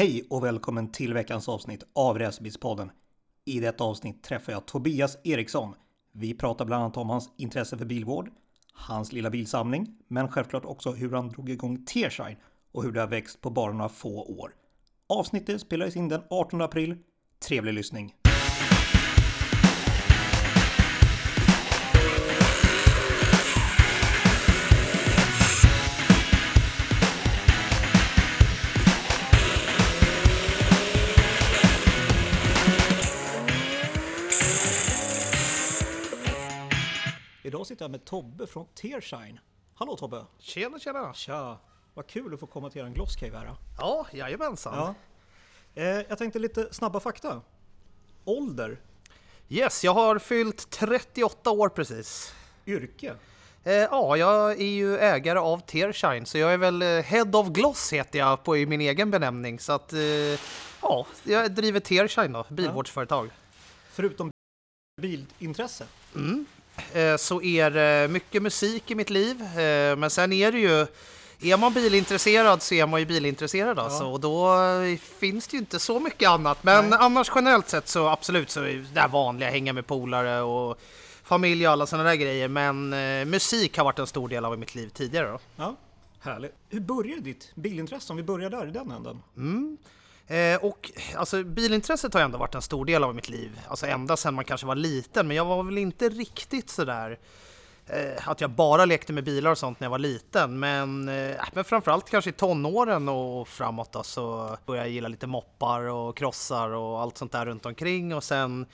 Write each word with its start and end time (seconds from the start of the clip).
Hej 0.00 0.26
och 0.30 0.44
välkommen 0.44 0.92
till 0.92 1.14
veckans 1.14 1.48
avsnitt 1.48 1.84
av 1.92 2.18
Racerbilspodden. 2.18 2.90
I 3.44 3.60
detta 3.60 3.84
avsnitt 3.84 4.22
träffar 4.22 4.52
jag 4.52 4.66
Tobias 4.66 5.18
Eriksson. 5.24 5.74
Vi 6.12 6.34
pratar 6.34 6.64
bland 6.64 6.82
annat 6.82 6.96
om 6.96 7.10
hans 7.10 7.30
intresse 7.36 7.78
för 7.78 7.84
bilvård, 7.84 8.30
hans 8.72 9.12
lilla 9.12 9.30
bilsamling, 9.30 9.86
men 10.08 10.28
självklart 10.28 10.64
också 10.64 10.90
hur 10.92 11.12
han 11.12 11.28
drog 11.28 11.50
igång 11.50 11.84
Tearshine 11.84 12.36
och 12.72 12.82
hur 12.82 12.92
det 12.92 13.00
har 13.00 13.06
växt 13.06 13.40
på 13.40 13.50
bara 13.50 13.72
några 13.72 13.88
få 13.88 14.22
år. 14.22 14.54
Avsnittet 15.06 15.60
spelades 15.60 15.96
in 15.96 16.08
den 16.08 16.22
18 16.30 16.60
april. 16.60 16.96
Trevlig 17.48 17.74
lyssning! 17.74 18.14
Sitter 37.80 37.84
jag 37.84 37.90
med 37.90 38.04
Tobbe 38.04 38.46
från 38.46 38.66
Tearshine. 38.74 39.40
Hallå 39.74 39.96
Tobbe! 39.96 40.24
Tjena 40.38 40.78
tjena! 40.78 41.14
Tja! 41.14 41.58
Vad 41.94 42.06
kul 42.06 42.34
att 42.34 42.40
få 42.40 42.46
komma 42.46 42.70
till 42.70 42.82
en 42.82 42.94
Glosscave 42.94 43.38
här. 43.38 43.54
Ja, 43.78 44.06
jajamensan. 44.12 44.74
Ja. 44.74 44.94
Eh, 45.82 45.84
jag 46.08 46.18
tänkte 46.18 46.38
lite 46.38 46.68
snabba 46.74 47.00
fakta. 47.00 47.40
Ålder, 48.24 48.80
Yes, 49.48 49.84
jag 49.84 49.94
har 49.94 50.18
fyllt 50.18 50.70
38 50.70 51.50
år 51.50 51.68
precis. 51.68 52.34
yrke, 52.66 53.14
Eh, 53.64 53.72
ja, 53.72 54.16
jag 54.16 54.50
är 54.60 54.64
ju 54.72 54.98
ägare 54.98 55.38
av 55.38 55.58
Tearshine, 55.60 56.26
så 56.26 56.38
jag 56.38 56.52
är 56.52 56.58
väl 56.58 56.82
eh, 56.82 56.88
Head 56.88 57.30
of 57.34 57.48
Gloss 57.48 57.92
heter 57.92 58.18
jag 58.18 58.44
på 58.44 58.56
i 58.56 58.66
min 58.66 58.80
egen 58.80 59.10
benämning. 59.10 59.58
Så 59.60 59.72
att, 59.72 59.92
eh, 59.92 60.00
ja, 60.82 61.06
jag 61.24 61.52
driver 61.54 61.80
Tearshine 61.80 62.32
då, 62.32 62.46
bilvårdsföretag. 62.48 63.30
förutom 63.90 64.30
bilintresse. 65.00 65.86
Eh, 66.14 66.20
så 67.18 67.42
är 67.42 67.70
det 67.70 68.08
mycket 68.08 68.42
musik 68.42 68.90
i 68.90 68.94
mitt 68.94 69.10
liv, 69.10 69.42
eh, 69.42 69.96
men 69.96 70.10
sen 70.10 70.32
är 70.32 70.52
det 70.52 70.58
ju 70.58 70.86
är 71.42 71.56
man 71.56 71.74
bilintresserad 71.74 72.62
så 72.62 72.74
är 72.74 72.86
man 72.86 73.00
ju 73.00 73.06
bilintresserad 73.06 73.78
alltså, 73.78 74.04
och 74.04 74.20
då 74.20 74.62
eh, 74.62 74.98
finns 74.98 75.46
det 75.46 75.54
ju 75.54 75.58
inte 75.58 75.78
så 75.78 76.00
mycket 76.00 76.28
annat. 76.28 76.64
Men 76.64 76.90
Nej. 76.90 76.98
annars 77.02 77.30
generellt 77.34 77.68
sett 77.68 77.88
så 77.88 78.08
absolut 78.08 78.50
så 78.50 78.60
är 78.60 78.86
det 78.94 79.06
vanliga, 79.12 79.50
hänga 79.50 79.72
med 79.72 79.86
polare 79.86 80.40
och 80.40 80.78
familj 81.22 81.66
och 81.66 81.72
alla 81.72 81.86
sådana 81.86 82.08
där 82.08 82.16
grejer. 82.16 82.48
Men 82.48 82.92
eh, 82.92 83.24
musik 83.24 83.76
har 83.76 83.84
varit 83.84 83.98
en 83.98 84.06
stor 84.06 84.28
del 84.28 84.44
av 84.44 84.58
mitt 84.58 84.74
liv 84.74 84.88
tidigare 84.88 85.28
då. 85.28 85.38
Ja, 85.56 85.76
härligt. 86.20 86.54
Hur 86.68 86.80
började 86.80 87.20
ditt 87.20 87.52
bilintresse 87.54 88.12
om 88.12 88.16
vi 88.16 88.22
börjar 88.22 88.50
där 88.50 88.68
i 88.68 88.70
den 88.70 88.90
änden? 88.90 89.22
Eh, 90.30 90.64
och 90.64 90.90
alltså 91.16 91.44
bilintresset 91.44 92.14
har 92.14 92.20
ändå 92.20 92.38
varit 92.38 92.54
en 92.54 92.62
stor 92.62 92.84
del 92.84 93.04
av 93.04 93.14
mitt 93.14 93.28
liv, 93.28 93.60
alltså 93.68 93.86
ända 93.86 94.16
sedan 94.16 94.34
man 94.34 94.44
kanske 94.44 94.66
var 94.66 94.74
liten. 94.74 95.28
Men 95.28 95.36
jag 95.36 95.44
var 95.44 95.62
väl 95.62 95.78
inte 95.78 96.08
riktigt 96.08 96.70
sådär 96.70 97.18
eh, 97.86 98.28
att 98.28 98.40
jag 98.40 98.50
bara 98.50 98.84
lekte 98.84 99.12
med 99.12 99.24
bilar 99.24 99.50
och 99.50 99.58
sånt 99.58 99.80
när 99.80 99.84
jag 99.84 99.90
var 99.90 99.98
liten. 99.98 100.58
Men, 100.58 101.08
eh, 101.08 101.36
men 101.52 101.64
framförallt 101.64 102.10
kanske 102.10 102.30
i 102.30 102.32
tonåren 102.32 103.08
och 103.08 103.48
framåt 103.48 103.92
då, 103.92 104.02
så 104.02 104.56
började 104.66 104.88
jag 104.88 104.94
gilla 104.94 105.08
lite 105.08 105.26
moppar 105.26 105.80
och 105.80 106.16
krossar 106.16 106.70
och 106.70 107.00
allt 107.00 107.18
sånt 107.18 107.32
där 107.32 107.46
runt 107.46 107.66
omkring. 107.66 108.14
Och 108.14 108.24
sen 108.24 108.66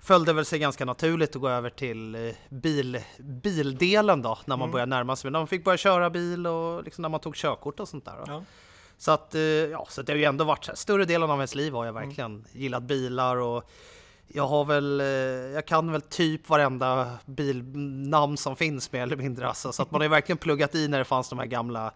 föll 0.00 0.24
det 0.24 0.32
väl 0.32 0.44
sig 0.44 0.58
ganska 0.58 0.84
naturligt 0.84 1.36
att 1.36 1.42
gå 1.42 1.48
över 1.48 1.70
till 1.70 2.14
eh, 2.14 2.34
bil, 2.48 3.00
bildelen 3.18 4.22
då, 4.22 4.38
när 4.44 4.56
man 4.56 4.70
började 4.70 4.90
närma 4.90 5.16
sig. 5.16 5.30
När 5.30 5.38
man 5.38 5.48
fick 5.48 5.64
börja 5.64 5.78
köra 5.78 6.10
bil 6.10 6.46
och 6.46 6.84
liksom 6.84 7.02
när 7.02 7.08
man 7.08 7.20
tog 7.20 7.34
körkort 7.34 7.80
och 7.80 7.88
sånt 7.88 8.04
där. 8.04 8.24
Ja. 8.26 8.42
Så 8.98 9.10
att, 9.10 9.34
eh, 9.34 9.40
ja, 9.42 9.86
så 9.88 10.00
att 10.00 10.06
det 10.06 10.12
har 10.12 10.18
ju 10.18 10.24
ändå 10.24 10.44
varit 10.44 10.64
så 10.64 10.70
här, 10.70 10.76
större 10.76 11.04
delen 11.04 11.30
av 11.30 11.38
ens 11.38 11.54
liv 11.54 11.72
har 11.72 11.86
jag 11.86 11.92
verkligen 11.92 12.44
gillat 12.52 12.82
bilar 12.82 13.36
och 13.36 13.70
jag 14.28 14.46
har 14.46 14.64
väl, 14.64 15.00
eh, 15.00 15.06
jag 15.54 15.66
kan 15.66 15.92
väl 15.92 16.00
typ 16.00 16.48
varenda 16.48 17.10
bilnamn 17.26 18.36
som 18.36 18.56
finns 18.56 18.92
mer 18.92 19.02
eller 19.02 19.16
mindre 19.16 19.48
alltså, 19.48 19.72
så 19.72 19.82
att 19.82 19.90
man 19.90 20.00
har 20.00 20.04
ju 20.04 20.10
verkligen 20.10 20.38
pluggat 20.38 20.74
i 20.74 20.88
när 20.88 20.98
det 20.98 21.04
fanns 21.04 21.28
de 21.28 21.38
här 21.38 21.46
gamla 21.46 21.92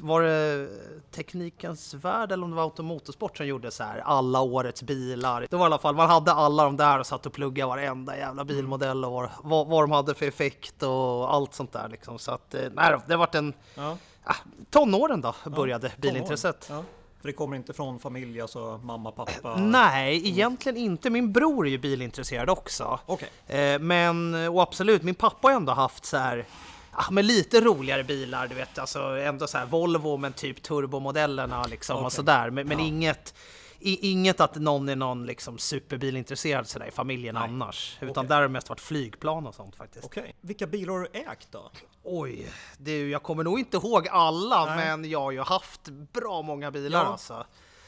var 0.00 0.22
det 0.22 0.68
Teknikens 1.10 1.94
Värld 1.94 2.32
eller 2.32 2.44
om 2.44 2.50
det 2.50 2.56
var 2.56 2.62
Automotorsport 2.62 3.36
som 3.36 3.46
gjorde 3.46 3.70
så 3.70 3.84
här 3.84 3.98
alla 3.98 4.40
årets 4.40 4.82
bilar. 4.82 5.46
Det 5.50 5.56
var 5.56 5.64
i 5.64 5.66
alla 5.66 5.78
fall, 5.78 5.94
man 5.94 6.10
hade 6.10 6.32
alla 6.32 6.64
de 6.64 6.76
där 6.76 6.98
och 6.98 7.06
satt 7.06 7.26
och 7.26 7.32
pluggade 7.32 7.68
varenda 7.68 8.16
jävla 8.16 8.44
bilmodell 8.44 9.04
och 9.04 9.28
vad, 9.42 9.66
vad, 9.66 9.82
de 9.82 9.90
hade 9.90 10.14
för 10.14 10.26
effekt 10.26 10.82
och 10.82 11.34
allt 11.34 11.54
sånt 11.54 11.72
där 11.72 11.88
liksom. 11.88 12.18
Så 12.18 12.32
att, 12.32 12.54
eh, 12.54 12.60
nej 12.72 12.96
det 13.06 13.14
har 13.14 13.18
varit 13.18 13.34
en, 13.34 13.54
Ja. 13.74 13.96
Ah, 14.24 14.34
tonåren 14.70 15.20
då 15.20 15.34
började 15.56 15.92
bilintresset. 15.96 16.66
Ja. 16.70 16.84
För 17.20 17.28
det 17.28 17.32
kommer 17.32 17.56
inte 17.56 17.72
från 17.72 17.98
familj, 17.98 18.40
alltså 18.40 18.80
mamma, 18.82 19.10
pappa? 19.12 19.56
Nej, 19.56 20.28
egentligen 20.28 20.76
inte. 20.78 21.10
Min 21.10 21.32
bror 21.32 21.66
är 21.66 21.70
ju 21.70 21.78
bilintresserad 21.78 22.50
också. 22.50 23.00
Okej. 23.06 23.28
Eh, 23.46 23.78
men, 23.78 24.34
och 24.34 24.62
absolut, 24.62 25.02
min 25.02 25.14
pappa 25.14 25.48
har 25.48 25.54
ändå 25.54 25.72
haft 25.72 26.04
så 26.04 26.16
här, 26.16 26.46
ja, 26.96 27.04
men 27.10 27.26
lite 27.26 27.60
roligare 27.60 28.04
bilar, 28.04 28.46
du 28.48 28.54
vet, 28.54 28.78
alltså 28.78 28.98
ändå 29.02 29.46
så 29.46 29.58
här 29.58 29.66
Volvo 29.66 30.16
men 30.16 30.32
typ 30.32 30.62
turbomodellerna 30.62 31.64
liksom 31.64 31.96
Okej. 31.96 32.06
och 32.06 32.12
sådär. 32.12 32.50
Men, 32.50 32.68
men 32.68 32.78
Ja. 32.78 32.84
inget, 32.84 33.34
i, 33.84 34.10
inget 34.10 34.40
att 34.40 34.54
någon 34.54 34.88
är 34.88 34.96
någon 34.96 35.26
liksom 35.26 35.58
superbilintresserad 35.58 36.68
sådär 36.68 36.86
i 36.86 36.90
familjen 36.90 37.34
Nej. 37.34 37.44
annars. 37.44 37.96
Utan 38.00 38.10
Okej. 38.10 38.28
där 38.28 38.34
har 38.36 38.42
det 38.42 38.48
mest 38.48 38.68
varit 38.68 38.80
flygplan 38.80 39.46
och 39.46 39.54
sånt 39.54 39.76
faktiskt. 39.76 40.04
Okej. 40.04 40.34
Vilka 40.40 40.66
bilar 40.66 40.92
har 40.92 41.00
du 41.00 41.06
ägt 41.18 41.48
då? 41.52 41.70
Oj, 42.02 42.48
ju- 42.84 43.10
jag 43.10 43.22
kommer 43.22 43.44
nog 43.44 43.58
inte 43.58 43.76
ihåg 43.76 44.08
alla, 44.08 44.64
Nej. 44.66 44.76
men 44.76 45.10
jag 45.10 45.20
har 45.20 45.30
ju 45.30 45.40
haft 45.40 45.88
bra 45.88 46.42
många 46.42 46.70
bilar 46.70 47.04
Ja. 47.04 47.06
alltså. 47.06 47.46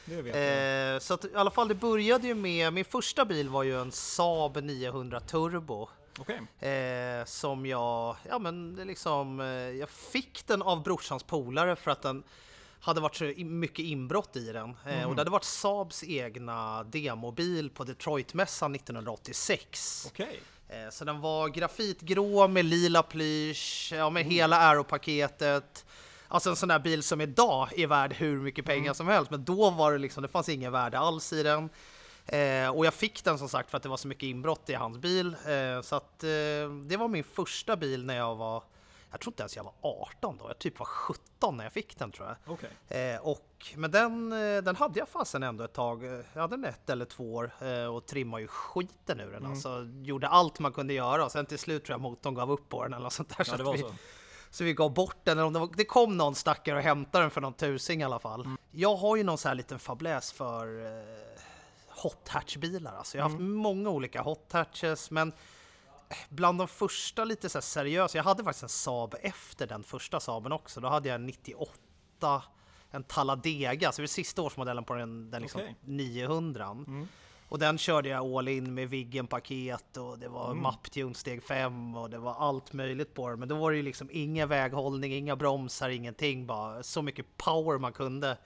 Eh, 0.09 0.99
så 0.99 1.13
att, 1.13 1.25
i 1.25 1.35
alla 1.35 1.51
fall 1.51 1.67
det 1.67 1.75
började 1.75 2.27
ju 2.27 2.35
med, 2.35 2.73
min 2.73 2.85
första 2.85 3.25
bil 3.25 3.49
var 3.49 3.63
ju 3.63 3.81
en 3.81 3.91
Saab 3.91 4.63
900 4.63 5.19
Turbo. 5.19 5.89
Okej. 6.19 6.41
Eh, 6.71 7.25
som 7.25 7.65
jag, 7.65 8.15
ja 8.29 8.39
men 8.39 8.75
det 8.75 8.85
liksom, 8.85 9.39
eh, 9.39 9.45
jag 9.47 9.89
fick 9.89 10.47
den 10.47 10.61
av 10.61 10.83
brorsans 10.83 11.23
polare 11.23 11.75
för 11.75 11.91
att 11.91 12.01
den 12.01 12.23
hade 12.79 13.01
varit 13.01 13.15
så 13.15 13.23
mycket 13.37 13.85
inbrott 13.85 14.35
i 14.35 14.51
den. 14.51 14.75
Eh, 14.85 15.03
Och 15.09 15.15
det 15.15 15.21
hade 15.21 15.31
varit 15.31 15.43
Saabs 15.43 16.03
egna 16.03 16.83
demobil 16.83 17.69
på 17.69 17.83
Detroitmässan 17.83 18.75
1986. 18.75 20.05
Okej. 20.11 20.39
Eh, 20.69 20.89
Så 20.91 21.05
den 21.05 21.21
var 21.21 21.47
grafitgrå 21.49 22.47
med 22.47 22.65
lila 22.65 23.03
plysch, 23.03 23.93
ja, 23.95 24.09
med 24.09 24.25
hela 24.25 24.57
aeropaketet. 24.57 25.85
Alltså 26.27 26.49
en 26.49 26.55
sån 26.55 26.69
där 26.69 26.79
bil 26.79 27.03
som 27.03 27.21
idag 27.21 27.79
är 27.79 27.87
värd 27.87 28.13
hur 28.13 28.41
mycket 28.41 28.65
pengar 28.65 28.93
som 28.93 29.07
helst, 29.07 29.31
men 29.31 29.43
då 29.45 29.69
var 29.69 29.91
det 29.91 29.97
liksom, 29.97 30.23
det 30.23 30.29
fanns 30.29 30.49
ingen 30.49 30.71
värde 30.71 30.99
alls 30.99 31.33
i 31.33 31.43
den. 31.43 31.69
Eh, 32.25 32.69
och 32.69 32.85
jag 32.85 32.93
fick 32.93 33.23
den 33.23 33.37
som 33.37 33.49
sagt 33.49 33.69
för 33.71 33.77
att 33.77 33.83
det 33.83 33.89
var 33.89 33.97
så 33.97 34.07
mycket 34.07 34.23
inbrott 34.23 34.69
i 34.69 34.73
hans 34.73 34.97
bil. 34.97 35.27
Eh, 35.27 35.81
så 35.81 35.95
att 35.95 36.23
eh, 36.23 36.29
det 36.85 36.97
var 36.97 37.07
min 37.07 37.23
första 37.23 37.75
bil 37.75 38.05
när 38.05 38.17
jag 38.17 38.35
var, 38.35 38.63
jag 39.11 39.19
tror 39.19 39.31
inte 39.31 39.43
ens 39.43 39.55
jag 39.55 39.63
var 39.63 39.73
18 39.81 40.37
då, 40.37 40.47
jag 40.47 40.59
typ 40.59 40.79
var 40.79 40.85
17 40.85 41.57
när 41.57 41.63
jag 41.63 41.73
fick 41.73 41.97
den 41.97 42.11
tror 42.11 42.27
jag. 42.27 42.53
Okej. 42.53 42.69
Eh, 42.87 43.21
och, 43.21 43.73
men 43.75 43.91
den, 43.91 44.31
eh, 44.31 44.63
den 44.63 44.75
hade 44.75 44.99
jag 44.99 45.09
fasen 45.09 45.43
ändå 45.43 45.63
ett 45.63 45.73
tag. 45.73 46.03
Jag 46.33 46.41
hade 46.41 46.55
den 46.55 46.65
ett 46.65 46.89
eller 46.89 47.05
två 47.05 47.33
år 47.33 47.51
eh, 47.61 47.85
och 47.85 48.05
trimmade 48.05 48.41
ju 48.41 48.47
skiten 48.47 49.19
ur 49.19 49.31
den. 49.31 49.45
Alltså, 49.45 49.87
gjorde 50.01 50.27
allt 50.27 50.59
man 50.59 50.71
kunde 50.71 50.93
göra 50.93 51.25
och 51.25 51.31
sen 51.31 51.45
till 51.45 51.59
slut 51.59 51.85
tror 51.85 51.93
jag 51.93 52.01
motorn 52.01 52.33
gav 52.33 52.51
upp 52.51 52.69
på 52.69 52.83
den 52.83 52.93
eller 52.93 53.03
något 53.03 53.13
sånt 53.13 53.29
där. 53.29 53.35
Ja, 53.39 53.45
så, 53.45 53.57
det 53.57 53.63
var 53.63 53.73
vi, 53.73 53.79
så. 53.79 53.91
så 54.49 54.63
vi 54.63 54.73
gav 54.73 54.93
bort 54.93 55.17
den. 55.23 55.37
Eller 55.37 55.59
om 55.59 55.71
det, 55.75 55.85
kom 55.85 56.17
någon 56.17 56.35
stackare 56.35 56.77
och 56.77 56.83
hämtade 56.83 57.23
den 57.23 57.31
för 57.31 57.41
någon 57.41 57.53
tusing 57.53 58.01
i 58.01 58.03
alla 58.03 58.19
fall. 58.19 58.49
Jag 58.71 58.95
har 58.95 59.15
ju 59.15 59.23
någon 59.23 59.37
så 59.37 59.47
här 59.47 59.55
liten 59.55 59.79
fabläs 59.79 60.31
för 60.31 60.85
eh, 60.85 61.03
hot 61.87 62.27
hatch-bilar. 62.27 62.97
Alltså, 62.97 63.17
jag 63.17 63.23
har 63.23 63.29
haft 63.29 63.41
många 63.41 63.89
olika 63.89 64.21
hot 64.21 64.51
hatches, 64.51 65.11
men 65.11 65.33
bland 66.29 66.57
de 66.57 66.67
första 66.67 67.23
lite 67.23 67.49
så 67.49 67.61
seriösa, 67.61 68.17
jag 68.17 68.23
hade 68.23 68.43
faktiskt 68.43 68.63
en 68.63 68.69
Saab 68.69 69.15
efter 69.21 69.67
den 69.67 69.83
första 69.83 70.19
Saaben 70.19 70.51
också. 70.51 70.79
Då 70.79 70.87
hade 70.87 71.09
jag 71.09 71.15
en 71.15 71.25
98, 71.25 72.41
en 72.91 73.03
Talladega, 73.03 73.91
så 73.91 74.01
det 74.01 74.03
var 74.03 74.07
sista 74.07 74.41
årsmodellen 74.41 74.83
på 74.83 74.93
den, 74.93 75.31
den 75.31 75.41
liksom 75.41 75.61
Okej. 75.61 75.75
900. 75.81 76.77
Och 77.49 77.59
den 77.59 77.77
körde 77.77 78.09
jag 78.09 78.25
all 78.25 78.47
in 78.47 78.73
med 78.73 78.89
Viggen-paket 78.89 79.97
och 79.97 80.19
det 80.19 80.27
var 80.27 80.53
mapptune 80.53 81.15
steg 81.15 81.43
5 81.43 81.95
och 81.95 82.09
det 82.09 82.17
var 82.17 82.33
allt 82.33 82.73
möjligt 82.73 83.13
på 83.13 83.29
den. 83.29 83.39
Men 83.39 83.49
då 83.49 83.55
var 83.55 83.71
det 83.71 83.77
ju 83.77 83.83
liksom 83.83 84.09
ingen 84.11 84.49
väghållning, 84.49 85.13
inga 85.13 85.35
bromsar, 85.35 85.89
ingenting, 85.89 86.47
bara 86.47 86.83
så 86.83 87.01
mycket 87.01 87.37
power 87.37 87.77
man 87.77 87.93
kunde. 87.93 88.37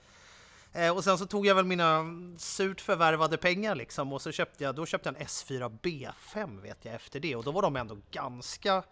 Eh, 0.72 0.96
och 0.96 1.04
sen 1.04 1.18
så 1.18 1.26
tog 1.26 1.46
jag 1.46 1.54
väl 1.54 1.64
mina 1.64 2.04
surt 2.38 2.80
förvärvade 2.80 3.36
pengar 3.36 3.74
liksom 3.74 4.12
och 4.12 4.22
så 4.22 4.32
köpte 4.32 4.64
jag, 4.64 4.74
då 4.74 4.86
köpte 4.86 5.08
jag 5.08 5.16
en 5.16 5.26
S4 5.26 5.78
B5 5.82 6.60
vet 6.60 6.84
jag 6.84 6.94
efter 6.94 7.20
det 7.20 7.36
och 7.36 7.44
då 7.44 7.50
var 7.50 7.62
de 7.62 7.76
ändå 7.76 7.96
ganska, 8.10 8.82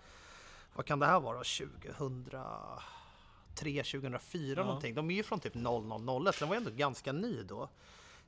vad 0.75 0.87
kan 0.87 0.99
det 0.99 1.07
här 1.07 1.21
vara, 1.21 1.37
2003, 1.37 2.43
2004 3.55 4.65
någonting. 4.65 4.95
De 4.95 5.11
är 5.11 5.15
ju 5.15 5.23
från 5.23 5.41
typ 5.41 5.55
0001 5.55 5.65
så 6.35 6.41
den 6.41 6.49
var 6.49 6.57
ändå 6.57 6.71
ganska 6.71 7.13
ny 7.13 7.43
då. 7.43 7.69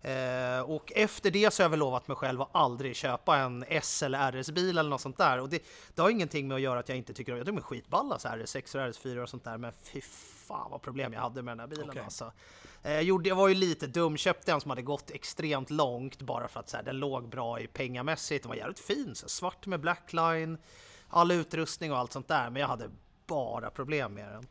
Eh, 0.03 0.61
och 0.61 0.93
efter 0.95 1.31
det 1.31 1.53
så 1.53 1.63
har 1.63 1.65
jag 1.65 1.71
väl 1.71 1.79
lovat 1.79 2.09
mig 2.09 2.17
själv 2.17 2.43
att 2.43 2.49
aldrig 2.53 2.97
köpa 2.97 3.37
en 3.37 3.65
S 3.69 4.03
eller 4.03 4.33
RS-bil 4.33 4.79
eller 4.79 4.91
något 4.91 5.01
sånt 5.01 5.19
där. 5.19 5.41
Och 5.41 5.49
det, 5.49 5.63
det 5.95 6.03
har 6.03 6.11
ingenting 6.11 6.49
med 6.49 6.55
att 6.55 6.61
göra 6.61 6.79
att 6.79 6.89
jag 6.89 6.99
inte 6.99 7.15
tycker 7.15 7.33
om, 7.33 7.39
jag 7.39 7.47
tycker 7.47 7.57
de 7.57 7.63
är 7.63 7.67
skitballa 7.67 8.19
så 8.19 8.29
här 8.29 8.39
RS6 8.39 8.77
och 8.77 8.81
RS4 8.81 9.23
och 9.23 9.29
sånt 9.29 9.45
där. 9.45 9.59
Men 9.59 9.73
fy 9.73 10.01
fan 10.47 10.71
vad 10.71 10.83
problem 10.83 11.13
jag 11.13 11.21
hade 11.21 11.43
med 11.43 11.53
den 11.53 11.61
här 11.61 11.67
bilen 11.67 11.91
Okej. 11.91 12.03
alltså. 12.03 12.33
Eh, 12.83 12.93
Jag, 12.93 13.03
gjorde, 13.03 13.29
jag 13.29 13.37
var 13.37 13.49
ju 13.49 13.55
lite 13.55 13.87
dum, 13.87 14.17
köpte 14.17 14.53
en 14.53 14.61
som 14.61 14.71
hade 14.71 14.83
gått 14.83 15.11
extremt 15.11 15.71
långt 15.71 16.23
bara 16.23 16.49
för 16.49 16.61
att 16.61 16.69
så 16.69 16.77
här, 16.77 16.85
den 16.85 16.99
låg 16.99 17.29
bra 17.29 17.61
i 17.61 17.67
pengamässigt. 17.67 18.43
Den 18.43 18.49
var 18.49 18.57
jävligt 18.57 18.81
fin, 18.81 19.15
så 19.15 19.25
här, 19.25 19.29
svart 19.29 19.67
med 19.67 19.81
blackline, 19.81 20.59
all 21.09 21.31
utrustning 21.31 21.93
och 21.93 21.99
allt 21.99 22.13
sånt 22.13 22.29
där. 22.29 22.51
Men 22.51 22.61
jag 22.61 22.69
hade 22.69 22.91
bara 23.27 23.71
problem 23.71 24.15
med 24.15 24.29
den. 24.33 24.47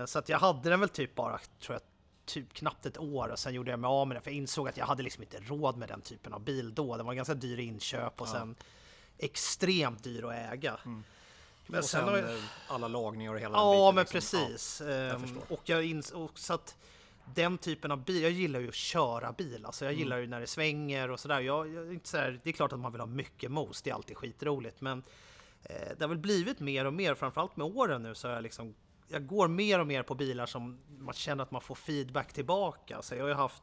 Eh, 0.00 0.04
Så 0.06 0.18
att 0.18 0.28
jag 0.28 0.38
hade 0.38 0.70
den 0.70 0.80
väl 0.80 0.88
typ 0.88 1.14
bara, 1.14 1.38
tror 1.60 1.74
jag, 1.74 1.82
typ 2.26 2.52
knappt 2.52 2.86
ett 2.86 2.98
år 2.98 3.28
och 3.28 3.38
sen 3.38 3.54
gjorde 3.54 3.70
jag 3.70 3.80
mig 3.80 3.88
av 3.88 4.08
med 4.08 4.14
den 4.16 4.22
för 4.22 4.30
jag 4.30 4.36
insåg 4.38 4.68
att 4.68 4.76
jag 4.76 4.86
hade 4.86 5.02
liksom 5.02 5.22
inte 5.22 5.38
råd 5.40 5.76
med 5.76 5.88
den 5.88 6.00
typen 6.00 6.32
av 6.32 6.40
bil 6.40 6.74
då. 6.74 6.96
Den 6.96 7.06
var 7.06 7.14
ganska 7.14 7.34
dyr 7.34 7.58
i 7.58 7.62
inköp 7.62 8.20
och 8.20 8.28
sen 8.28 8.54
extremt 9.18 10.04
dyr 10.04 10.24
att 10.24 10.52
äga. 10.52 10.78
Men 10.84 11.04
Mm. 11.68 11.78
och 11.78 11.84
sen 11.84 12.04
har 12.08 12.16
jag- 12.16 12.32
eh, 12.36 12.42
alla 12.68 12.88
lagningar 12.88 13.34
och 13.34 13.40
hela 13.40 13.58
Ja, 13.58 13.64
den 13.72 13.74
biten, 13.74 13.94
men 13.94 14.04
liksom. 14.20 14.40
precis. 14.48 14.80
jag 14.80 15.10
Ehm, 15.14 15.40
och 15.48 15.60
jag 15.64 15.84
insåg 15.84 16.38
så 16.38 16.54
att 16.54 16.76
den 17.34 17.58
typen 17.58 17.90
av 17.90 18.04
bil, 18.04 18.22
jag 18.22 18.30
gillar 18.30 18.60
ju 18.60 18.68
att 18.68 18.74
köra 18.74 19.32
bil. 19.32 19.66
Alltså 19.66 19.84
Mm. 19.84 19.94
jag 19.94 19.98
gillar 19.98 20.18
ju 20.18 20.26
när 20.26 20.40
det 20.40 20.46
svänger 20.46 21.10
och 21.10 21.20
sådär. 21.20 21.40
Jag, 21.40 21.74
jag, 21.74 21.92
inte 21.92 22.08
så 22.08 22.16
här, 22.16 22.40
det 22.44 22.50
är 22.50 22.52
klart 22.52 22.72
att 22.72 22.78
man 22.78 22.92
vill 22.92 23.00
ha 23.00 23.06
mycket 23.06 23.50
mos, 23.50 23.82
det 23.82 23.90
är 23.90 23.94
alltid 23.94 24.16
skitroligt. 24.16 24.80
Men 24.80 25.02
eh, 25.62 25.88
det 25.98 26.04
har 26.04 26.08
väl 26.08 26.18
blivit 26.18 26.60
mer 26.60 26.84
och 26.84 26.92
mer, 26.94 27.14
framförallt 27.14 27.56
med 27.56 27.66
åren 27.66 28.02
nu 28.02 28.14
så 28.14 28.28
har 28.28 28.34
jag 28.34 28.42
liksom 28.42 28.74
jag 29.12 29.26
går 29.26 29.48
mer 29.48 29.78
och 29.78 29.86
mer 29.86 30.02
på 30.02 30.14
bilar 30.14 30.46
som 30.46 30.78
man 30.98 31.14
känner 31.14 31.42
att 31.42 31.50
man 31.50 31.60
får 31.60 31.74
feedback 31.74 32.32
tillbaka. 32.32 33.02
Så 33.02 33.14
jag 33.14 33.22
har 33.22 33.28
ju 33.28 33.34
haft 33.34 33.62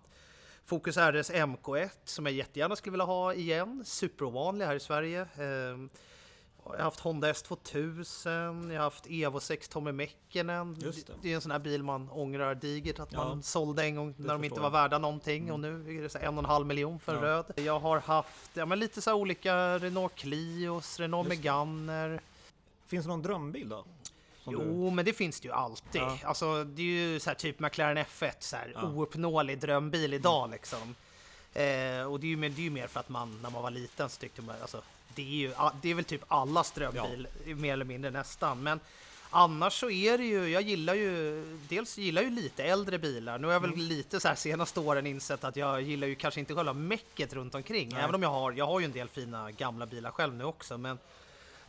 Focus 0.66 0.98
RS 0.98 1.32
MK1 1.32 1.90
som 2.04 2.26
jag 2.26 2.36
jättegärna 2.36 2.76
skulle 2.76 2.92
vilja 2.92 3.06
ha 3.06 3.34
igen. 3.34 3.84
Superovanlig 3.86 4.66
här 4.66 4.76
i 4.76 4.80
Sverige. 4.80 5.28
Ehm, 5.38 5.90
jag 6.72 6.78
har 6.78 6.84
haft 6.84 7.00
Honda 7.00 7.32
S2000, 7.34 8.72
jag 8.72 8.80
har 8.80 8.84
haft 8.84 9.06
Evo 9.10 9.40
6 9.40 9.70
Tommy 9.70 9.92
Mäkinen. 9.92 10.74
Det. 10.80 10.96
det 11.22 11.32
är 11.32 11.36
en 11.36 11.42
sån 11.42 11.52
här 11.52 11.60
bil 11.60 11.84
man 11.84 12.10
ångrar 12.10 12.56
digert 12.56 13.00
att 13.00 13.12
Ja, 13.12 13.18
man 13.26 13.44
sålde 13.44 13.84
en 13.84 13.96
gång 13.96 14.14
när 14.18 14.34
de 14.34 14.44
inte 14.44 14.60
var 14.60 14.70
värda 14.70 14.98
någonting 14.98 15.52
och 15.52 15.60
nu 15.60 15.98
är 15.98 16.02
det 16.02 16.10
så 16.10 16.18
en 16.18 16.34
och 16.38 16.44
en 16.44 16.46
halv 16.50 16.66
miljon 16.68 17.00
för 17.00 17.16
Ja. 17.16 17.22
röd. 17.22 17.46
Jag 17.56 17.80
har 17.80 18.00
haft 18.00 18.52
ja, 18.54 18.66
men 18.66 18.80
lite 18.80 19.02
så 19.02 19.14
olika 19.14 19.80
Renault 19.80 20.16
Clios, 20.16 21.00
Renault 21.00 21.28
Just 21.30 21.42
det. 21.44 21.50
Megane. 21.50 22.20
Finns 22.88 23.06
det 23.06 23.10
någon 23.10 23.22
drömbil 23.22 23.70
då? 23.70 23.86
Som 24.44 24.54
du- 24.56 24.60
Jo, 24.66 24.90
men 24.90 25.06
det 25.06 25.14
finns 25.14 25.40
det 25.40 25.48
ju 25.48 25.54
alltid. 25.54 26.02
Ja. 26.02 26.18
Alltså, 26.24 26.64
det 26.64 26.82
är 26.82 26.86
ju 26.86 27.20
så 27.20 27.30
här 27.30 27.36
typ 27.36 27.60
McLaren 27.60 27.98
F1, 27.98 28.32
så 28.40 28.56
här, 28.56 28.72
Ja. 28.76 28.80
Mm. 28.80 28.98
ouppnåelig 28.98 29.60
drömbil 29.60 30.14
idag 30.14 30.50
liksom. 30.52 30.96
Eh, 31.54 32.04
och 32.04 32.20
det 32.20 32.28
är, 32.28 32.30
ju, 32.30 32.38
mer- 32.38 32.50
det 32.50 32.62
är 32.62 32.64
ju 32.64 32.70
mer 32.70 32.88
för 32.88 33.00
att 33.00 33.10
man, 33.10 33.40
när 33.44 33.50
man 33.50 33.64
var 33.64 33.72
liten 33.72 34.10
så 34.10 34.20
tyckte 34.20 34.42
man, 34.42 34.56
alltså, 34.62 34.82
det 35.16 35.22
är 35.22 35.36
ju, 35.36 35.52
det 35.82 35.90
är 35.90 35.94
väl 35.96 36.06
typ 36.06 36.24
allas 36.28 36.72
drömbil, 36.72 37.28
mer 37.46 37.74
eller 37.74 37.86
mindre 37.86 38.12
nästan. 38.12 38.64
Men 38.64 38.80
annars 39.30 39.80
så 39.80 39.90
är 39.90 40.18
det 40.18 40.24
ju, 40.24 40.48
jag 40.50 40.62
gillar 40.62 40.94
ju, 40.94 41.44
dels 41.70 41.98
gillar 41.98 42.22
ju 42.22 42.30
lite 42.30 42.64
äldre 42.64 42.98
bilar. 43.00 43.40
Nu 43.40 43.48
har 43.48 43.54
jag 43.54 43.60
väl 43.60 43.74
Mm. 43.74 43.86
lite 43.86 44.20
så 44.20 44.28
här 44.28 44.36
senaste 44.36 44.80
åren 44.80 45.08
insett 45.08 45.44
att 45.44 45.56
jag 45.56 45.82
gillar 45.82 46.08
ju 46.08 46.16
kanske 46.16 46.40
inte 46.40 46.56
själva 46.56 46.74
mecket 46.74 47.34
runt 47.34 47.56
omkring. 47.56 47.90
Nej. 47.94 48.04
Även 48.04 48.16
om 48.16 48.24
jag 48.24 48.30
har, 48.30 48.52
jag 48.52 48.68
har 48.68 48.80
ju 48.80 48.86
en 48.86 48.92
del 48.92 49.08
fina 49.10 49.52
gamla 49.52 49.86
bilar 49.86 50.12
själv 50.12 50.34
nu 50.34 50.44
också. 50.44 50.78
Men 50.78 50.98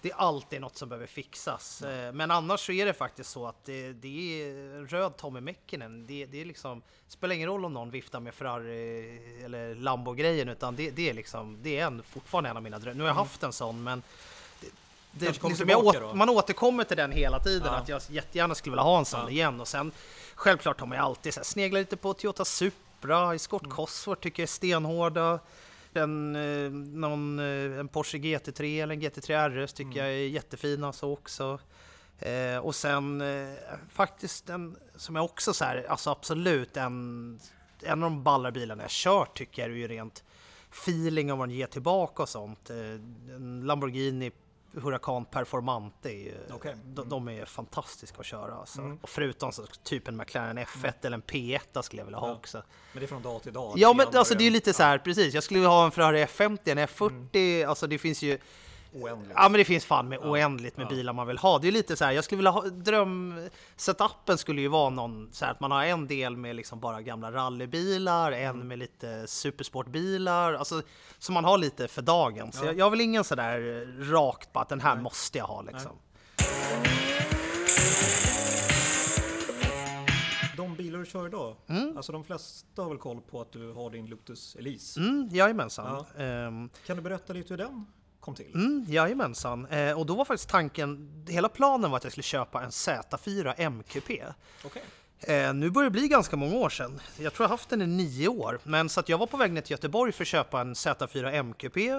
det 0.02 0.10
är 0.10 0.16
alltid 0.16 0.60
något 0.60 0.76
som 0.76 0.88
behöver 0.88 1.06
fixas. 1.06 1.82
Eh, 1.82 2.12
Men 2.12 2.30
annars 2.30 2.66
så 2.66 2.72
är 2.72 2.86
det 2.86 2.92
faktiskt 2.92 3.30
så 3.30 3.46
att 3.46 3.64
det, 3.64 3.92
det 3.92 4.42
är 4.42 4.86
röd 4.86 5.16
Tommy 5.16 5.40
Mäkinen. 5.40 6.06
Det, 6.06 6.26
det 6.26 6.40
är 6.40 6.44
liksom, 6.44 6.82
spelar 7.08 7.34
ingen 7.34 7.48
roll 7.48 7.64
om 7.64 7.72
någon 7.74 7.90
viftar 7.90 8.20
med 8.20 8.34
Ferrari 8.34 9.20
eller 9.44 9.74
Lambo-grejen 9.74 10.48
utan 10.48 10.76
det, 10.76 10.90
det 10.90 11.10
är 11.10 11.14
liksom, 11.14 11.58
det 11.62 11.78
är 11.78 11.86
en, 11.86 12.02
fortfarande 12.02 12.50
en 12.50 12.56
av 12.56 12.62
mina 12.62 12.78
drömmar. 12.78 12.94
Nu 12.96 13.02
har 13.02 13.08
jag 13.08 13.14
haft 13.14 13.42
en 13.42 13.52
sån 13.52 13.82
men 13.82 14.02
det, 15.12 15.26
liksom 15.26 15.54
tillbaka 15.54 15.78
åt, 15.88 15.94
då? 16.00 16.14
man 16.14 16.28
återkommer 16.28 16.84
till 16.84 16.96
den 16.96 17.12
hela 17.12 17.38
tiden, 17.38 17.68
Ja. 17.72 17.78
att 17.78 17.88
jag 17.88 18.02
jättegärna 18.08 18.54
skulle 18.54 18.72
vilja 18.72 18.82
ha 18.82 18.98
en 18.98 19.04
sån 19.04 19.20
Ja. 19.20 19.30
igen. 19.30 19.60
Och 19.60 19.68
sen 19.68 19.92
självklart 20.34 20.80
har 20.80 20.86
man 20.86 20.98
ju 20.98 21.04
alltid 21.04 21.34
så 21.34 21.40
här, 21.40 21.44
sneglat 21.44 21.80
lite 21.80 21.96
på 21.96 22.14
Toyota 22.14 22.44
Supra, 22.44 23.34
Escort 23.34 23.62
Mm. 23.62 23.76
Cosworth 23.76 24.20
tycker 24.22 24.42
jag 24.42 24.46
är 24.46 24.52
stenhårda. 24.52 25.38
En, 25.92 26.36
eh, 26.36 26.70
någon, 26.70 27.38
eh, 27.38 27.78
en 27.78 27.88
Porsche 27.88 28.18
GT3 28.18 28.82
eller 28.82 28.94
en 28.94 29.00
GT3 29.00 29.48
RS 29.48 29.72
tycker 29.72 29.90
Mm. 29.90 30.04
jag 30.04 30.08
är 30.14 30.28
jättefina 30.28 30.92
så 30.92 31.12
också. 31.12 31.58
Eh, 32.18 32.58
och 32.58 32.74
sen 32.74 33.20
eh, 33.20 33.54
faktiskt 33.92 34.50
en 34.50 34.76
som 34.96 35.16
jag 35.16 35.24
också 35.24 35.52
så 35.54 35.64
här, 35.64 35.86
alltså 35.88 36.10
absolut 36.10 36.76
en, 36.76 37.40
en 37.82 38.02
av 38.02 38.10
de 38.10 38.22
ballare 38.22 38.52
bilarna 38.52 38.82
jag 38.82 38.90
kört 38.90 39.38
tycker 39.38 39.62
jag 39.62 39.70
är 39.70 39.74
ju 39.76 39.88
rent 39.88 40.24
feeling 40.72 41.36
vad 41.38 41.48
den 41.48 41.56
ger 41.56 41.66
tillbaka 41.66 42.22
och 42.22 42.28
sånt. 42.28 42.70
Eh, 42.70 42.76
en 43.36 43.62
Lamborghini 43.64 44.30
Huracan 44.82 45.24
Performante, 45.24 46.08
är 46.10 46.18
ju, 46.24 46.34
Okej. 46.52 46.76
de, 46.84 47.08
de 47.08 47.28
är 47.28 47.44
fantastiska 47.44 48.20
att 48.20 48.26
köra. 48.26 48.54
Alltså. 48.54 48.80
Mm. 48.80 48.98
Och 49.02 49.08
förutom 49.08 49.52
så, 49.52 49.62
typ 49.82 50.08
en 50.08 50.16
McLaren 50.16 50.58
F1 50.58 50.92
eller 51.02 51.14
en 51.16 51.22
P1 51.22 51.82
skulle 51.82 52.00
jag 52.00 52.04
vilja 52.06 52.18
ha 52.18 52.28
Ja. 52.28 52.34
också. 52.34 52.62
Men 52.92 53.00
det 53.00 53.06
är 53.06 53.08
från 53.08 53.22
dag 53.22 53.42
till 53.42 53.52
dag. 53.52 53.72
Ja 53.76 53.92
men 53.92 54.06
alltså 54.16 54.34
det 54.34 54.42
är 54.42 54.44
ju 54.44 54.50
lite 54.50 54.72
så 54.72 54.82
här, 54.82 54.98
precis. 54.98 55.34
Jag 55.34 55.42
skulle 55.42 55.60
vilja 55.60 55.70
ha 55.70 55.84
en 55.84 55.90
Ferrari 55.90 56.24
F50, 56.24 56.58
en 56.64 56.78
F40, 56.78 57.66
alltså 57.68 57.86
det 57.86 57.98
finns 57.98 58.22
ju 58.22 58.38
Oändligt. 58.92 59.32
Ja 59.36 59.48
men 59.48 59.58
det 59.58 59.64
finns 59.64 59.84
fan 59.84 60.08
med 60.08 60.18
Ja, 60.22 60.28
oändligt 60.30 60.76
med 60.76 60.84
ja. 60.84 60.88
bilar 60.88 61.12
man 61.12 61.26
vill 61.26 61.38
ha. 61.38 61.58
Det 61.58 61.68
är 61.68 61.72
lite 61.72 61.96
så 61.96 62.04
här, 62.04 62.12
jag 62.12 62.24
skulle 62.24 62.36
vilja 62.36 62.50
ha, 62.50 62.62
dröm... 62.62 63.48
Setupen 63.76 64.38
skulle 64.38 64.60
ju 64.60 64.68
vara 64.68 64.90
någon 64.90 65.28
så 65.32 65.44
här 65.44 65.52
att 65.52 65.60
man 65.60 65.70
har 65.70 65.84
en 65.84 66.06
del 66.06 66.36
med 66.36 66.56
liksom 66.56 66.80
bara 66.80 67.02
gamla 67.02 67.32
rallybilar, 67.32 68.32
en 68.32 68.54
Mm. 68.54 68.68
med 68.68 68.78
lite 68.78 69.26
supersportbilar, 69.26 70.52
alltså 70.52 70.82
som 71.18 71.34
man 71.34 71.44
har 71.44 71.58
lite 71.58 71.88
för 71.88 72.02
dagen. 72.02 72.52
Så 72.52 72.64
Ja. 72.64 72.66
jag, 72.66 72.78
jag 72.78 72.90
väl 72.90 73.00
ingen 73.00 73.24
så 73.24 73.34
där 73.34 73.86
rakt 74.12 74.52
på 74.52 74.60
att 74.60 74.68
den 74.68 74.80
här 74.80 74.96
måste 74.96 75.38
jag 75.38 75.46
ha 75.46 75.62
liksom. 75.62 75.92
De 80.56 80.74
bilar 80.74 80.98
du 80.98 81.06
kör 81.06 81.26
idag, 81.26 81.56
alltså 81.96 82.12
de 82.12 82.24
flesta 82.24 82.82
har 82.82 82.88
väl 82.88 82.98
koll 82.98 83.20
på 83.20 83.40
att 83.40 83.52
du 83.52 83.72
har 83.72 83.90
din 83.90 84.06
Lotus 84.06 84.56
Elise. 84.56 85.00
Mm, 85.00 85.28
jajamensan. 85.32 86.04
Ehm, 86.18 86.70
Kan 86.86 86.96
du 86.96 87.02
berätta 87.02 87.32
lite 87.32 87.48
hur 87.54 87.58
den 87.58 87.86
kom 88.20 88.34
till? 88.34 88.54
Mm, 88.54 88.84
jajamensan. 88.88 89.66
Eh, 89.66 89.98
och 89.98 90.06
då 90.06 90.14
var 90.14 90.24
faktiskt 90.24 90.48
tanken, 90.48 91.10
hela 91.28 91.48
planen 91.48 91.90
var 91.90 91.96
att 91.96 92.04
jag 92.04 92.12
skulle 92.12 92.22
köpa 92.22 92.62
en 92.62 92.70
Z4 92.70 93.54
MQP. 93.58 94.24
Okej. 94.64 94.82
Eh, 95.20 95.54
nu 95.54 95.70
börjar 95.70 95.90
det 95.90 95.98
bli 95.98 96.08
ganska 96.08 96.36
många 96.36 96.56
år 96.56 96.68
sedan. 96.68 97.00
Jag 97.18 97.34
tror 97.34 97.44
jag 97.44 97.48
haft 97.48 97.68
den 97.68 97.82
i 97.82 97.86
nio 97.86 98.28
år. 98.28 98.58
Men 98.62 98.88
så 98.88 99.00
att 99.00 99.08
jag 99.08 99.18
var 99.18 99.26
på 99.26 99.36
väg 99.36 99.52
ner 99.52 99.60
till 99.60 99.70
Göteborg 99.70 100.12
för 100.12 100.24
att 100.24 100.28
köpa 100.28 100.60
en 100.60 100.74
Z4 100.74 101.32
MQP. 101.32 101.90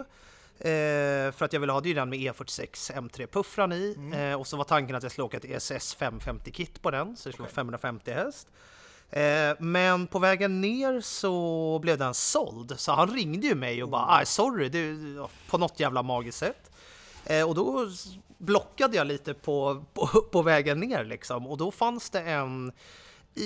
Eh, 0.59 1.31
för 1.31 1.43
att 1.45 1.53
jag 1.53 1.59
ville 1.59 1.71
ha 1.71 1.81
det 1.81 1.89
ju 1.89 1.95
den 1.95 2.09
med 2.09 2.19
E46 2.19 2.93
M3-puffran 2.93 3.73
i. 3.73 3.97
Eh, 4.13 4.39
och 4.39 4.47
så 4.47 4.57
var 4.57 4.63
tanken 4.63 4.95
att 4.95 5.03
jag 5.03 5.11
skulle 5.11 5.25
åka 5.25 5.37
ett 5.37 5.45
ESS 5.45 5.95
550 5.95 6.51
kit 6.51 6.81
på 6.81 6.91
den, 6.91 7.17
så 7.17 7.29
det 7.29 7.33
skulle 7.33 7.43
vara 7.43 7.55
550 7.55 8.11
häst. 8.11 8.47
Eh, 9.11 9.55
men 9.59 10.07
på 10.07 10.19
vägen 10.19 10.61
ner 10.61 11.01
så 11.01 11.79
blev 11.79 11.97
den 11.97 12.13
såld, 12.13 12.79
så 12.79 12.91
han 12.91 13.13
ringde 13.13 13.47
ju 13.47 13.55
mig 13.55 13.83
och 13.83 13.89
bara 13.89 14.05
ah, 14.05 14.25
“sorry” 14.25 14.69
det, 14.69 14.97
på 15.49 15.57
något 15.57 15.79
jävla 15.79 16.03
magiskt 16.03 16.37
sätt. 16.37 16.71
Eh, 17.25 17.49
och 17.49 17.55
då 17.55 17.89
blockade 18.37 18.97
jag 18.97 19.07
lite 19.07 19.33
på, 19.33 19.85
på, 19.93 20.07
på 20.31 20.41
vägen 20.41 20.79
ner 20.79 21.03
liksom. 21.03 21.47
Och 21.47 21.57
då 21.57 21.71
fanns 21.71 22.09
det 22.09 22.21
en 22.21 22.71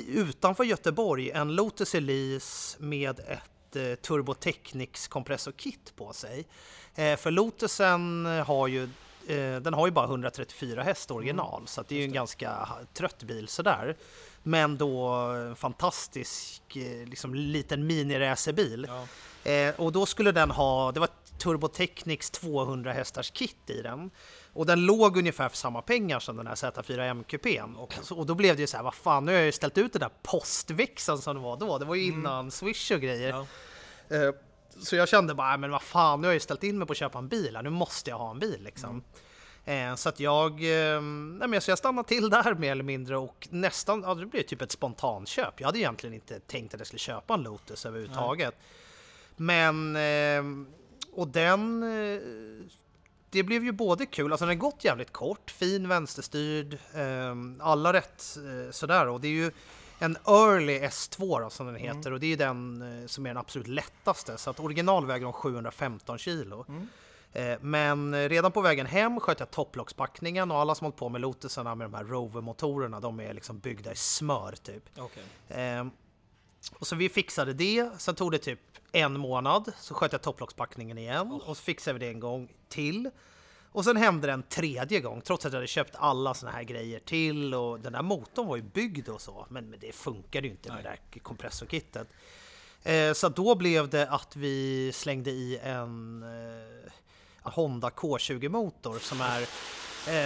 utanför 0.07 0.63
Göteborg, 0.63 1.31
en 1.31 1.55
Lotus 1.55 1.95
Elise 1.95 2.77
med 2.79 3.19
ett 3.19 3.75
eh, 3.75 3.95
Turbo 3.95 4.33
Technics 4.33 5.07
kompressorkit 5.07 5.95
på 5.95 6.13
sig. 6.13 6.47
Eh, 6.95 7.17
för 7.17 7.31
Lotusen 7.31 8.25
har 8.25 8.67
ju 8.67 8.83
eh, 9.27 9.55
den 9.61 9.73
har 9.73 9.87
ju 9.87 9.91
bara 9.91 10.05
134 10.05 10.83
häst 10.83 11.11
original, 11.11 11.67
så 11.67 11.81
att 11.81 11.87
det 11.87 11.95
är 11.95 11.99
ju 11.99 12.05
en 12.05 12.13
ganska 12.13 12.69
trött 12.93 13.23
bil 13.23 13.47
sådär. 13.47 13.95
Men 14.43 14.77
då 14.77 15.07
en 15.07 15.55
fantastisk 15.55 16.75
eh, 16.75 17.07
liksom, 17.07 17.35
liten 17.35 17.87
mini-racerbil. 17.91 18.85
Ja. 18.87 19.51
Eh, 19.51 19.75
och 19.79 19.91
då 19.91 20.05
skulle 20.05 20.31
den 20.31 20.51
ha, 20.51 20.91
det 20.91 20.99
var 20.99 21.09
Turbo 21.37 21.67
Technics 21.67 22.31
200 22.31 22.93
hästars 22.93 23.31
kit 23.31 23.69
i 23.69 23.81
den. 23.81 24.11
Och 24.53 24.65
den 24.65 24.85
låg 24.85 25.17
ungefär 25.17 25.49
för 25.49 25.57
samma 25.57 25.81
pengar 25.81 26.19
som 26.19 26.37
den 26.37 26.47
här 26.47 26.55
Z4 26.55 27.09
MQP. 27.09 27.61
Okej. 27.77 27.99
Så, 28.03 28.17
och 28.17 28.25
då 28.25 28.35
blev 28.35 28.55
det 28.55 28.61
ju 28.61 28.67
så 28.67 28.77
här, 28.77 28.83
vad 28.83 28.93
fan, 28.93 29.25
nu 29.25 29.31
har 29.31 29.37
jag 29.37 29.45
ju 29.45 29.51
ställt 29.51 29.77
ut 29.77 29.93
den 29.93 29.99
där 29.99 30.11
postväxeln 30.23 31.17
som 31.17 31.35
det 31.35 31.41
var 31.41 31.57
då. 31.57 31.77
Det 31.77 31.85
var 31.85 31.95
ju 31.95 32.03
innan 32.03 32.51
Swish 32.51 32.91
och 32.91 33.01
grejer. 33.01 33.29
Ja. 33.29 33.45
Eh, 34.17 34.33
Så 34.79 34.95
jag 34.95 35.09
kände 35.09 35.33
bara, 35.35 35.47
"Nej, 35.49 35.57
men 35.57 35.71
vad 35.71 35.81
fan, 35.81 36.21
nu 36.21 36.27
har 36.27 36.31
jag 36.31 36.35
ju 36.35 36.39
ställt 36.39 36.63
in 36.63 36.77
mig 36.77 36.87
på 36.87 36.91
att 36.91 36.97
köpa 36.97 37.19
en 37.19 37.27
bil 37.27 37.55
här. 37.55 37.63
nu 37.63 37.69
måste 37.69 38.09
jag 38.09 38.17
ha 38.17 38.31
en 38.31 38.39
bil 38.39 38.63
liksom. 38.63 38.97
Eh, 38.97 39.19
Så 39.95 40.09
att 40.09 40.19
jag, 40.19 40.51
eh, 40.51 41.01
nej 41.01 41.47
men 41.47 41.61
så 41.61 41.71
jag 41.71 41.77
stannade 41.77 42.07
till 42.07 42.29
där 42.29 42.55
mer 42.55 42.71
eller 42.71 42.83
mindre 42.83 43.17
och 43.17 43.47
nästan, 43.51 44.01
ja, 44.01 44.15
det 44.15 44.25
blev 44.25 44.43
typ 44.43 44.61
ett 44.61 44.71
spontanköp. 44.71 45.59
Jag 45.59 45.65
hade 45.65 45.79
egentligen 45.79 46.13
inte 46.13 46.39
tänkt 46.39 46.73
att 46.73 46.79
jag 46.79 46.87
skulle 46.87 46.99
köpa 46.99 47.33
en 47.33 47.43
Lotus 47.43 47.85
överhuvudtaget. 47.85 48.55
Men, 49.35 49.95
eh, 49.95 50.43
och 51.13 51.27
den, 51.27 51.83
eh, 51.83 52.19
det 53.29 53.43
blev 53.43 53.63
ju 53.63 53.71
både 53.71 54.05
kul, 54.05 54.31
alltså 54.31 54.45
den 54.45 54.55
har 54.55 54.61
gått 54.61 54.83
jävligt 54.83 55.11
kort, 55.13 55.51
fin 55.51 55.87
vänsterstyrd, 55.87 56.73
eh, 56.93 57.35
alla 57.59 57.93
rätt 57.93 58.37
eh, 58.37 58.71
sådär 58.71 59.07
och 59.07 59.21
det 59.21 59.27
är 59.27 59.31
ju 59.31 59.51
en 59.99 60.17
Early 60.27 60.79
S2 60.79 61.41
då, 61.41 61.49
som 61.49 61.65
den 61.65 61.75
heter 61.75 62.13
och 62.13 62.19
det 62.19 62.25
är 62.25 62.29
ju 62.29 62.35
den 62.35 62.81
eh, 63.01 63.07
som 63.07 63.25
är 63.25 63.29
den 63.29 63.37
absolut 63.37 63.67
lättaste 63.67 64.37
så 64.37 64.49
att 64.49 64.59
original 64.59 65.05
väger 65.05 65.23
de 65.23 65.33
715 65.33 66.17
kilo. 66.17 66.65
Eh, 66.69 66.73
Men 67.61 68.13
eh, 68.13 68.29
redan 68.29 68.51
på 68.51 68.61
vägen 68.61 68.85
hem 68.85 69.19
sköt 69.19 69.39
jag 69.39 69.51
topplockspackningen 69.51 70.51
och 70.51 70.57
alla 70.57 70.75
som 70.75 70.85
hållit 70.85 70.97
på 70.97 71.09
med 71.09 71.21
Lotusarna 71.21 71.75
med 71.75 71.85
de 71.85 71.93
här 71.93 72.03
Rover-motorerna 72.03 72.99
de 72.99 73.19
är 73.19 73.33
liksom 73.33 73.59
byggda 73.59 73.91
i 73.91 73.95
smör 73.95 74.55
typ. 74.63 74.83
Okej. 74.97 75.23
Ehm, 75.49 75.91
och 76.79 76.87
så 76.87 76.95
vi 76.95 77.09
fixade 77.09 77.53
det, 77.53 77.89
sen 77.97 78.15
tog 78.15 78.31
det 78.31 78.37
typ 78.37 78.59
en 78.91 79.19
månad, 79.19 79.71
så 79.79 79.93
sköt 79.93 80.11
jag 80.11 80.21
topplockspackningen 80.21 80.97
igen 80.97 81.31
och 81.31 81.57
så 81.57 81.63
fixade 81.63 81.99
vi 81.99 82.05
det 82.05 82.11
en 82.11 82.19
gång 82.19 82.53
till. 82.69 83.09
Och 83.71 83.83
sen 83.83 83.97
hände 83.97 84.27
det 84.27 84.33
en 84.33 84.43
tredje 84.43 84.99
gång, 84.99 85.21
trots 85.21 85.45
att 85.45 85.51
jag 85.51 85.57
hade 85.57 85.67
köpt 85.67 85.95
alla 85.95 86.33
såna 86.33 86.51
här 86.51 86.63
grejer 86.63 86.99
till 86.99 87.53
och 87.53 87.79
den 87.79 87.93
där 87.93 88.01
motorn 88.01 88.47
var 88.47 88.55
ju 88.55 88.61
byggd 88.61 89.09
och 89.09 89.21
så, 89.21 89.45
men, 89.49 89.69
men 89.69 89.79
det 89.79 89.91
funkade 89.91 90.47
ju 90.47 90.53
inte 90.53 90.69
med 90.69 90.83
det 90.83 90.89
där 90.89 91.19
kompressorkittet. 91.19 92.07
Eh, 92.83 93.13
så 93.13 93.29
då 93.29 93.55
blev 93.55 93.89
det 93.89 94.07
att 94.09 94.35
vi 94.35 94.91
slängde 94.93 95.31
i 95.31 95.59
en 95.63 96.23
eh, 96.23 96.91
Honda 97.43 97.89
K20-motor 97.89 98.99
som 98.99 99.21
är 99.21 99.41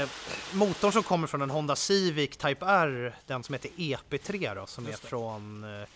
eh, 0.02 0.10
motorn 0.54 0.92
som 0.92 1.04
kommer 1.04 1.28
från 1.28 1.42
en 1.42 1.50
Honda 1.50 1.76
Civic 1.76 2.38
Type 2.38 2.66
R, 2.66 3.16
den 3.26 3.44
som 3.44 3.54
heter 3.54 3.72
EP3 3.78 4.56
då, 4.56 4.66
som 4.66 4.88
är 4.88 4.92
från 4.92 5.64
eh, 5.82 5.88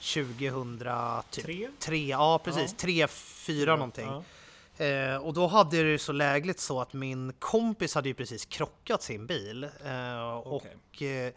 2003. 0.00 1.68
Tre? 1.78 2.08
Ja, 2.08 2.40
precis. 2.44 2.74
3, 2.76 3.06
4 3.08 3.76
någonting. 3.76 4.06
Ja. 4.06 4.84
Eh, 4.84 5.16
och 5.16 5.34
då 5.34 5.46
hade 5.46 5.82
det 5.92 5.98
så 5.98 6.12
lägligt 6.12 6.60
så 6.60 6.80
att 6.80 6.92
min 6.92 7.32
kompis 7.38 7.94
hade 7.94 8.08
ju 8.08 8.14
precis 8.14 8.44
krockat 8.44 9.02
sin 9.02 9.26
bil. 9.26 9.64
Eh, 9.64 10.30
Och 10.38 11.02
eh, 11.02 11.32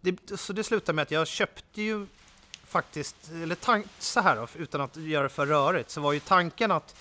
det, 0.00 0.38
så 0.40 0.52
det 0.52 0.64
slutade 0.64 0.92
med 0.96 1.02
att 1.02 1.10
jag 1.10 1.26
köpte 1.28 1.82
ju 1.82 2.06
faktiskt, 2.64 3.16
eller 3.42 3.54
tank, 3.54 3.86
så 3.98 4.20
här 4.20 4.36
då, 4.36 4.48
utan 4.56 4.80
att 4.80 4.96
göra 4.96 5.22
det 5.22 5.28
för 5.28 5.46
rörigt, 5.46 5.90
så 5.90 6.00
var 6.00 6.12
ju 6.12 6.20
tanken 6.20 6.70
att 6.70 6.94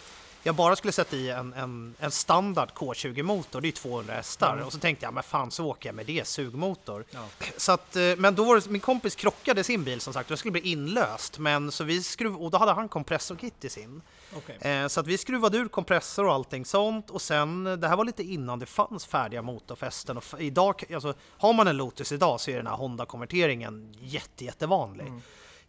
jag 0.44 0.56
bara 0.56 0.76
skulle 0.76 0.92
sätta 0.92 1.16
i 1.16 1.30
en, 1.30 1.54
en, 1.54 1.96
en 2.00 2.12
standard 2.12 2.70
K20-motor, 2.76 3.62
det 3.62 3.66
är 3.66 3.68
ju 3.68 3.72
200 3.72 4.14
hästar. 4.14 4.54
Mm. 4.54 4.66
Och 4.66 4.74
så 4.74 4.80
tänkte 4.80 5.06
jag, 5.06 5.14
men 5.14 5.24
fan 5.24 5.52
så 5.52 5.66
åker 5.66 5.90
jag 5.90 5.96
med 5.96 6.06
det, 6.06 6.28
sugmotor. 6.28 7.06
Ja. 7.12 7.26
Så 7.58 7.72
att, 7.72 7.96
eh, 7.96 8.02
men 8.18 8.36
då 8.36 8.44
var 8.44 8.56
det, 8.56 8.70
min 8.70 8.82
kompis 8.82 9.16
krockade 9.16 9.64
sin 9.64 9.84
bil 9.84 10.02
som 10.02 10.14
sagt, 10.14 10.30
och 10.30 10.34
det 10.34 10.38
skulle 10.38 10.52
bli 10.52 10.72
inlöst. 10.72 11.40
Men 11.40 11.72
så 11.72 11.84
vi 11.84 12.04
skruv, 12.04 12.36
och 12.36 12.52
då 12.52 12.58
hade 12.58 12.72
han 12.72 12.90
kompressorkit 12.90 13.66
i 13.66 13.70
sin. 13.70 14.02
Okej. 14.36 14.58
Eh, 14.72 14.88
så 14.88 15.00
att 15.00 15.08
vi 15.08 15.18
skruvade 15.18 15.58
ur 15.58 15.68
kompressor 15.68 16.26
och 16.26 16.34
allting 16.34 16.66
sånt. 16.66 17.10
Och 17.10 17.22
sen, 17.22 17.68
eh, 17.68 17.74
det 17.74 17.88
här 17.88 17.96
var 17.96 18.06
lite 18.06 18.24
innan 18.24 18.60
det 18.60 18.66
fanns 18.66 19.06
färdiga 19.06 19.42
motorfästen. 19.42 20.18
Och 20.18 20.24
idag, 20.40 20.84
alltså, 20.94 21.14
har 21.38 21.54
man 21.54 21.68
en 21.68 21.78
Lotus 21.78 22.12
idag 22.12 22.42
så 22.42 22.52
är 22.52 22.58
den 22.58 22.68
här 22.68 22.76
Honda-konverteringen 22.76 23.96
jätte, 24.00 24.46
jättevanlig. 24.46 25.08
Eh, 25.08 25.14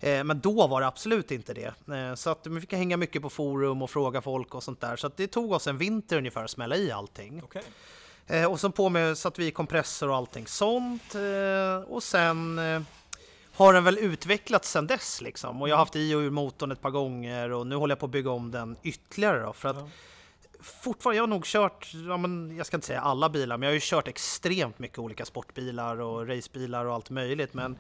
Men 0.01 0.41
då 0.41 0.67
var 0.67 0.81
det 0.81 0.87
absolut 0.87 1.31
inte 1.31 1.55
det. 1.55 1.95
Eh, 1.95 2.15
Så 2.15 2.31
att 2.31 2.47
vi 2.47 2.61
fick 2.61 2.73
hänga 2.73 2.97
mycket 2.97 3.23
på 3.23 3.31
forum 3.31 3.83
och 3.83 3.91
fråga 3.91 4.21
folk 4.21 4.55
och 4.55 4.63
sånt 4.63 4.81
där. 4.81 4.97
Så 4.97 5.11
det 5.17 5.27
tog 5.27 5.53
oss 5.53 5.67
en 5.67 5.79
vinter 5.79 6.17
ungefär 6.19 6.45
att 6.45 6.51
smälla 6.51 6.77
i 6.77 6.91
allting. 6.93 7.43
Okej. 7.45 7.63
Eh, 8.27 8.45
och 8.53 8.61
så 8.61 8.71
på 8.71 8.89
med 8.89 9.19
satt 9.19 9.39
vi 9.39 9.47
i 9.47 9.51
kompressor 9.51 10.09
och 10.09 10.17
allting 10.17 10.47
sånt. 10.47 11.15
Eh, 11.15 11.91
och 11.93 12.03
sen 12.03 12.59
eh, 12.59 12.81
har 13.55 13.73
den 13.73 13.85
väl 13.85 13.99
utvecklats 13.99 14.71
sen 14.71 14.87
dess 14.87 15.21
liksom. 15.21 15.63
Och 15.63 15.69
jag 15.69 15.75
har 15.75 15.79
haft 15.79 15.97
i 15.97 16.15
och 16.15 16.19
ur 16.21 16.31
motorn 16.31 16.73
ett 16.73 16.81
par 16.81 16.91
gånger 16.91 17.51
och 17.53 17.67
nu 17.67 17.75
håller 17.77 17.93
jag 17.93 17.99
på 18.01 18.07
att 18.07 18.13
bygga 18.13 18.31
om 18.31 18.51
den 18.51 18.77
ytterligare 18.83 19.41
då. 19.43 19.53
För 19.53 19.69
att 19.69 19.77
Ja. 19.77 19.89
fortfarande, 20.61 21.17
jag 21.17 21.23
har 21.23 21.29
nog 21.29 21.45
kört, 21.45 21.91
ja, 22.09 22.17
men 22.17 22.57
jag 22.57 22.67
ska 22.67 22.77
inte 22.77 22.87
säga 22.87 23.01
alla 23.01 23.29
bilar, 23.29 23.57
men 23.57 23.67
jag 23.67 23.71
har 23.71 23.75
ju 23.75 23.81
kört 23.83 24.09
extremt 24.09 24.79
mycket 24.79 24.99
olika 24.99 25.25
sportbilar 25.25 26.01
och 26.01 26.29
racebilar 26.29 26.85
och 26.85 26.95
allt 26.95 27.11
möjligt. 27.11 27.55
Men 27.55 27.77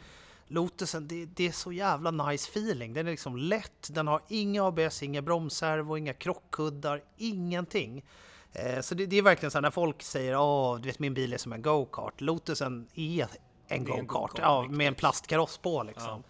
Lotusen, 0.48 1.08
det, 1.08 1.24
det 1.24 1.46
är 1.46 1.52
så 1.52 1.72
jävla 1.72 2.10
nice 2.10 2.50
feeling. 2.50 2.92
Den 2.92 3.06
är 3.06 3.10
liksom 3.10 3.36
lätt, 3.36 3.88
den 3.90 4.06
har 4.06 4.22
inga 4.28 4.64
ABS, 4.64 5.02
inga 5.02 5.22
bromsservo, 5.22 5.96
inga 5.96 6.12
krockkuddar, 6.12 7.02
ingenting. 7.16 8.04
Eh, 8.52 8.80
så 8.80 8.94
det, 8.94 9.06
det 9.06 9.16
är 9.16 9.22
verkligen 9.22 9.50
så 9.50 9.58
här 9.58 9.62
när 9.62 9.70
folk 9.70 10.02
säger 10.02 10.38
åh, 10.38 10.80
du 10.80 10.88
vet 10.88 10.98
min 10.98 11.14
bil 11.14 11.32
är 11.32 11.38
som 11.38 11.52
en 11.52 11.62
go-kart. 11.62 12.20
Lotusen 12.20 12.88
är 12.94 13.28
en 13.68 13.84
go-kart, 13.84 14.06
go-kart, 14.06 14.38
ja, 14.38 14.66
med 14.70 14.88
en 14.88 14.94
plastkaross 14.94 15.58
på 15.58 15.82
liksom. 15.82 16.22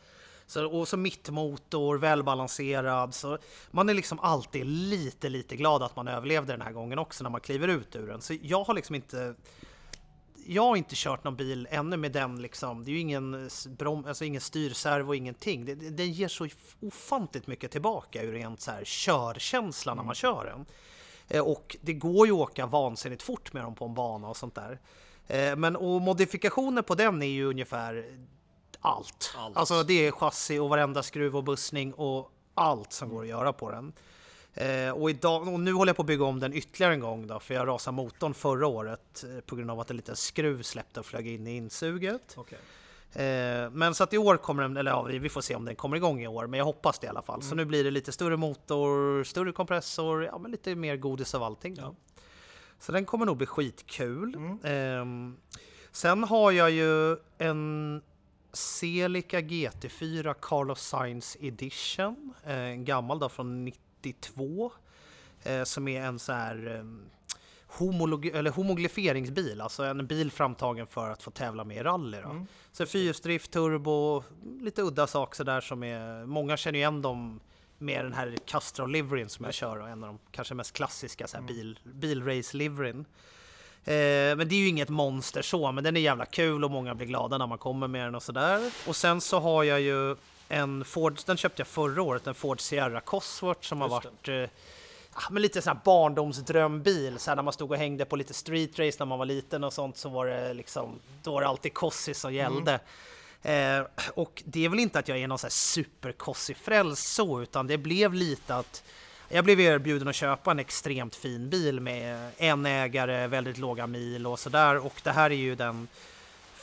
Så, 0.47 0.67
och 0.67 0.89
så 0.89 0.97
mittmotor, 0.97 1.99
välbalanserad. 1.99 3.15
Så 3.15 3.39
man 3.71 3.89
är 3.89 3.95
liksom 3.95 4.21
alltid 4.21 4.67
lite, 4.67 5.29
lite 5.29 5.57
glad 5.57 5.83
att 5.83 5.97
man 5.97 6.09
överlevde 6.09 6.53
den 6.53 6.63
här 6.63 6.73
gången 6.73 6.99
också 6.99 7.25
när 7.25 7.31
man 7.31 7.41
kliver 7.41 7.69
ut 7.69 7.97
ur 7.97 8.07
den. 8.07 8.21
Så 8.21 8.35
jag 8.43 8.65
har 8.65 8.75
liksom 8.75 8.95
inte... 8.95 9.35
Jag 10.51 10.63
har 10.63 10.77
inte 10.77 10.95
kört 10.97 11.25
någon 11.25 11.37
bil 11.37 11.69
ännu 11.71 11.97
med 11.97 12.13
den 12.13 12.43
liksom. 12.43 12.85
Det 12.85 12.91
är 12.91 12.93
ju 12.93 12.99
ingen, 13.01 13.51
brom, 13.79 14.05
alltså 14.09 14.25
ingen 14.25 14.41
styrservo, 14.41 15.15
ingenting. 15.15 15.65
Det, 15.65 15.75
det, 15.75 15.91
den 15.91 16.13
ger 16.13 16.29
så 16.29 16.49
ofantligt 16.81 17.47
mycket 17.47 17.71
tillbaka 17.71 18.23
ur 18.23 18.33
rent 18.33 18.61
så 18.61 18.71
här 18.71 18.85
körkänsla 18.85 19.95
när 19.95 20.03
man 20.03 20.15
kör 20.15 20.45
den. 20.45 20.67
Eh, 21.29 21.43
Och 21.45 21.77
det 21.81 21.93
går 21.93 22.27
ju 22.27 22.33
att 22.33 22.39
åka 22.39 22.67
vansinnigt 22.67 23.23
fort 23.23 23.53
med 23.53 23.63
dem 23.63 23.75
på 23.75 23.85
en 23.85 23.95
bana 23.95 24.29
och 24.29 24.37
sånt 24.37 24.55
där. 24.55 24.79
Eh, 25.27 25.57
Men 25.57 25.77
och 25.77 26.01
modifikationer 26.01 26.83
på 26.83 26.95
den 26.95 27.23
är 27.23 27.27
ju 27.27 27.45
ungefär 27.47 28.19
allt. 28.81 29.35
Allt. 29.37 29.57
Alltså 29.57 29.83
det 29.83 30.07
är 30.07 30.11
chassi 30.11 30.59
och 30.59 30.69
varenda 30.69 31.03
skruv 31.03 31.37
och 31.37 31.45
bussning 31.45 31.93
och 31.95 32.33
allt 32.55 32.93
som 32.93 33.09
går 33.09 33.23
att 33.23 33.29
göra 33.29 33.53
på 33.53 33.71
den. 33.71 33.93
Eh, 34.61 34.91
och, 34.91 35.11
idag, 35.11 35.49
och 35.49 35.61
nu 35.61 35.73
håller 35.73 35.91
jag 35.91 35.97
på 35.97 36.03
att 36.03 36.07
bygga 36.07 36.25
om 36.25 36.41
den 36.41 36.53
ytterligare 36.53 36.95
en 36.95 37.01
gång 37.01 37.27
då, 37.27 37.41
för 37.41 37.55
jag 37.55 37.69
rasade 37.69 37.95
motorn 37.95 38.35
förra 38.35 38.67
året 38.67 39.25
eh, 39.25 39.41
på 39.41 39.57
grund 39.57 39.71
av 39.71 39.81
att 39.81 39.91
en 39.91 39.97
liten 39.97 40.17
skruv 40.17 40.63
släppte 40.63 41.01
och 41.01 41.07
flög 41.07 41.27
in 41.27 41.47
i 41.47 41.57
insuget. 41.57 42.35
Okej. 42.37 42.59
Eh, 43.13 43.71
men 43.71 43.95
så 43.95 44.05
att 44.05 44.13
i 44.13 44.19
år 44.19 44.37
kommer 44.37 44.63
den, 44.63 44.77
eller 44.77 44.91
ja, 44.91 45.03
vi 45.03 45.29
får 45.29 45.41
se 45.41 45.55
om 45.55 45.65
den 45.65 45.77
kommer 45.77 45.97
igång 45.97 46.23
i 46.23 46.27
år, 46.27 46.47
men 46.47 46.59
jag 46.59 46.65
hoppas 46.65 46.99
det 46.99 47.07
i 47.07 47.11
alla 47.11 47.23
fall. 47.23 47.43
Så 47.43 47.55
nu 47.55 47.65
blir 47.65 47.85
det 47.85 47.91
lite 47.91 48.13
större 48.13 48.37
motor, 48.37 49.25
större 49.25 49.53
kompressor, 49.53 50.25
ja 50.25 50.39
men 50.39 50.51
lite 50.51 50.75
mer 50.75 50.97
godis 50.97 51.35
av 51.35 51.43
allting. 51.43 51.77
Ja. 51.79 51.95
Så 52.79 52.93
den 52.93 53.05
kommer 53.05 53.27
nog 53.27 53.37
bli 53.37 53.47
skitkul. 53.47 54.37
Ehm, 54.65 55.37
sen 55.93 56.25
har 56.25 56.53
jag 56.53 56.71
ju 56.71 57.17
en 57.39 58.03
Celica 58.53 59.41
GT4 59.41 60.35
Carlos 60.41 60.81
Sainz 60.81 61.37
Edition, 61.41 62.35
eh, 62.45 62.59
en 62.59 62.85
gammal 62.85 63.19
då 63.19 63.29
från 63.29 63.65
92, 64.03 64.73
eh, 65.43 65.65
som 65.65 65.89
är 65.89 66.03
en 66.03 66.19
så 66.19 66.33
här 66.33 66.67
um, 66.67 67.11
homolog- 67.69 68.35
eller 68.35 68.51
homoglyferingsbil, 68.51 69.61
alltså 69.61 69.85
en 69.85 70.07
bil 70.07 70.31
framtagen 70.31 70.87
för 70.87 71.11
att 71.11 71.23
få 71.23 71.31
tävla 71.31 71.65
med 71.65 71.77
i 71.77 71.83
rally. 71.83 72.19
Då. 72.21 72.47
Så 72.73 72.87
fyrhjulsdrift, 72.87 73.51
turbo, 73.51 74.23
lite 74.61 74.83
udda 74.83 75.07
saker 75.07 75.37
sådär 75.37 75.61
som 75.61 75.83
är, 75.83 76.27
många 76.27 76.57
känner 76.57 76.79
ju 76.79 76.83
igen 76.83 77.03
dem 77.03 77.41
med 77.79 78.05
den 78.05 78.13
här 78.13 78.37
Castrol 78.47 78.93
liveryn 78.93 79.29
som 79.29 79.45
jag 79.45 79.55
kör 79.55 79.81
och 79.81 79.89
en 79.89 80.05
av 80.05 80.09
de 80.09 80.19
kanske 80.31 80.55
mest 80.55 80.73
klassiska 80.73 81.27
så 81.27 81.37
här 81.37 81.45
bil, 81.45 81.79
bilrace 81.85 82.57
liveryn. 82.57 83.05
Eh, 83.85 84.37
men 84.37 84.49
det 84.49 84.55
är 84.55 84.59
ju 84.59 84.69
inget 84.69 84.89
monster 84.89 85.43
så, 85.43 85.73
men 85.73 85.85
den 85.85 85.97
är 85.97 86.01
jävla 86.01 86.27
kul 86.27 86.65
och 86.65 86.71
många 86.71 86.95
blir 86.95 87.07
glada 87.07 87.39
när 87.39 87.47
man 87.47 87.59
kommer 87.59 87.89
med 87.89 88.07
den 88.07 88.15
och 88.15 88.23
sådär. 88.23 88.73
Och 88.87 88.97
sen 88.97 89.21
så 89.21 89.41
har 89.41 89.65
jag 89.65 89.81
ju 89.81 90.17
en 90.49 90.85
Ford, 90.85 91.19
den 91.27 91.37
köpte 91.37 91.61
jag 91.61 91.67
förra 91.67 92.03
året, 92.03 92.27
en 92.27 92.35
Ford 92.35 92.61
Sierra 92.61 93.01
Cosworth 93.01 93.69
som 93.69 93.81
har 93.81 93.89
Just 93.89 94.05
varit 94.05 94.29
eh, 94.29 94.35
ja, 95.15 95.31
men 95.31 95.43
lite 95.43 95.63
sån 95.63 95.77
här 95.77 95.81
barndomsdrömbil, 95.85 97.19
så 97.19 97.31
här 97.31 97.37
när 97.37 97.43
man 97.43 97.53
stod 97.53 97.71
och 97.71 97.77
hängde 97.77 98.05
på 98.05 98.17
lite 98.17 98.35
street 98.35 98.79
race 98.79 98.97
när 98.99 99.07
man 99.07 99.19
var 99.19 99.27
liten 99.27 99.65
och 99.65 99.73
sånt 99.73 99.97
så 99.97 100.09
var 100.09 100.27
det 100.27 100.55
liksom, 100.55 100.99
då 101.23 101.33
var 101.33 101.41
det 101.41 101.49
alltid 101.49 101.75
Cossi 101.75 102.15
som 102.15 102.35
gällde. 102.35 102.81
Eh, 103.43 103.83
och 104.15 104.43
det 104.47 104.65
är 104.65 104.69
väl 104.69 104.79
inte 104.79 104.99
att 104.99 105.09
jag 105.09 105.19
är 105.19 105.29
någon 105.29 105.39
så 105.39 105.47
här 105.47 105.51
super 105.51 106.13
Cossi-frälst 106.13 107.13
så, 107.13 107.43
utan 107.43 107.67
det 107.67 107.79
blev 107.79 108.15
lite 108.15 108.55
att 108.55 108.83
jag 109.29 109.45
blev 109.45 109.61
erbjuden 109.61 110.09
att 110.09 110.15
köpa 110.15 110.51
en 110.51 110.59
extremt 110.59 111.17
fin 111.17 111.51
bil 111.51 111.81
med 111.81 112.31
en 112.37 112.67
ägare, 112.67 113.27
väldigt 113.27 113.59
låga 113.59 113.87
mil 113.87 114.27
och 114.27 114.39
sådär. 114.39 114.87
Och 114.87 115.01
det 115.05 115.11
här 115.11 115.31
är 115.31 115.35
ju 115.35 115.55
den 115.55 115.89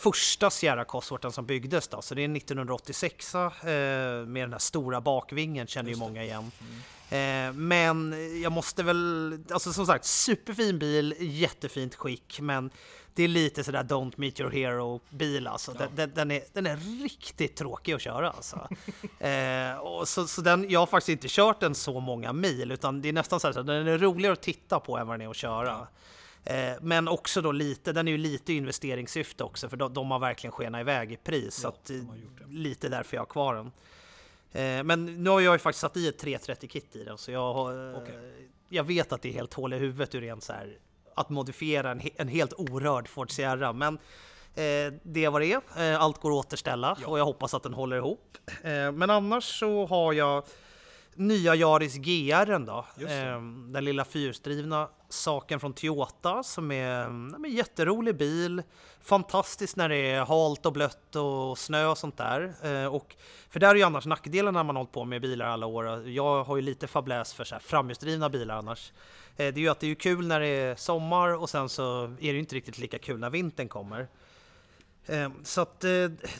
första 0.06 0.50
Sierra 0.50 0.86
Cosworthen 0.86 1.32
som 1.32 1.46
byggdes 1.46 1.88
då, 1.88 2.02
så 2.02 2.16
det 2.16 2.22
är 2.22 2.26
en 2.26 2.36
1986 2.36 3.36
eh, 3.36 3.42
med 3.42 4.44
den 4.44 4.52
här 4.52 4.60
stora 4.60 5.02
bakvingen 5.02 5.68
känner 5.68 5.90
ju 5.90 5.92
Just 5.92 6.02
det. 6.02 6.08
många 6.08 6.24
igen. 6.24 6.52
Eh, 7.10 7.54
men 7.54 8.16
jag 8.42 8.52
måste 8.52 8.84
väl, 8.84 9.40
alltså 9.52 9.74
som 9.74 9.86
sagt, 9.86 10.06
superfin 10.06 10.80
bil, 10.80 11.16
jättefint 11.20 11.96
skick, 11.96 12.40
men 12.42 12.70
det 13.14 13.24
är 13.24 13.28
lite 13.28 13.64
sådär 13.64 13.84
Don't 13.84 14.14
Meet 14.16 14.40
Your 14.40 14.52
Hero 14.52 15.00
bil 15.10 15.48
alltså. 15.48 15.76
Ja. 15.80 15.86
Den, 15.96 16.12
den, 16.16 16.32
är, 16.32 16.42
den 16.54 16.66
är 16.66 17.04
riktigt 17.04 17.56
tråkig 17.56 17.94
att 17.94 18.02
köra 18.02 18.32
alltså. 18.32 18.68
eh, 19.20 19.78
och 19.78 20.08
så, 20.08 20.28
så 20.28 20.42
den, 20.42 20.70
jag 20.70 20.80
har 20.80 20.88
faktiskt 20.88 21.10
inte 21.10 21.28
kört 21.30 21.60
den 21.60 21.76
så 21.76 22.00
många 22.00 22.34
mil, 22.34 22.72
utan 22.72 23.02
det 23.02 23.10
är 23.10 23.14
nästan 23.14 23.40
så 23.40 23.54
så 23.54 23.62
den 23.62 23.88
är 23.88 23.98
roligare 23.98 24.34
att 24.34 24.42
titta 24.42 24.80
på 24.80 24.98
än 24.98 25.08
vad 25.08 25.20
den 25.20 25.28
är 25.28 25.32
att 25.32 25.38
köra. 25.38 25.72
Eh, 25.72 25.86
men 26.82 27.08
också 27.08 27.42
då 27.42 27.52
lite, 27.52 27.92
den 27.92 28.08
är 28.08 28.12
ju 28.12 28.18
lite 28.18 28.54
investeringssyfte 28.54 29.44
också, 29.44 29.70
för 29.70 29.78
de, 29.78 29.94
de 29.94 30.12
har 30.12 30.20
verkligen 30.20 30.52
skenat 30.52 30.82
iväg 30.82 31.12
i 31.12 31.18
pris. 31.18 31.56
så 31.56 31.68
Ja, 31.68 31.70
att, 31.70 31.90
eh, 31.90 31.98
lite 32.50 32.90
därför 32.90 33.18
jag 33.18 33.22
har 33.22 33.25
kvar 33.28 33.56
den. 33.56 33.72
Eh, 34.52 34.84
men 34.84 35.24
nu 35.24 35.30
har 35.30 35.40
jag 35.42 35.54
ju 35.54 35.60
faktiskt 35.60 35.82
satt 35.82 35.98
i 35.98 36.08
ett 36.08 36.24
330-kit 36.24 36.96
i 36.96 37.04
den, 37.04 37.18
så 37.18 37.32
jag, 37.32 37.54
har, 37.54 37.90
eh, 37.94 37.98
Okej. 38.02 38.50
jag 38.70 38.84
vet 38.84 39.12
att 39.12 39.22
det 39.22 39.30
är 39.30 39.34
helt 39.34 39.54
hål 39.54 39.74
i 39.74 39.78
huvudet 39.78 40.16
ur 40.16 40.22
rent 40.22 40.44
så 40.44 40.54
här, 40.54 40.78
att 41.16 41.30
modifiera 41.30 41.92
en, 41.92 42.02
en 42.16 42.28
helt 42.28 42.54
orörd 42.54 43.08
Ford 43.08 43.32
Sierra. 43.32 43.74
Men 43.74 43.94
eh, 44.56 44.94
det 45.04 45.28
var 45.30 45.40
det 45.40 45.54
är. 45.75 45.94
Eh, 45.94 46.02
allt 46.02 46.22
går 46.22 46.40
att 46.40 46.46
återställa 46.46 46.98
Ja. 47.02 47.08
och 47.08 47.20
jag 47.20 47.25
hoppas 47.25 47.54
att 47.54 47.64
den 47.64 47.74
håller 47.74 47.98
ihop. 47.98 48.38
Eh, 48.64 48.92
men 48.92 49.10
annars 49.10 49.60
så 49.60 49.86
har 49.86 50.14
jag 50.14 50.44
nya 51.15 51.55
Yaris 51.55 51.95
GR 51.95 52.60
då. 52.65 52.86
Ehm, 53.07 53.74
den 53.74 53.86
lilla 53.86 54.05
fyrhjulsdrivna 54.05 54.89
saken 55.10 55.60
från 55.60 55.74
Toyota 55.74 56.43
som 56.43 56.72
är 56.72 56.91
en 56.91 57.45
jätterolig 57.48 58.17
bil. 58.17 58.62
Fantastiskt 59.01 59.75
när 59.75 59.89
det 59.89 59.95
är 59.95 60.25
halt 60.25 60.65
och 60.65 60.74
blött 60.74 61.15
och 61.15 61.57
snö 61.57 61.86
och 61.86 61.98
sånt 61.98 62.17
där. 62.17 62.55
Eh, 62.63 62.95
och, 62.95 63.15
för 63.50 63.60
där 63.60 63.69
är 63.69 63.75
ju 63.75 63.84
annars 63.84 64.05
nackdelen 64.05 64.53
när 64.53 64.63
man 64.63 64.75
hållit 64.75 64.91
på 64.91 65.05
med 65.05 65.22
bilar 65.22 65.45
alla 65.45 65.65
år. 65.65 66.10
Jag 66.10 66.43
har 66.43 66.55
ju 66.55 66.62
lite 66.62 66.88
fabläs 66.88 67.34
för 67.34 67.43
så 67.43 67.55
här 67.55 67.60
framhjulsdrivna 67.60 68.29
bilar 68.29 68.55
annars. 68.57 68.91
Eh, 69.38 69.53
det 69.53 69.60
är 69.60 69.62
ju 69.62 69.69
att 69.69 69.79
det 69.79 69.91
är 69.91 69.95
kul 69.95 70.27
när 70.27 70.39
det 70.39 70.48
är 70.48 70.75
sommar 70.75 71.41
och 71.41 71.50
sen 71.50 71.69
så 71.69 72.03
är 72.03 72.07
det 72.17 72.27
ju 72.27 72.39
inte 72.39 72.55
riktigt 72.55 72.77
lika 72.77 73.00
kul 73.00 73.19
när 73.19 73.29
vintern 73.29 73.67
kommer. 73.67 74.07
Eh, 75.08 75.30
Så 75.44 75.62
att 75.62 75.84
eh, 75.84 75.90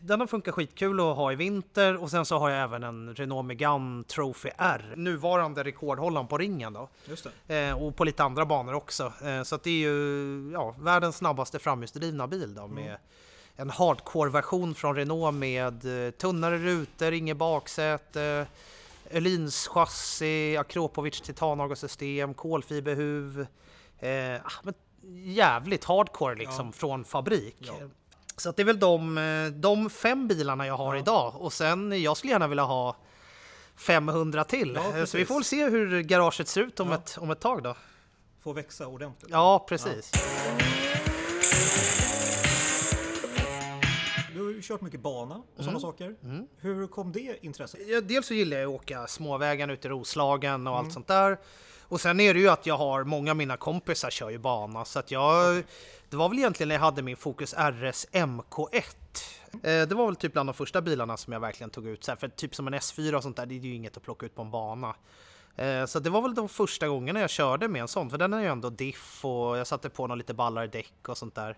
den 0.02 0.20
har 0.20 0.28
funkat 0.28 0.56
skitkul 0.56 1.00
att 1.00 1.16
ha 1.16 1.32
i 1.32 1.36
vinter 1.36 1.98
och 1.98 2.12
sen 2.12 2.26
så 2.26 2.38
har 2.38 2.50
jag 2.50 2.64
även 2.64 2.84
en 2.84 3.16
Renault 3.16 3.46
Megane 3.48 4.04
Trophy 4.04 4.50
R. 4.58 4.94
Nuvarande 4.96 5.64
rekordhållaren 5.64 6.28
på 6.28 6.38
ringen 6.38 6.74
då. 6.74 6.90
Just 7.06 7.28
det. 7.48 7.68
Eh, 7.68 7.84
och 7.84 7.96
på 7.96 8.04
lite 8.04 8.24
andra 8.24 8.46
banor 8.46 8.74
också. 8.74 9.14
Eh, 9.24 9.44
så 9.44 9.56
att 9.56 9.64
det 9.64 9.70
är 9.70 9.90
ju 9.90 10.50
ja, 10.54 10.76
världens 10.80 11.16
snabbaste 11.18 11.60
framhjulsdrivna 11.60 12.28
bil 12.28 12.56
då 12.56 12.68
med 12.68 12.98
en 13.56 13.70
hardcore-version 13.70 14.76
från 14.76 14.96
Renault 14.96 15.36
med 15.36 16.06
eh, 16.08 16.12
tunnare 16.12 16.58
rutor, 16.58 17.12
inget 17.14 17.38
baksäte, 17.38 18.48
Öhlins 19.12 19.68
chassi, 19.68 20.58
Akropovic 20.58 21.22
titanavgassystem, 21.22 22.34
kolfiberhuv. 22.34 23.40
Eh, 24.00 24.42
men 24.64 24.74
jävligt 25.24 25.84
hardcore 25.84 26.36
liksom 26.36 26.66
Ja. 26.66 26.72
från 26.72 27.04
fabrik. 27.04 27.56
Ja. 27.60 27.74
Så 28.38 28.52
det 28.52 28.62
är 28.62 28.66
väl 28.66 28.80
de, 28.80 29.18
eh, 29.18 29.48
de 29.60 29.90
fem 29.90 30.28
bilarna 30.28 30.68
jag 30.68 30.78
har 30.78 30.96
Ja. 30.96 31.02
idag. 31.02 31.34
Och 31.42 31.54
sen, 31.54 32.02
jag 32.02 32.18
skulle 32.18 32.32
gärna 32.34 32.48
vilja 32.48 32.64
ha 32.64 32.96
500 33.76 34.44
till. 34.44 34.74
Ja, 34.76 34.98
Eh, 35.00 35.06
så 35.06 35.18
vi 35.18 35.26
får 35.26 35.36
väl 35.36 35.44
se 35.44 35.70
hur 35.70 36.02
garaget 36.02 36.48
ser 36.48 36.62
ut 36.62 36.80
om, 36.80 36.90
Ja. 36.90 36.96
ett, 36.96 37.18
om 37.20 37.32
ett 37.32 37.40
tag 37.40 37.64
då. 37.64 37.76
Får 38.44 38.54
växa 38.54 38.88
ordentligt. 38.88 39.32
Ja, 39.32 39.66
precis. 39.70 40.12
Du 44.34 44.44
har 44.44 44.50
ju 44.52 44.62
kört 44.62 44.82
mycket 44.82 45.00
bana 45.00 45.36
och 45.58 45.64
sådana 45.64 45.80
saker. 45.80 46.16
Hur 46.58 46.88
kom 46.88 47.12
det 47.12 47.38
intresset? 47.46 47.80
Ja, 47.88 48.02
dels 48.02 48.28
så 48.28 48.34
gillar 48.34 48.58
jag 48.58 48.70
att 48.74 48.82
åka 48.82 49.08
småvägen 49.08 49.70
ut 49.70 49.86
i 49.86 49.88
Roslagen 49.90 50.68
och 50.68 50.78
allt 50.78 50.94
sånt 50.94 51.08
där. 51.08 51.38
Och 51.88 52.02
sen 52.02 52.20
är 52.20 52.34
det 52.34 52.40
ju 52.40 52.50
att 52.50 52.66
jag 52.66 52.78
har, 52.78 53.04
många 53.04 53.32
av 53.32 53.38
mina 53.38 53.58
kompisar 53.58 54.10
kör 54.10 54.30
ju 54.30 54.38
bana, 54.38 54.86
så 54.86 55.00
att 55.00 55.12
jag... 55.12 55.64
Det 56.10 56.18
var 56.18 56.30
väl 56.30 56.38
egentligen 56.38 56.68
när 56.68 56.76
jag 56.76 56.82
hade 56.82 57.02
min 57.02 57.18
Focus 57.18 57.54
RS 57.54 58.08
MK1. 58.12 58.82
Eh, 59.64 59.88
Det 59.88 59.92
var 59.96 60.06
väl 60.06 60.16
typ 60.16 60.34
bland 60.34 60.50
de 60.50 60.54
första 60.54 60.82
bilarna 60.82 61.18
som 61.18 61.34
jag 61.34 61.40
verkligen 61.40 61.70
tog 61.70 61.88
ut, 61.88 62.04
så 62.04 62.12
här, 62.12 62.16
för 62.16 62.28
typ 62.28 62.56
som 62.56 62.68
en 62.68 62.74
S4 62.76 63.14
och 63.14 63.24
sånt 63.24 63.38
där, 63.38 63.46
det 63.46 63.56
är 63.56 63.60
ju 63.60 63.76
inget 63.76 63.98
att 63.98 64.04
plocka 64.04 64.26
ut 64.26 64.36
på 64.36 64.42
en 64.42 64.52
bana. 64.52 64.96
Eh, 65.56 65.86
Så 65.86 66.00
det 66.00 66.10
var 66.10 66.22
väl 66.22 66.36
de 66.36 66.50
första 66.50 66.88
gångerna 66.88 67.20
jag 67.20 67.30
körde 67.30 67.68
med 67.68 67.82
en 67.82 67.88
sån, 67.88 68.10
för 68.10 68.18
den 68.18 68.34
är 68.34 68.40
ju 68.42 68.48
ändå 68.48 68.70
diff 68.70 69.26
och 69.26 69.58
jag 69.58 69.68
satte 69.68 69.90
på 69.90 70.08
någon 70.08 70.18
lite 70.18 70.34
ballare 70.34 70.68
däck 70.68 70.94
och 71.08 71.18
sånt 71.18 71.36
där. 71.36 71.58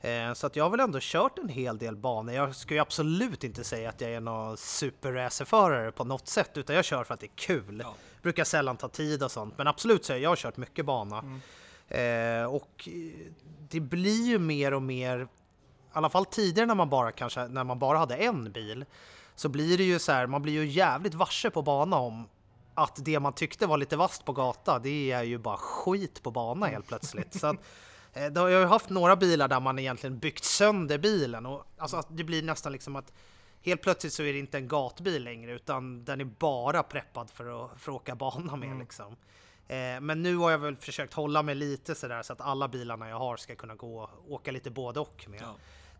Eh, 0.00 0.32
Så 0.32 0.46
att 0.46 0.56
jag 0.56 0.64
har 0.64 0.70
väl 0.70 0.80
ändå 0.80 0.98
kört 1.02 1.38
en 1.38 1.48
hel 1.48 1.78
del 1.78 1.96
banor. 1.96 2.34
Jag 2.34 2.56
ska 2.56 2.74
ju 2.74 2.80
absolut 2.80 3.44
inte 3.44 3.64
säga 3.64 3.88
att 3.88 4.00
jag 4.00 4.10
är 4.10 4.20
någon 4.20 4.56
superracerförare 4.56 5.92
på 5.92 6.04
något 6.04 6.28
sätt, 6.28 6.50
utan 6.54 6.76
jag 6.76 6.84
kör 6.84 7.04
för 7.04 7.14
att 7.14 7.20
det 7.20 7.26
är 7.26 7.36
kul. 7.36 7.80
Ja. 7.84 7.94
Brukar 8.22 8.44
sällan 8.44 8.76
ta 8.76 8.88
tid 8.88 9.22
och 9.22 9.30
sånt, 9.30 9.58
men 9.58 9.66
absolut 9.66 10.04
så 10.04 10.12
har 10.12 10.18
jag 10.18 10.38
kört 10.38 10.56
mycket 10.56 10.86
bana. 10.86 11.40
Eh, 11.88 12.44
och 12.44 12.88
eh, 12.88 13.32
det 13.68 13.80
blir 13.80 14.26
ju 14.26 14.38
mer 14.38 14.74
och 14.74 14.82
mer, 14.82 15.18
i 15.20 15.26
alla 15.92 16.10
fall 16.10 16.26
tidigare 16.26 16.66
när 16.66 16.74
man 16.74 16.90
bara 16.90 17.12
kanske, 17.12 17.48
när 17.48 17.64
man 17.64 17.78
bara 17.78 17.98
hade 17.98 18.16
en 18.16 18.52
bil, 18.52 18.84
så 19.34 19.48
blir 19.48 19.78
det 19.78 19.84
ju 19.84 19.98
så 19.98 20.12
här, 20.12 20.26
man 20.26 20.42
blir 20.42 20.52
ju 20.52 20.66
jävligt 20.66 21.14
varse 21.14 21.50
på 21.50 21.62
bana 21.62 21.96
om 21.96 22.28
att 22.74 23.04
det 23.04 23.20
man 23.20 23.32
tyckte 23.32 23.66
var 23.66 23.78
lite 23.78 23.96
vasst 23.96 24.24
på 24.24 24.32
gata, 24.32 24.78
det 24.78 25.12
är 25.12 25.22
ju 25.22 25.38
bara 25.38 25.56
skit 25.56 26.22
på 26.22 26.30
bana 26.30 26.66
helt 26.66 26.86
plötsligt. 26.86 27.40
Så 27.40 27.46
att, 27.46 27.56
eh, 28.12 28.26
då 28.26 28.40
har 28.40 28.48
jag 28.48 28.60
ju 28.60 28.66
haft 28.66 28.90
några 28.90 29.16
bilar 29.16 29.48
där 29.48 29.60
man 29.60 29.78
egentligen 29.78 30.18
byggt 30.18 30.44
sönder 30.44 30.98
bilen 30.98 31.46
och 31.46 31.66
alltså 31.78 32.02
det 32.08 32.24
blir 32.24 32.42
nästan 32.42 32.72
liksom 32.72 32.96
att 32.96 33.12
helt 33.62 33.82
plötsligt 33.82 34.12
så 34.12 34.22
är 34.22 34.32
det 34.32 34.38
inte 34.38 34.58
en 34.58 34.68
gatbil 34.68 35.24
längre 35.24 35.52
utan 35.52 36.04
den 36.04 36.20
är 36.20 36.24
bara 36.24 36.82
preppad 36.82 37.30
för 37.30 37.64
att, 37.64 37.80
för 37.80 37.92
att 37.92 37.96
åka 37.96 38.14
bana 38.14 38.56
med 38.56 38.78
liksom. 38.78 39.16
Eh, 39.68 40.00
Men 40.00 40.22
nu 40.22 40.36
har 40.36 40.50
jag 40.50 40.58
väl 40.58 40.76
försökt 40.76 41.14
hålla 41.14 41.42
mig 41.42 41.54
lite 41.54 41.94
sådär 41.94 42.22
så 42.22 42.32
att 42.32 42.40
alla 42.40 42.68
bilarna 42.68 43.08
jag 43.08 43.18
har 43.18 43.36
ska 43.36 43.54
kunna 43.54 43.74
gå 43.74 44.10
åka 44.28 44.52
lite 44.52 44.70
både 44.70 45.00
och 45.00 45.26
med. 45.28 45.42
Ja. 45.42 45.56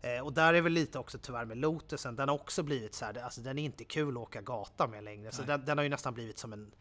Eh, 0.09 0.25
och 0.25 0.33
där 0.33 0.53
är 0.53 0.61
väl 0.61 0.73
lite 0.73 0.99
också 0.99 1.17
tyvärr 1.17 1.45
med 1.45 1.57
Lotusen, 1.57 2.15
den 2.15 2.29
har 2.29 2.35
också 2.35 2.63
blivit 2.63 2.93
så 2.93 3.05
här, 3.05 3.23
alltså 3.23 3.41
den 3.41 3.59
är 3.59 3.63
inte 3.63 3.83
kul 3.83 4.17
att 4.17 4.23
åka 4.23 4.41
gata 4.41 4.87
med 4.87 5.03
längre. 5.03 5.31
Så 5.31 5.41
den, 5.41 5.65
den 5.65 5.77
har 5.77 5.83
ju 5.83 5.89
nästan 5.89 6.13
blivit 6.13 6.37
som 6.37 6.53
en 6.53 6.71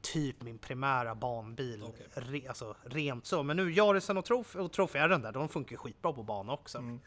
typ 0.00 0.42
min 0.42 0.58
primära 0.58 1.14
banbil. 1.14 1.82
Okej. 1.82 2.06
Re, 2.14 2.48
alltså 2.48 2.74
rent 2.84 3.26
så. 3.26 3.42
Men 3.42 3.56
nu 3.56 3.72
Jarisen 3.72 4.16
och, 4.18 4.24
Trof 4.24 4.56
och 4.56 4.72
Trofären 4.72 5.22
där, 5.22 5.32
de 5.32 5.48
funkar 5.48 5.70
ju 5.70 5.76
skitbra 5.76 6.12
på 6.12 6.22
bana 6.22 6.52
också. 6.52 6.78
Mm. 6.78 7.00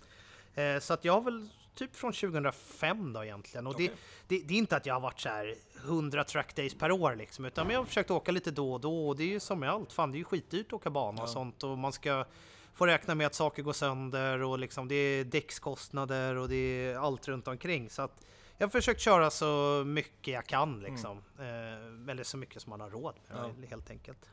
Eh, 0.53 0.79
så 0.79 0.93
att 0.93 1.05
jag 1.05 1.13
har 1.13 1.21
väl 1.21 1.49
typ 1.87 1.95
från 1.95 2.13
2005 2.13 3.13
då 3.13 3.23
egentligen. 3.23 3.67
Och 3.67 3.73
Okej. 3.73 3.91
det, 4.27 4.37
det, 4.37 4.47
det 4.47 4.53
är 4.53 4.57
inte 4.57 4.75
att 4.75 4.85
jag 4.85 4.93
har 4.93 5.01
varit 5.01 5.19
så 5.19 5.29
här 5.29 5.55
100 5.85 6.23
track 6.23 6.55
days 6.55 6.73
per 6.75 6.91
år 6.91 7.15
liksom, 7.15 7.45
utan 7.45 7.69
jag 7.69 7.79
har 7.79 7.85
försökt 7.85 8.11
åka 8.11 8.31
lite 8.31 8.51
då 8.51 8.73
och 8.73 8.81
då. 8.81 9.07
Och 9.09 9.15
det 9.15 9.23
är 9.23 9.27
ju 9.27 9.39
som 9.39 9.59
med 9.59 9.69
allt, 9.69 9.93
fan 9.93 10.11
det 10.11 10.15
är 10.15 10.19
ju 10.19 10.23
skitdyrt 10.25 10.65
att 10.67 10.73
åka 10.73 10.89
bana 10.89 11.21
och 11.21 11.29
Ja. 11.29 11.33
sånt. 11.33 11.63
Och 11.63 11.77
man 11.77 11.91
ska 11.93 12.25
få 12.73 12.85
räkna 12.87 13.15
med 13.15 13.27
att 13.27 13.35
saker 13.35 13.63
går 13.63 13.73
sönder 13.73 14.41
och 14.43 14.59
liksom 14.59 14.87
det 14.87 14.95
är 14.95 15.23
däckskostnader 15.23 16.35
och 16.35 16.49
det 16.49 16.55
är 16.55 16.95
allt 16.95 17.27
runt 17.27 17.47
omkring. 17.47 17.89
Så 17.89 18.01
att 18.01 18.25
jag 18.57 18.67
har 18.67 18.71
försökt 18.71 19.01
köra 19.01 19.29
så 19.31 19.83
mycket 19.85 20.33
jag 20.33 20.45
kan 20.45 20.79
liksom. 20.79 21.17
Eh, 21.39 22.11
eller 22.11 22.23
så 22.23 22.37
mycket 22.37 22.61
som 22.61 22.69
man 22.69 22.81
har 22.81 22.89
råd 22.89 23.15
med 23.29 23.37
Ja. 23.61 23.67
helt 23.69 23.89
enkelt. 23.89 24.29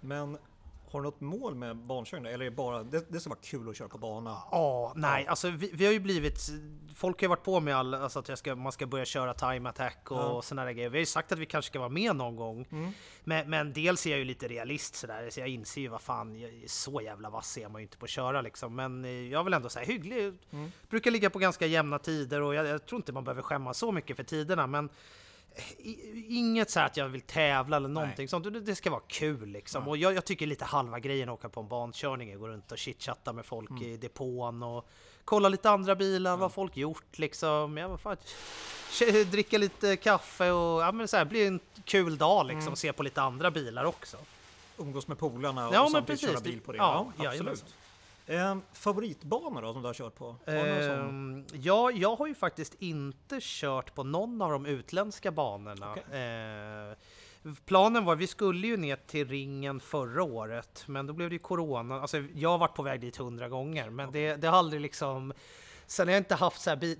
Men 0.00 0.38
har 0.90 1.00
du 1.00 1.04
något 1.04 1.20
mål 1.20 1.54
med 1.54 1.76
bankörning? 1.76 2.32
Eller 2.32 2.46
är 2.46 2.50
det 2.50 2.56
bara 2.56 2.82
det, 2.82 3.12
det 3.12 3.20
ska 3.20 3.30
vara 3.30 3.38
kul 3.42 3.68
att 3.68 3.76
köra 3.76 3.88
på 3.88 3.98
bana? 3.98 4.38
Ja, 4.50 4.92
nej, 4.96 5.26
alltså 5.26 5.50
vi, 5.50 5.70
vi 5.74 5.86
har 5.86 5.92
ju 5.92 6.00
blivit... 6.00 6.40
Folk 6.94 7.20
har 7.20 7.24
ju 7.24 7.28
varit 7.28 7.44
på 7.44 7.60
med 7.60 7.76
all, 7.76 7.94
alltså 7.94 8.18
att 8.18 8.28
jag 8.28 8.38
ska, 8.38 8.54
man 8.54 8.72
ska 8.72 8.86
börja 8.86 9.04
köra 9.04 9.34
time 9.34 9.68
attack 9.68 10.10
och 10.10 10.16
Ja. 10.16 10.54
där 10.54 10.72
grejer. 10.72 10.88
Vi 10.90 10.98
har 10.98 11.00
ju 11.00 11.06
sagt 11.06 11.32
att 11.32 11.38
vi 11.38 11.46
kanske 11.46 11.68
ska 11.70 11.78
vara 11.78 11.88
med 11.88 12.16
någon 12.16 12.36
gång. 12.36 12.66
Mm. 12.70 12.92
Men, 13.24 13.50
men 13.50 13.72
dels 13.72 14.06
är 14.06 14.10
jag 14.10 14.18
ju 14.18 14.24
lite 14.24 14.48
realist 14.48 14.94
sådär, 14.96 15.30
så 15.30 15.40
jag 15.40 15.48
inser 15.48 15.80
ju 15.80 15.88
vad 15.88 16.00
fan, 16.00 16.40
jag, 16.40 16.64
så 16.66 17.00
jävla 17.00 17.30
vass 17.30 17.58
är 17.58 17.68
man 17.68 17.80
ju 17.80 17.82
inte 17.82 17.98
på 17.98 18.04
att 18.04 18.10
köra 18.10 18.40
liksom. 18.40 18.74
Men 18.74 19.04
eh, 19.04 19.10
jag 19.10 19.44
vill 19.44 19.54
ändå 19.54 19.68
säga 19.68 19.86
hygglig. 19.86 20.34
Mm. 20.50 20.72
Brukar 20.90 21.10
ligga 21.10 21.30
på 21.30 21.38
ganska 21.38 21.66
jämna 21.66 21.98
tider 21.98 22.42
och 22.42 22.54
jag, 22.54 22.66
jag 22.66 22.86
tror 22.86 22.98
inte 22.98 23.12
man 23.12 23.24
behöver 23.24 23.42
skämmas 23.42 23.78
så 23.78 23.92
mycket 23.92 24.16
för 24.16 24.24
tiderna. 24.24 24.66
Men 24.66 24.88
inget 26.28 26.70
så 26.70 26.80
att 26.80 26.96
jag 26.96 27.08
vill 27.08 27.20
tävla 27.20 27.76
eller 27.76 27.88
någonting 27.88 28.28
sånt. 28.28 28.66
Det, 28.66 28.74
ska 28.74 28.90
vara 28.90 29.02
kul 29.06 29.48
liksom. 29.48 29.82
Ja. 29.84 29.88
Och 29.90 29.96
jag, 29.96 30.14
jag 30.14 30.24
tycker 30.24 30.46
lite 30.46 30.64
halva 30.64 30.98
grejen 31.00 31.28
att 31.28 31.32
åka 31.34 31.48
på 31.48 31.60
en 31.60 31.68
bankörning 31.68 32.38
gå 32.38 32.48
runt 32.48 32.72
och 32.72 32.78
chitchatta 32.78 33.32
med 33.32 33.44
folk 33.46 33.70
Mm. 33.70 33.82
i 33.82 33.96
depån 33.96 34.62
och 34.62 34.88
kolla 35.24 35.48
lite 35.48 35.70
andra 35.70 35.94
bilar, 35.94 36.36
vad 36.36 36.52
folk 36.52 36.76
gjort 36.76 37.18
liksom. 37.18 37.76
Ja, 37.76 37.88
vad 37.88 38.00
fan, 38.00 38.16
dricka 39.30 39.58
lite 39.58 39.96
kaffe 39.96 40.50
och 40.50 40.82
ja, 40.82 40.92
men 40.92 41.08
så 41.08 41.16
här, 41.16 41.24
bli 41.24 41.46
en 41.46 41.60
kul 41.84 42.18
dag 42.18 42.46
liksom. 42.46 42.62
Mm. 42.62 42.76
Se 42.76 42.92
på 42.92 43.02
lite 43.02 43.22
andra 43.22 43.50
bilar 43.50 43.84
också. 43.84 44.16
Umgås 44.78 45.08
med 45.08 45.18
polarna 45.18 45.68
och 45.68 45.74
Ja, 45.74 45.88
samtidigt 45.92 46.06
precis. 46.06 46.30
köra 46.30 46.40
bil 46.40 46.60
på 46.60 46.72
det? 46.72 46.78
Ja, 46.78 47.12
absolut. 47.18 47.64
Eh, 48.26 48.56
favoritbana 48.72 49.60
då 49.60 49.72
som 49.72 49.82
du 49.82 49.88
har 49.88 49.94
kört 49.94 50.14
på? 50.14 50.36
Har? 50.46 50.54
Ehm, 50.54 51.44
ja, 51.52 51.90
jag 51.90 52.16
har 52.16 52.26
ju 52.26 52.34
faktiskt 52.34 52.74
inte 52.78 53.38
kört 53.40 53.94
på 53.94 54.04
någon 54.04 54.42
av 54.42 54.50
de 54.50 54.66
utländska 54.66 55.30
banorna. 55.30 55.90
Okej. 55.90 56.20
Eh, 56.20 56.96
planen 57.66 58.04
var, 58.04 58.16
vi 58.16 58.26
skulle 58.26 58.66
ju 58.66 58.76
ner 58.76 58.96
till 58.96 59.28
ringen 59.28 59.80
förra 59.80 60.22
året, 60.22 60.84
men 60.86 61.06
då 61.06 61.12
blev 61.12 61.28
det 61.30 61.34
ju 61.34 61.38
corona. 61.38 62.00
Alltså, 62.00 62.24
jag 62.34 62.50
har 62.50 62.58
varit 62.58 62.74
på 62.74 62.82
väg 62.82 63.00
dit 63.00 63.16
hundra 63.16 63.48
gånger, 63.48 63.90
men 63.90 64.12
det, 64.12 64.36
det 64.36 64.48
har 64.48 64.58
aldrig 64.58 64.80
liksom... 64.80 65.32
Sen 65.86 66.08
har 66.08 66.12
jag 66.12 66.20
inte 66.20 66.34
haft 66.34 66.60
så 66.60 66.70
här, 66.70 66.96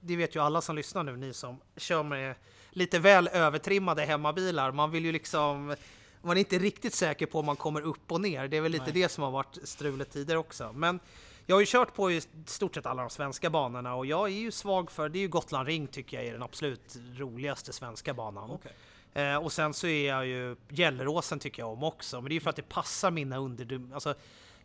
det 0.00 0.16
vet 0.16 0.36
ju 0.36 0.42
alla 0.42 0.60
som 0.60 0.76
lyssnar 0.76 1.02
nu, 1.02 1.16
ni 1.16 1.32
som 1.32 1.60
kör 1.76 2.02
med 2.02 2.34
lite 2.70 2.98
väl 2.98 3.28
övertrimmade 3.28 4.02
hemmabilar. 4.02 4.72
Man 4.72 4.90
vill 4.90 5.04
ju 5.04 5.12
liksom... 5.12 5.76
Man 6.22 6.36
är 6.36 6.38
inte 6.38 6.58
riktigt 6.58 6.94
säker 6.94 7.26
på 7.26 7.38
om 7.38 7.46
man 7.46 7.56
kommer 7.56 7.80
upp 7.80 8.12
och 8.12 8.20
ner. 8.20 8.48
Det 8.48 8.56
är 8.56 8.60
väl 8.60 8.72
lite 8.72 8.84
Nej. 8.84 8.92
det 9.02 9.08
som 9.08 9.24
har 9.24 9.30
varit 9.30 9.58
strulet 9.62 10.10
tidigare 10.10 10.38
också. 10.38 10.72
Men 10.72 11.00
jag 11.46 11.56
har 11.56 11.60
ju 11.60 11.66
kört 11.66 11.94
på 11.94 12.10
i 12.10 12.22
stort 12.46 12.74
sett 12.74 12.86
alla 12.86 13.02
de 13.02 13.10
svenska 13.10 13.50
banorna 13.50 13.94
och 13.94 14.06
jag 14.06 14.26
är 14.26 14.32
ju 14.32 14.50
svag 14.50 14.90
för, 14.90 15.08
det 15.08 15.18
är 15.18 15.20
ju 15.20 15.28
Gotland 15.28 15.68
Ring 15.68 15.86
tycker 15.86 16.16
jag 16.16 16.26
är 16.26 16.32
den 16.32 16.42
absolut 16.42 16.96
roligaste 17.16 17.72
svenska 17.72 18.14
banan. 18.14 18.50
Okej. 18.50 18.72
Eh, 19.12 19.36
och 19.36 19.52
sen 19.52 19.74
så 19.74 19.86
är 19.86 20.08
jag 20.08 20.26
ju, 20.26 20.56
Gelleråsen 20.68 21.38
tycker 21.38 21.62
jag 21.62 21.72
om 21.72 21.82
också, 21.82 22.20
men 22.20 22.28
det 22.28 22.32
är 22.32 22.34
ju 22.34 22.40
för 22.40 22.50
att 22.50 22.56
det 22.56 22.68
passar 22.68 23.10
mina 23.10 23.38
under... 23.38 23.94
Alltså, 23.94 24.14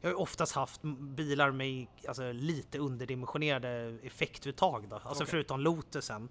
jag 0.02 0.10
har 0.10 0.14
ju 0.14 0.22
oftast 0.22 0.56
haft 0.56 0.82
bilar 1.00 1.52
med 1.52 1.88
alltså, 2.08 2.32
lite 2.32 2.78
underdimensionerade 2.78 3.98
effektuttag 4.04 4.90
då, 4.90 4.96
alltså 4.96 5.24
Okej. 5.24 5.32
förutom 5.32 5.60
Lotusen. 5.60 6.30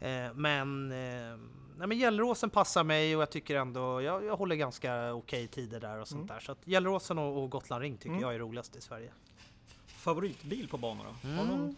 Eh, 0.00 0.34
men, 0.34 0.92
eh, 0.92 1.36
nej, 1.78 1.88
men 1.88 1.98
Gelleråsen 1.98 2.50
passar 2.50 2.84
mig 2.84 3.16
och 3.16 3.22
jag 3.22 3.30
tycker 3.30 3.56
ändå, 3.56 4.02
jag, 4.02 4.24
jag 4.24 4.36
håller 4.36 4.56
ganska 4.56 5.12
okej 5.14 5.46
tider 5.48 5.80
där 5.80 5.98
och 6.00 6.08
sånt 6.08 6.18
Mm. 6.18 6.26
där. 6.36 6.40
Så 6.40 6.52
att 6.52 6.58
Gelleråsen 6.66 7.18
och, 7.18 7.42
och 7.42 7.50
Gotland 7.50 7.82
Ring 7.82 7.96
tycker 7.96 8.08
Mm. 8.10 8.20
jag 8.22 8.34
är 8.34 8.38
roligast 8.38 8.76
i 8.76 8.80
Sverige. 8.80 9.10
Favoritbil 9.86 10.68
på 10.68 10.76
bana 10.78 11.00
då? 11.04 11.28
Mm. 11.28 11.46
någon? 11.46 11.76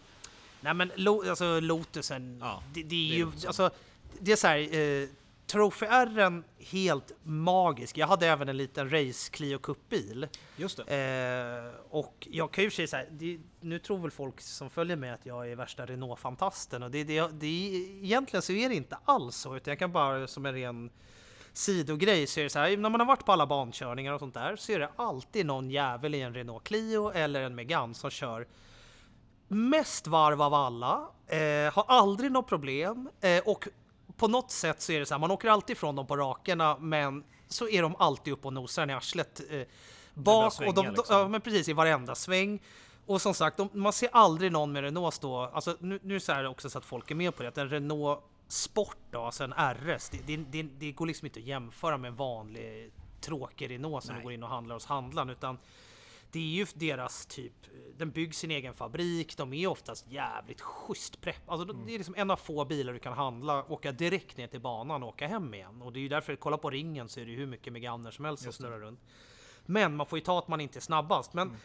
Nej 0.60 0.74
men 0.74 0.90
Lo, 0.96 1.28
alltså 1.30 1.60
Lotusen, 1.60 2.38
Ja, 2.40 2.62
det, 2.74 2.82
det 2.82 2.86
är 2.86 2.88
det 3.08 3.14
är 3.14 3.18
ju, 3.18 3.24
Lotusen. 3.24 3.48
alltså, 3.48 3.70
det 4.20 4.32
är 4.32 4.36
så 4.36 4.46
här, 4.46 4.58
eh, 4.58 5.08
Trophy 5.48 5.86
R 5.86 6.42
helt 6.58 7.12
magisk. 7.22 7.98
Jag 7.98 8.06
hade 8.06 8.26
även 8.26 8.48
en 8.48 8.56
liten 8.56 8.90
race 8.90 9.30
Clio 9.30 9.58
Cup-bil. 9.58 10.26
Just 10.56 10.80
det. 10.86 10.94
Eh, 10.94 11.80
och 11.90 12.28
jag 12.30 12.50
kan 12.50 12.64
ju 12.64 12.70
säga 12.70 12.88
så 12.88 12.96
här, 12.96 13.08
det, 13.10 13.38
nu 13.60 13.78
tror 13.78 13.98
väl 13.98 14.10
folk 14.10 14.40
som 14.40 14.70
följer 14.70 14.96
mig 14.96 15.10
att 15.10 15.26
jag 15.26 15.50
är 15.50 15.56
värsta 15.56 15.86
Renault-fantasten 15.86 16.82
och 16.82 16.90
det, 16.90 17.04
det, 17.04 17.30
det, 17.40 17.46
egentligen 18.02 18.42
så 18.42 18.52
är 18.52 18.68
det 18.68 18.74
inte 18.74 18.98
alls 19.04 19.36
så, 19.36 19.56
utan 19.56 19.72
jag 19.72 19.78
kan 19.78 19.92
bara 19.92 20.26
som 20.26 20.46
en 20.46 20.54
ren 20.54 20.90
sidogrej 21.52 22.26
så 22.26 22.40
är 22.40 22.44
det 22.44 22.50
så 22.50 22.58
här, 22.58 22.76
när 22.76 22.90
man 22.90 23.00
har 23.00 23.06
varit 23.06 23.24
på 23.24 23.32
alla 23.32 23.46
bankörningar 23.46 24.12
och 24.12 24.20
sånt 24.20 24.34
där 24.34 24.56
så 24.56 24.72
är 24.72 24.78
det 24.78 24.90
alltid 24.96 25.46
någon 25.46 25.70
jävel 25.70 26.14
i 26.14 26.20
en 26.20 26.34
Renault 26.34 26.64
Clio 26.64 27.10
eller 27.10 27.42
en 27.42 27.54
Megane 27.54 27.94
som 27.94 28.10
kör 28.10 28.46
mest 29.48 30.06
varv 30.06 30.42
av 30.42 30.54
alla, 30.54 31.08
eh, 31.26 31.72
har 31.72 31.84
aldrig 31.88 32.32
något 32.32 32.48
problem 32.48 33.08
eh, 33.20 33.42
och 33.44 33.68
på 34.18 34.28
något 34.28 34.50
sätt 34.50 34.80
så 34.80 34.92
är 34.92 35.00
det 35.00 35.06
så 35.06 35.14
här, 35.14 35.18
man 35.18 35.30
åker 35.30 35.48
alltid 35.48 35.76
ifrån 35.76 35.96
dem 35.96 36.06
på 36.06 36.16
rakerna 36.16 36.76
men 36.78 37.24
så 37.48 37.68
är 37.68 37.82
de 37.82 37.96
alltid 37.98 38.32
upp 38.32 38.46
och 38.46 38.52
nosar 38.52 38.90
i 38.90 38.92
arslet 38.92 39.40
eh, 39.50 39.62
bak 40.14 40.52
svänga, 40.52 40.68
och 40.68 40.74
de, 40.74 40.86
liksom. 40.86 41.16
ja, 41.16 41.28
men 41.28 41.40
precis 41.40 41.68
i 41.68 41.72
varenda 41.72 42.14
sväng. 42.14 42.60
Och 43.06 43.22
som 43.22 43.34
sagt, 43.34 43.56
de, 43.56 43.68
man 43.72 43.92
ser 43.92 44.08
aldrig 44.12 44.52
någon 44.52 44.72
med 44.72 44.82
Renault 44.82 45.14
stå, 45.14 45.40
alltså 45.42 45.76
nu, 45.80 45.98
nu 46.02 46.20
så 46.20 46.32
är 46.32 46.42
det 46.42 46.48
också 46.48 46.70
så 46.70 46.78
att 46.78 46.84
folk 46.84 47.10
är 47.10 47.14
med 47.14 47.36
på 47.36 47.42
det, 47.42 47.48
att 47.48 47.58
en 47.58 47.68
Renault 47.68 48.20
Sport 48.48 48.96
då, 49.10 49.22
alltså 49.22 49.44
en 49.44 49.52
RS, 49.52 50.08
det, 50.08 50.18
det, 50.26 50.36
det, 50.36 50.62
det 50.62 50.92
går 50.92 51.06
liksom 51.06 51.26
inte 51.26 51.40
att 51.40 51.46
jämföra 51.46 51.96
med 51.96 52.08
en 52.08 52.16
vanlig 52.16 52.92
tråkig 53.20 53.70
Renault 53.70 54.04
som 54.04 54.14
Nej. 54.14 54.24
går 54.24 54.32
in 54.32 54.42
och 54.42 54.48
handlar 54.48 54.74
hos 54.74 54.86
handlaren, 54.86 55.30
utan 55.30 55.58
det 56.30 56.38
är 56.38 56.42
ju 56.42 56.66
deras 56.74 57.26
typ, 57.26 57.52
den 57.96 58.10
byggs 58.10 58.38
sin 58.38 58.50
egen 58.50 58.74
fabrik, 58.74 59.36
de 59.36 59.52
är 59.52 59.66
oftast 59.66 60.06
jävligt 60.08 60.60
schysst 60.60 61.20
prepp. 61.20 61.50
Alltså 61.50 61.70
Mm. 61.72 61.86
det 61.86 61.94
är 61.94 61.98
liksom 61.98 62.14
en 62.18 62.30
av 62.30 62.36
få 62.36 62.64
bilar 62.64 62.92
du 62.92 62.98
kan 62.98 63.12
handla, 63.12 63.64
åka 63.72 63.92
direkt 63.92 64.36
ner 64.36 64.46
till 64.46 64.60
banan 64.60 65.02
och 65.02 65.08
åka 65.08 65.26
hem 65.26 65.54
igen. 65.54 65.82
Och 65.82 65.92
det 65.92 65.98
är 65.98 66.02
ju 66.02 66.08
därför, 66.08 66.36
kolla 66.36 66.58
på 66.58 66.70
ringen 66.70 67.08
så 67.08 67.20
är 67.20 67.24
det 67.24 67.30
ju 67.30 67.36
hur 67.36 67.46
mycket 67.46 67.72
Meganer 67.72 68.10
som 68.10 68.24
helst 68.24 68.42
som 68.42 68.52
snurrar 68.52 68.78
runt. 68.78 69.00
Men 69.66 69.96
man 69.96 70.06
får 70.06 70.18
ju 70.18 70.24
ta 70.24 70.38
att 70.38 70.48
man 70.48 70.60
inte 70.60 70.78
är 70.78 70.80
snabbast. 70.80 71.34
Men 71.34 71.48
Mm. 71.48 71.60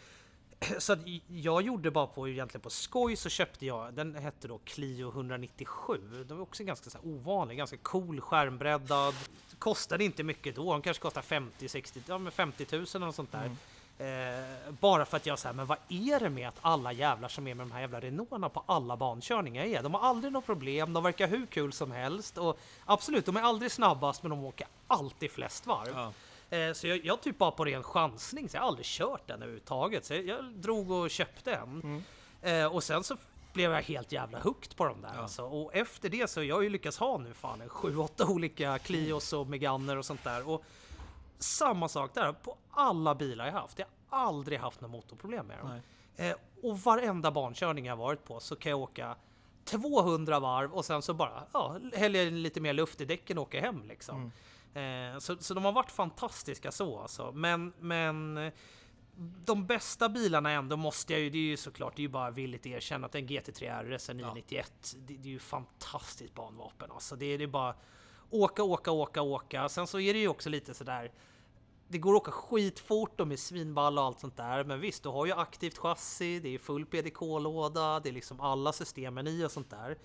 så 0.80 0.96
jag 1.28 1.62
gjorde 1.62 1.92
bara 1.92 2.08
på 2.08 2.30
egentligen 2.30 2.62
på 2.62 2.70
skoj 2.70 3.16
så 3.16 3.30
köpte 3.30 3.66
jag, 3.66 3.94
den 3.94 4.16
hette 4.16 4.48
då 4.48 4.58
Clio 4.58 5.10
197. 5.10 6.24
Den 6.28 6.38
var 6.38 6.44
också 6.44 6.64
ganska 6.64 6.90
så 6.90 6.98
här 6.98 7.08
ovanlig, 7.08 7.58
ganska 7.58 7.78
cool, 7.78 8.22
skärmbreddad. 8.22 9.16
Kostade 9.60 10.04
inte 10.04 10.24
mycket 10.24 10.56
då, 10.56 10.74
den 10.74 10.82
kanske 10.82 11.02
kostar 11.02 11.22
50, 11.22 11.70
60, 11.70 12.02
ja 12.08 12.18
men 12.18 12.32
50 12.32 12.66
000 12.72 12.86
eller 12.96 13.12
sånt 13.12 13.32
där. 13.32 13.52
Eh, 14.04 14.74
bara 14.80 15.06
för 15.06 15.18
att 15.18 15.26
jag 15.26 15.40
säger, 15.40 15.54
men 15.56 15.66
vad 15.66 15.78
är 15.90 16.20
det 16.20 16.30
med 16.30 16.48
att 16.48 16.58
alla 16.62 16.92
jävlar 16.92 17.28
som 17.30 17.48
är 17.48 17.54
med 17.56 17.66
de 17.68 17.72
här 17.72 17.82
jävla 17.82 18.00
Renaulterna 18.00 18.50
på 18.50 18.64
alla 18.66 18.98
bankörningar 18.98 19.64
är? 19.64 19.84
De 19.84 19.94
har 19.94 20.02
aldrig 20.02 20.34
något 20.34 20.46
problem, 20.46 20.94
de 20.94 21.04
verkar 21.04 21.28
hur 21.28 21.46
kul 21.46 21.74
som 21.74 21.92
helst 21.92 22.38
och 22.38 22.60
absolut, 22.86 23.26
de 23.26 23.38
är 23.38 23.42
aldrig 23.42 23.72
snabbast 23.72 24.24
men 24.24 24.30
de 24.30 24.44
åker 24.46 24.68
alltid 24.88 25.32
flest 25.32 25.66
varv. 25.68 25.90
Ja. 25.96 26.58
Eh, 26.58 26.74
Så 26.74 26.88
jag, 26.88 27.06
jag 27.06 27.22
typ 27.22 27.38
bara 27.38 27.52
på 27.52 27.66
ren 27.66 27.84
chansning, 27.84 28.50
så 28.50 28.58
jag 28.58 28.62
har 28.62 28.68
aldrig 28.68 28.86
kört 28.86 29.28
den 29.28 29.38
överhuvudtaget. 29.42 30.06
Så 30.06 30.14
jag, 30.14 30.26
jag 30.28 30.46
drog 30.46 30.92
och 30.92 31.10
köpte 31.10 31.54
en. 31.54 32.04
Eh, 32.42 32.66
och 32.66 32.84
sen 32.84 33.04
så 33.04 33.18
blev 33.54 33.72
jag 33.72 33.82
helt 33.82 34.12
jävla 34.12 34.40
hooked 34.40 34.76
på 34.76 34.86
dem 34.86 35.02
där. 35.02 35.12
Ja. 35.16 35.22
Alltså. 35.22 35.44
Och 35.44 35.76
efter 35.76 36.10
det 36.10 36.30
så 36.30 36.44
jag 36.44 36.56
har 36.56 36.62
ju 36.62 36.70
lyckats 36.70 36.98
ha 36.98 37.18
nu 37.18 37.34
fan 37.34 37.62
en 37.62 37.70
sju, 37.70 37.98
åtta 37.98 38.28
olika 38.28 38.80
Clios 38.80 39.34
och 39.34 39.48
Meganer 39.48 39.98
och 39.98 40.06
sånt 40.06 40.24
där. 40.24 40.50
Och 40.50 40.64
samma 41.44 41.88
sak 41.88 42.14
där, 42.14 42.34
på 42.34 42.58
alla 42.72 43.16
bilar 43.16 43.46
jag 43.46 43.54
haft. 43.54 43.80
Jag 43.80 43.86
har 44.10 44.28
aldrig 44.28 44.60
haft 44.60 44.82
något 44.82 44.92
motorproblem 44.92 45.46
med 45.48 45.58
dem. 45.60 45.68
Eh, 46.16 46.36
och 46.64 46.80
varenda 46.80 47.32
bankörning 47.32 47.86
jag 47.86 47.96
varit 47.96 48.24
på 48.24 48.40
så 48.40 48.56
kan 48.56 48.70
jag 48.70 48.80
åka 48.80 49.16
200 49.66 50.40
varv 50.40 50.74
och 50.74 50.86
sen 50.86 51.02
så 51.02 51.14
bara 51.14 51.44
ja, 51.54 51.78
häller 51.94 52.24
jag 52.24 52.34
lite 52.34 52.62
mer 52.62 52.74
luft 52.74 53.02
i 53.02 53.06
däcken 53.06 53.38
och 53.38 53.44
åker 53.44 53.62
hem 53.62 53.84
liksom. 53.88 54.32
Eh, 55.14 55.20
så, 55.20 55.38
så 55.40 55.54
de 55.54 55.66
har 55.66 55.72
varit 55.72 55.92
fantastiska 55.92 56.72
så 56.72 57.00
alltså. 57.00 57.32
Men, 57.32 57.74
men 57.80 58.52
de 59.46 59.66
bästa 59.66 60.10
bilarna 60.10 60.52
ändå 60.52 60.78
måste 60.78 61.14
jag 61.14 61.22
ju, 61.22 61.30
det 61.30 61.38
är 61.38 61.42
ju 61.42 61.58
såklart, 61.58 61.96
det 61.96 62.00
är 62.00 62.04
ju 62.04 62.10
bara 62.10 62.32
villigt 62.32 62.66
erkänna 62.66 63.08
att 63.08 63.16
en 63.16 63.28
GT3 63.28 63.84
RS, 63.98 64.10
en 64.10 64.18
991, 64.18 64.96
det, 64.98 65.14
det 65.18 65.30
är 65.30 65.32
ju 65.34 65.40
fantastiskt 65.40 66.34
banvapen 66.36 66.92
alltså. 66.92 67.16
Det, 67.16 67.26
är- 67.26 67.38
det 67.38 67.44
är 67.44 67.48
bara 67.48 67.76
åka, 68.30 68.64
åka, 68.64 68.92
åka, 68.92 69.22
åka. 69.22 69.70
Sen 69.70 69.88
så 69.88 70.00
är 70.00 70.14
det 70.14 70.20
ju 70.20 70.28
också 70.28 70.50
lite 70.50 70.74
sådär 70.74 71.12
det 71.88 71.98
går 71.98 72.16
att 72.16 72.22
åka 72.22 72.32
skitfort, 72.32 73.18
de 73.18 73.32
är 73.32 73.36
svinballa 73.36 74.02
och 74.02 74.08
allt 74.08 74.20
sånt 74.20 74.38
där. 74.38 74.64
Men 74.64 74.80
visst, 74.80 75.04
du 75.04 75.10
har 75.10 75.26
ju 75.26 75.32
aktivt 75.32 75.78
chassi, 75.78 76.40
det 76.40 76.50
är 76.50 76.60
full 76.60 76.86
PDK-låda, 76.86 78.00
det 78.00 78.10
är 78.10 78.14
liksom 78.14 78.40
alla 78.40 78.74
systemen 78.74 79.28
i 79.28 79.46
och 79.46 79.52
sånt 79.52 79.70
där. 79.70 79.98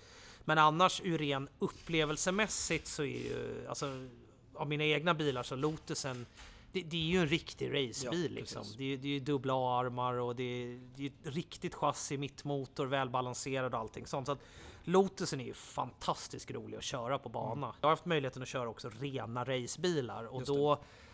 Men 0.45 0.57
annars 0.57 1.01
ur 1.03 1.17
ren 1.17 1.49
upplevelsemässigt 1.59 2.87
så 2.87 3.03
är 3.03 3.07
ju, 3.07 3.67
alltså 3.69 4.07
av 4.53 4.67
mina 4.67 4.83
egna 4.83 5.13
bilar 5.13 5.43
så 5.43 5.55
Lotusen, 5.55 6.25
det, 6.71 6.81
det 6.81 6.97
är 6.97 7.01
ju 7.01 7.19
en 7.19 7.27
riktig 7.27 7.67
racebil 7.67 8.31
Ja, 8.31 8.39
liksom. 8.39 8.63
Det 8.77 8.83
är, 8.93 8.97
det 8.97 9.07
är 9.07 9.11
ju 9.11 9.19
dubbla 9.19 9.53
A-armar 9.53 10.13
och 10.13 10.35
det 10.35 10.43
är, 10.43 10.79
det 10.95 11.03
är 11.03 11.07
ett 11.07 11.35
riktigt 11.35 11.75
chassi, 11.75 12.17
mittmotor, 12.17 12.85
välbalanserad 12.85 13.73
och 13.73 13.79
allting 13.79 14.07
sånt. 14.07 14.25
Så 14.25 14.31
att 14.31 14.39
Lotusen 14.83 15.41
är 15.41 15.45
ju 15.45 15.53
fantastiskt 15.53 16.51
rolig 16.51 16.77
att 16.77 16.83
köra 16.83 17.19
på 17.19 17.29
bana. 17.29 17.73
Jag 17.81 17.87
har 17.87 17.89
haft 17.89 18.05
möjligheten 18.05 18.41
att 18.41 18.47
köra 18.47 18.69
också 18.69 18.89
rena 18.99 19.43
racebilar 19.43 20.23
och 20.23 20.29
Mm. 20.29 20.39
Just 20.39 20.47
det. 20.81 21.08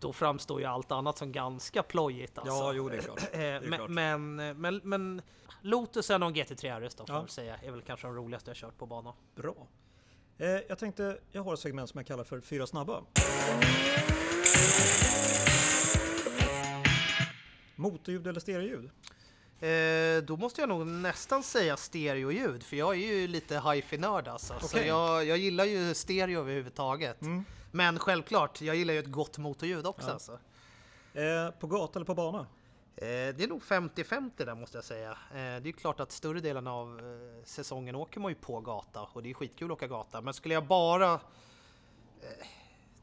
Då 0.00 0.12
framstår 0.12 0.60
ju 0.60 0.66
allt 0.66 0.92
annat 0.92 1.18
som 1.18 1.32
ganska 1.32 1.82
plojigt 1.82 2.38
alltså. 2.38 2.54
Ja, 2.54 2.72
jo 2.72 2.88
det 2.88 2.96
är 2.96 3.00
klart. 3.00 3.20
Det 3.32 3.38
är 3.44 3.62
Eh, 3.62 3.76
klart. 3.76 3.90
men, 3.90 4.34
men, 4.34 4.60
men, 4.60 4.80
men 4.84 5.22
Lotusen 5.62 6.22
och 6.22 6.30
GT3 6.32 6.80
RS 6.88 6.94
då 6.94 7.06
får 7.06 7.14
Ja. 7.14 7.14
jag 7.14 7.20
väl 7.22 7.30
säga 7.30 7.56
är 7.62 7.70
väl 7.70 7.82
kanske 7.82 8.06
de 8.06 8.14
roligaste 8.16 8.50
jag 8.50 8.56
kört 8.56 8.78
på 8.78 8.86
bana. 8.86 9.12
Bra. 9.36 9.66
Eh, 10.38 10.48
jag 10.68 10.78
tänkte, 10.78 11.18
jag 11.32 11.42
har 11.42 11.54
ett 11.54 11.60
segment 11.60 11.90
som 11.90 11.98
jag 11.98 12.06
kallar 12.06 12.24
för 12.24 12.40
Fyra 12.40 12.66
snabba. 12.66 13.02
Motorljud 17.76 18.26
eller 18.26 18.40
stereoljud? 18.40 18.90
Eh, 19.60 20.22
då 20.24 20.36
måste 20.36 20.60
jag 20.60 20.68
nog 20.68 20.86
nästan 20.86 21.42
säga 21.42 21.76
stereoljud, 21.76 22.62
för 22.62 22.76
jag 22.76 22.94
är 22.94 22.98
ju 23.16 23.28
lite 23.28 23.60
hifi-nörd 23.60 24.28
alltså. 24.28 24.54
Så 24.60 24.66
Okej. 24.76 24.86
jag, 24.88 25.24
jag 25.24 25.38
gillar 25.38 25.64
ju 25.64 25.94
stereo 25.94 26.40
överhuvudtaget. 26.40 27.22
Mm. 27.22 27.44
Men 27.78 27.98
självklart, 27.98 28.60
jag 28.60 28.76
gillar 28.76 28.94
ju 28.94 29.00
ett 29.00 29.06
gott 29.12 29.38
motorljud 29.38 29.86
också 29.86 30.08
Ja. 30.08 30.12
alltså. 30.12 30.38
Eh, 31.14 31.50
på 31.50 31.66
gata 31.66 31.98
eller 31.98 32.06
på 32.06 32.14
bana? 32.14 32.38
Eh, 32.96 33.06
det 33.06 33.40
är 33.42 33.48
nog 33.48 33.62
50-50 33.62 34.44
där 34.44 34.54
måste 34.54 34.76
jag 34.78 34.84
säga. 34.84 35.10
Eh, 35.10 35.16
det 35.30 35.40
är 35.40 35.60
ju 35.66 35.72
klart 35.72 36.00
att 36.00 36.12
större 36.12 36.40
delen 36.40 36.66
av 36.66 36.98
eh, 36.98 37.44
säsongen 37.44 37.94
åker 37.94 38.20
man 38.20 38.30
ju 38.30 38.34
på 38.34 38.60
gata 38.60 39.02
och 39.02 39.22
det 39.22 39.30
är 39.30 39.34
skitkul 39.34 39.66
att 39.70 39.76
åka 39.76 39.86
gata. 39.86 40.20
Men 40.20 40.34
skulle 40.34 40.54
jag 40.54 40.64
bara... 40.66 41.20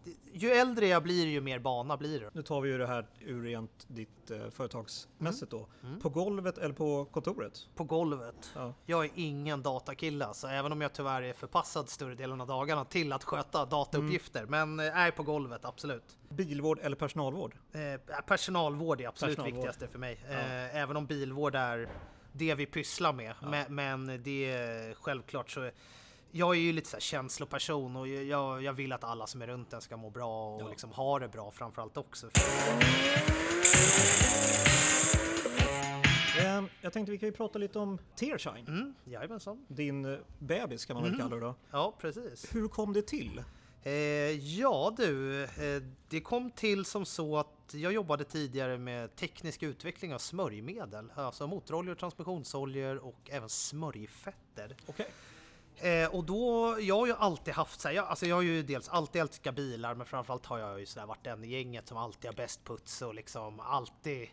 Eh, 0.05 0.11
ju 0.33 0.51
äldre 0.51 0.87
jag 0.87 1.03
blir 1.03 1.27
ju 1.27 1.41
mer 1.41 1.59
bana 1.59 1.97
blir 1.97 2.19
det. 2.19 2.29
Nu 2.33 2.41
tar 2.41 2.61
vi 2.61 2.69
ju 2.69 2.77
det 2.77 2.87
här 2.87 3.07
ur 3.19 3.43
rent 3.43 3.85
ditt 3.87 4.31
eh, 4.31 4.49
företagsmässigt 4.49 5.51
då. 5.51 5.67
Mm. 5.83 5.99
På 5.99 6.09
golvet 6.09 6.57
eller 6.57 6.73
på 6.73 7.05
kontoret? 7.05 7.67
På 7.75 7.83
golvet. 7.83 8.51
Ja. 8.55 8.73
Jag 8.85 9.05
är 9.05 9.11
ingen 9.15 9.61
datakille 9.63 10.27
så 10.33 10.47
även 10.47 10.71
om 10.71 10.81
jag 10.81 10.93
tyvärr 10.93 11.21
är 11.21 11.33
förpassad 11.33 11.89
större 11.89 12.15
delen 12.15 12.41
av 12.41 12.47
dagarna 12.47 12.85
till 12.85 13.13
att 13.13 13.23
sköta 13.23 13.65
datauppgifter. 13.65 14.45
Men 14.45 14.79
eh, 14.79 14.97
är 14.97 15.11
på 15.11 15.23
golvet, 15.23 15.65
absolut. 15.65 16.17
Bilvård 16.29 16.79
eller 16.79 16.95
personalvård? 16.95 17.55
Eh, 17.73 18.21
personalvård 18.27 19.01
är 19.01 19.07
absolut 19.07 19.35
Personalvård. 19.35 19.55
viktigaste 19.55 19.87
för 19.87 19.99
mig. 19.99 20.19
Eh, 20.29 20.75
även 20.75 20.97
om 20.97 21.05
bilvård 21.05 21.55
är 21.55 21.89
det 22.31 22.55
vi 22.55 22.65
pysslar 22.65 23.13
med. 23.13 23.35
Men, 23.41 23.75
men 23.75 24.23
det 24.23 24.51
är 24.51 24.93
självklart 24.93 25.51
så 25.51 25.69
jag 26.31 26.55
är 26.55 26.59
ju 26.59 26.73
lite 26.73 26.89
så 26.89 26.95
här 26.95 27.01
känsloperson 27.01 27.95
och 27.95 28.07
jag, 28.07 28.63
jag 28.63 28.73
vill 28.73 28.91
att 28.93 29.03
alla 29.03 29.27
som 29.27 29.41
är 29.41 29.47
runt 29.47 29.73
en 29.73 29.81
ska 29.81 29.97
må 29.97 30.09
bra 30.09 30.55
och 30.55 30.61
Ja. 30.61 30.69
liksom 30.69 30.91
ha 30.91 31.19
det 31.19 31.27
bra 31.27 31.51
framförallt 31.51 31.97
också. 31.97 32.29
Eh, 36.39 36.63
jag 36.81 36.93
tänkte 36.93 37.11
vi 37.11 37.17
kan 37.17 37.29
ju 37.29 37.33
prata 37.33 37.59
lite 37.59 37.79
om 37.79 37.97
Tearshine. 38.15 38.67
Mm, 38.67 38.93
jajamensan. 39.05 39.65
Din 39.67 40.05
eh, 40.05 40.19
bebis 40.39 40.85
kan 40.85 40.93
man 40.95 41.03
Mm. 41.05 41.11
väl 41.17 41.21
kalla 41.21 41.35
det 41.35 41.45
då. 41.45 41.55
Ja, 41.71 41.95
precis. 42.01 42.55
Hur 42.55 42.67
kom 42.67 42.93
det 42.93 43.01
till? 43.01 43.43
Eh, 43.83 43.91
ja 44.59 44.93
du, 44.97 45.43
eh, 45.43 45.49
det 46.09 46.21
kom 46.21 46.51
till 46.51 46.85
som 46.85 47.05
så 47.05 47.37
att 47.37 47.73
jag 47.73 47.93
jobbade 47.93 48.23
tidigare 48.23 48.77
med 48.77 49.15
teknisk 49.15 49.63
utveckling 49.63 50.13
av 50.13 50.17
smörjmedel, 50.19 51.11
alltså 51.15 51.47
motoroljor, 51.47 51.95
transmissionsoljor 51.95 52.97
och 52.97 53.29
även 53.29 53.49
smörjfetter. 53.49 54.75
Okej. 54.85 55.07
Eh, 55.77 56.15
och 56.15 56.23
då, 56.23 56.77
jag 56.79 56.95
har 56.95 57.07
ju 57.07 57.13
alltid 57.13 57.53
haft 57.53 57.81
så 57.81 57.87
här, 57.87 57.95
jag, 57.95 58.05
alltså 58.05 58.25
jag 58.25 58.35
har 58.35 58.41
ju 58.41 58.63
dels 58.63 58.89
alltid 58.89 59.21
älskat 59.21 59.55
bilar 59.55 59.95
men 59.95 60.05
framförallt 60.05 60.45
har 60.45 60.59
jag 60.59 60.79
ju 60.79 60.85
sådär 60.85 61.05
varit 61.05 61.23
den 61.23 61.43
i 61.43 61.47
gänget 61.47 61.87
som 61.87 61.97
alltid 61.97 62.25
har 62.25 62.35
bäst 62.35 62.63
puts 62.63 63.01
och 63.01 63.15
liksom 63.15 63.59
alltid 63.59 64.29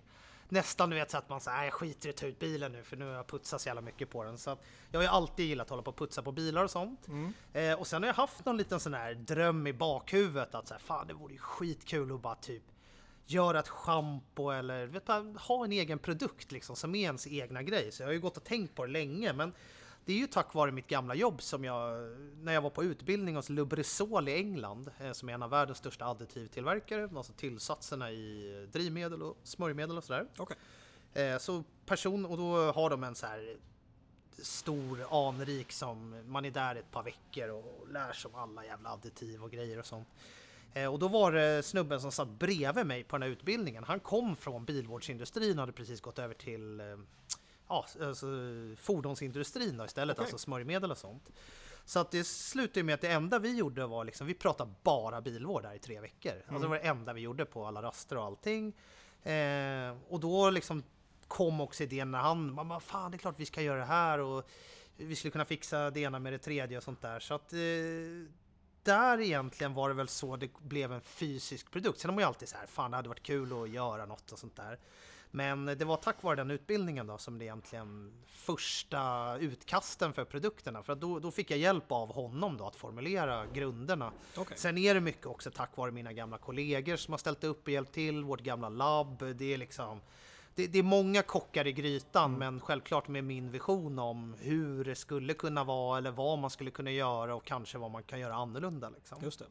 Nästan 0.53 0.91
du 0.91 0.97
vet 0.97 1.11
så 1.11 1.19
att 1.19 1.29
man 1.29 1.41
säger 1.41 1.65
jag 1.65 1.73
skiter 1.73 2.09
i 2.09 2.11
att 2.11 2.17
ta 2.17 2.27
ut 2.27 2.39
bilen 2.39 2.73
nu 2.73 2.83
för 2.83 2.97
nu 2.97 3.05
har 3.05 3.13
jag 3.13 3.27
putsat 3.27 3.61
så 3.61 3.69
jävla 3.69 3.81
mycket 3.81 4.11
på 4.11 4.25
den. 4.25 4.39
Så 4.39 4.51
att 4.51 4.63
jag 4.91 4.99
har 4.99 5.03
ju 5.03 5.09
alltid 5.09 5.47
gillat 5.47 5.65
att 5.65 5.71
hålla 5.71 5.83
på 5.83 5.91
och 5.91 5.97
putsa 5.97 6.23
på 6.23 6.33
bilar 6.33 6.65
och 6.65 6.71
sånt. 6.71 7.07
Eh, 7.53 7.81
och 7.81 7.87
sen 7.87 8.03
har 8.03 8.09
jag 8.09 8.15
haft 8.15 8.45
någon 8.45 8.57
liten 8.57 8.81
sån 8.81 8.95
här 8.95 9.15
dröm 9.15 9.67
i 9.67 9.73
bakhuvudet 9.73 10.55
att 10.55 10.69
så 10.69 10.75
här, 10.75 10.81
fan 10.81 11.07
det 11.07 11.15
vore 11.15 11.33
ju 11.33 11.39
skitkul 11.39 12.15
att 12.15 12.21
bara 12.21 12.35
typ 12.35 12.63
göra 13.27 13.59
ett 13.59 13.69
schampo 13.69 14.51
eller 14.51 14.87
vet 14.87 15.07
du, 15.07 15.13
ha 15.39 15.65
en 15.65 15.73
egen 15.73 15.99
produkt 15.99 16.53
liksom 16.53 16.77
som 16.77 16.95
är 16.95 17.03
ens 17.03 17.27
egna 17.27 17.63
grej. 17.63 17.93
Så 17.93 18.03
jag 18.03 18.09
har 18.09 18.13
ju 18.13 18.21
gått 18.21 18.37
och 18.37 18.45
tänkt 18.45 18.75
på 18.75 18.87
det 18.87 18.93
länge 18.93 19.33
men 19.33 19.53
det 20.05 20.13
är 20.13 20.17
ju 20.17 20.27
tack 20.27 20.55
vare 20.55 20.73
mitt 20.73 20.87
gamla 20.89 21.15
jobb 21.15 21.43
som 21.43 21.65
jag, 21.65 22.09
när 22.43 22.53
jag 22.53 22.61
var 22.63 22.71
på 22.71 22.85
utbildning 22.85 23.37
hos 23.37 23.49
Lubrizol 23.49 24.29
i 24.29 24.35
England, 24.35 24.91
eh, 25.01 25.13
som 25.13 25.29
är 25.29 25.33
en 25.35 25.43
av 25.43 25.51
världens 25.51 25.79
största 25.79 26.05
additivtillverkare, 26.05 27.09
alltså 27.17 27.33
tillsatserna 27.33 28.11
i 28.11 28.67
drivmedel 28.73 29.23
och 29.23 29.37
smörjmedel 29.43 29.97
och 29.99 30.05
sådär. 30.05 30.27
Okej. 30.37 30.57
Eh, 31.15 31.39
Så 31.39 31.65
person, 31.87 32.27
och 32.27 32.37
då 32.37 32.73
har 32.73 32.91
de 32.91 33.05
en 33.05 33.15
så 33.15 33.27
här 33.27 33.57
stor 34.39 35.29
anrik 35.29 35.73
som 35.73 36.23
man 36.27 36.45
är 36.45 36.51
där 36.51 36.77
ett 36.77 36.91
par 36.91 37.03
veckor 37.03 37.49
och 37.49 37.87
lär 37.93 38.13
sig 38.13 38.29
om 38.29 38.35
alla 38.35 38.65
jävla 38.65 38.91
additiv 38.91 39.43
och 39.45 39.51
grejer 39.51 39.79
och 39.79 39.87
sånt. 39.87 40.09
Eh, 40.75 40.93
Och 40.93 40.99
då 40.99 41.09
var 41.09 41.33
det 41.33 41.63
snubben 41.63 42.01
som 42.01 42.13
satt 42.13 42.29
bredvid 42.29 42.87
mig 42.87 43.05
på 43.05 43.17
den 43.17 43.23
här 43.23 43.31
utbildningen. 43.31 43.85
Han 43.85 44.01
kom 44.01 44.37
från 44.37 44.65
bilvårdsindustrin 44.65 45.59
och 45.59 45.63
hade 45.63 45.73
precis 45.73 46.01
gått 46.01 46.19
över 46.19 46.35
till 46.35 46.81
ja, 47.69 47.87
alltså 48.01 48.27
fordonsindustrin 48.77 49.77
då 49.77 49.85
istället, 49.85 50.17
Okej. 50.17 50.23
alltså 50.23 50.39
smörjmedel 50.39 50.91
och 50.91 50.99
sånt. 50.99 51.31
Så 51.85 51.99
att 51.99 52.11
det 52.11 52.25
slutade 52.25 52.85
med 52.85 52.95
att 52.95 53.01
det 53.01 53.13
enda 53.13 53.39
vi 53.39 53.57
gjorde 53.57 53.87
var 53.87 54.05
liksom, 54.05 54.27
vi 54.27 54.35
pratade 54.35 54.73
bara 54.83 55.21
bilvård 55.21 55.63
där 55.63 55.75
i 55.75 55.79
tre 55.79 56.01
veckor. 56.01 56.33
Alltså 56.33 56.63
det 56.63 56.69
var 56.69 56.77
det 56.77 56.83
enda 56.83 57.13
vi 57.13 57.21
gjorde 57.21 57.45
på 57.45 57.67
alla 57.67 57.83
raster 57.83 58.17
och 58.17 58.25
allting. 58.25 58.73
Eh, 59.23 59.97
och 60.09 60.21
då 60.21 60.51
liksom 60.51 60.83
kom 61.29 61.61
också 61.61 61.83
idén 61.83 62.11
när 62.11 62.19
han, 62.19 62.53
man 62.53 62.69
bara, 62.69 62.81
fan 62.81 63.11
det 63.11 63.17
är 63.17 63.19
klart 63.19 63.41
vi 63.41 63.47
ska 63.47 63.63
göra 63.63 63.79
det 63.79 63.85
här 63.85 64.19
och 64.19 64.51
vi 64.97 65.17
skulle 65.17 65.31
kunna 65.31 65.45
fixa 65.45 65.91
det 65.91 66.01
ena 66.01 66.19
med 66.19 66.33
det 66.33 66.39
tredje 66.39 66.77
och 66.77 66.83
sånt 66.83 67.03
där. 67.03 67.21
Så 67.21 67.35
att 67.35 67.53
eh, 67.53 67.59
där 68.83 69.21
egentligen 69.21 69.75
var 69.75 69.89
det 69.89 69.95
väl 69.95 70.09
så 70.09 70.37
det 70.37 70.59
blev 70.59 70.93
en 70.93 71.01
fysisk 71.01 71.71
produkt. 71.71 71.99
Sen 72.01 72.09
har 72.09 72.15
man 72.15 72.23
ju 72.23 72.27
alltid 72.29 72.49
så 72.49 72.57
här, 72.57 72.67
fan 72.67 72.91
det 72.91 72.97
hade 72.97 73.09
varit 73.09 73.23
kul 73.23 73.63
att 73.63 73.71
göra 73.71 74.07
något 74.07 74.33
och 74.33 74.39
sånt 74.39 74.57
där. 74.57 74.79
Men 75.35 75.67
det 75.67 75.85
var 75.85 75.97
tack 75.97 76.23
vare 76.23 76.37
den 76.37 76.51
utbildningen 76.51 77.07
då 77.07 77.19
som 77.19 77.39
det 77.39 77.45
egentligen 77.45 78.13
första 78.27 79.37
utkasten 79.39 80.13
för 80.13 80.25
produkterna. 80.25 80.83
För 80.83 80.93
att 80.93 81.01
då, 81.01 81.19
då 81.19 81.31
fick 81.31 81.51
jag 81.51 81.59
hjälp 81.59 81.93
av 81.93 82.15
honom 82.15 82.57
då 82.57 82.67
att 82.67 82.77
formulera 82.77 83.47
grunderna. 83.47 84.13
Okej. 84.37 84.57
Sen 84.59 84.79
är 84.79 84.95
det 84.95 85.01
mycket 85.01 85.27
också 85.27 85.51
tack 85.51 85.77
vare 85.77 85.91
mina 85.91 86.13
gamla 86.13 86.39
kollegor 86.39 86.97
som 86.97 87.13
har 87.13 87.19
ställt 87.19 87.45
upp 87.45 87.63
och 87.63 87.73
hjälpt 87.73 87.93
till, 87.93 88.25
vårt 88.25 88.41
gamla 88.41 88.69
labb. 88.69 89.25
Det 89.35 89.55
är 89.55 89.59
liksom 89.59 90.01
det, 90.55 90.67
det 90.67 90.79
är 90.79 90.83
många 90.83 91.23
kockar 91.23 91.67
i 91.67 91.73
grytan, 91.73 92.39
men 92.39 92.61
självklart 92.61 93.09
med 93.09 93.25
min 93.25 93.51
vision 93.51 93.99
om 93.99 94.35
hur 94.39 94.85
det 94.85 94.95
skulle 94.95 95.35
kunna 95.35 95.65
vara 95.65 95.99
eller 95.99 96.11
vad 96.11 96.39
man 96.39 96.51
skulle 96.51 96.71
kunna 96.71 96.91
göra 96.91 97.35
och 97.35 97.45
kanske 97.45 97.79
vad 97.79 97.91
man 97.91 98.03
kan 98.03 98.21
göra 98.21 98.35
annorlunda. 98.35 98.91
Liksom. 98.91 99.19
Just 99.23 99.39
det. 99.39 99.47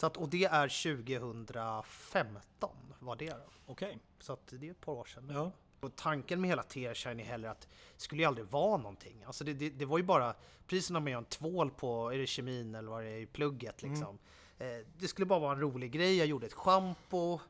Så 0.00 0.06
att, 0.06 0.16
och 0.16 0.28
det 0.28 0.44
är 0.44 0.94
2015 0.96 2.70
var 2.98 3.16
det 3.16 3.30
då. 3.30 3.50
Okej. 3.66 3.98
Så 4.20 4.32
att 4.32 4.46
det 4.46 4.66
är 4.66 4.70
ett 4.70 4.80
par 4.80 4.92
år 4.92 5.04
sedan. 5.04 5.30
Ja. 5.34 5.52
Och 5.80 5.96
tanken 5.96 6.40
med 6.40 6.50
hela 6.50 6.62
T-shine 6.62 7.20
är 7.20 7.24
heller 7.24 7.48
att 7.48 7.60
det 7.60 8.00
skulle 8.02 8.22
ju 8.22 8.28
aldrig 8.28 8.46
vara 8.46 8.76
någonting. 8.76 9.24
Alltså 9.26 9.44
det, 9.44 9.52
det, 9.52 9.70
det 9.70 9.84
var 9.84 9.98
ju 9.98 10.04
bara, 10.04 10.34
precis 10.66 10.86
som 10.86 10.94
när 10.94 11.00
man 11.00 11.12
gör 11.12 11.18
en 11.18 11.24
tvål 11.24 11.70
på, 11.70 12.12
är 12.12 12.18
det 12.18 12.26
kemin 12.26 12.74
eller 12.74 12.90
vad 12.90 13.02
det 13.02 13.08
är 13.08 13.18
i 13.18 13.26
plugget 13.26 13.82
liksom. 13.82 14.18
Eh, 14.58 14.86
det 14.98 15.08
skulle 15.08 15.26
bara 15.26 15.38
vara 15.38 15.52
en 15.52 15.60
rolig 15.60 15.92
grej. 15.92 16.16
Jag 16.16 16.26
gjorde 16.26 16.46
ett 16.46 16.52
schampo 16.52 17.40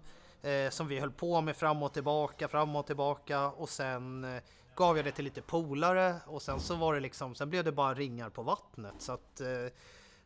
eh, 0.43 0.71
som 0.71 0.89
vi 0.89 1.01
höll 1.01 1.13
på 1.13 1.41
med 1.41 1.57
fram 1.57 1.83
och 1.83 1.93
tillbaka, 1.93 2.49
fram 2.49 2.77
och 2.77 2.87
tillbaka 2.87 3.51
och 3.51 3.69
sen 3.69 4.25
eh, 4.25 4.43
gav 4.75 4.97
jag 4.97 5.05
det 5.05 5.13
till 5.13 5.25
lite 5.25 5.43
polare 5.43 6.15
och 6.27 6.43
sen 6.43 6.61
så 6.61 6.75
var 6.75 6.95
det 6.95 7.01
liksom, 7.01 7.35
sen 7.35 7.51
blev 7.51 7.65
det 7.65 7.73
bara 7.73 7.95
ringar 7.95 8.31
på 8.31 8.43
vattnet 8.43 8.95
så 8.99 9.13
att 9.13 9.41
eh, 9.41 9.73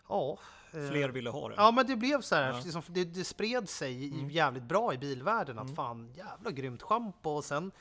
ja. 0.08 0.38
Eh, 0.74 0.88
Fler 0.90 1.08
ville 1.08 1.30
ha 1.30 1.48
det. 1.48 1.54
Ja 1.58 1.70
men 1.70 1.86
det 1.86 1.96
blev 1.96 2.20
så 2.20 2.34
här, 2.34 2.52
Ja. 2.52 2.60
liksom, 2.64 2.82
det, 2.88 3.04
det 3.04 3.24
spred 3.24 3.68
sig 3.68 4.04
i- 4.04 4.26
jävligt 4.30 4.62
bra 4.62 4.94
i 4.94 4.98
bilvärlden 4.98 5.58
att 5.58 5.74
fan 5.74 6.12
jävla 6.14 6.50
grymt 6.50 6.82
schampo 6.82 7.30
och 7.30 7.44
sen 7.44 7.72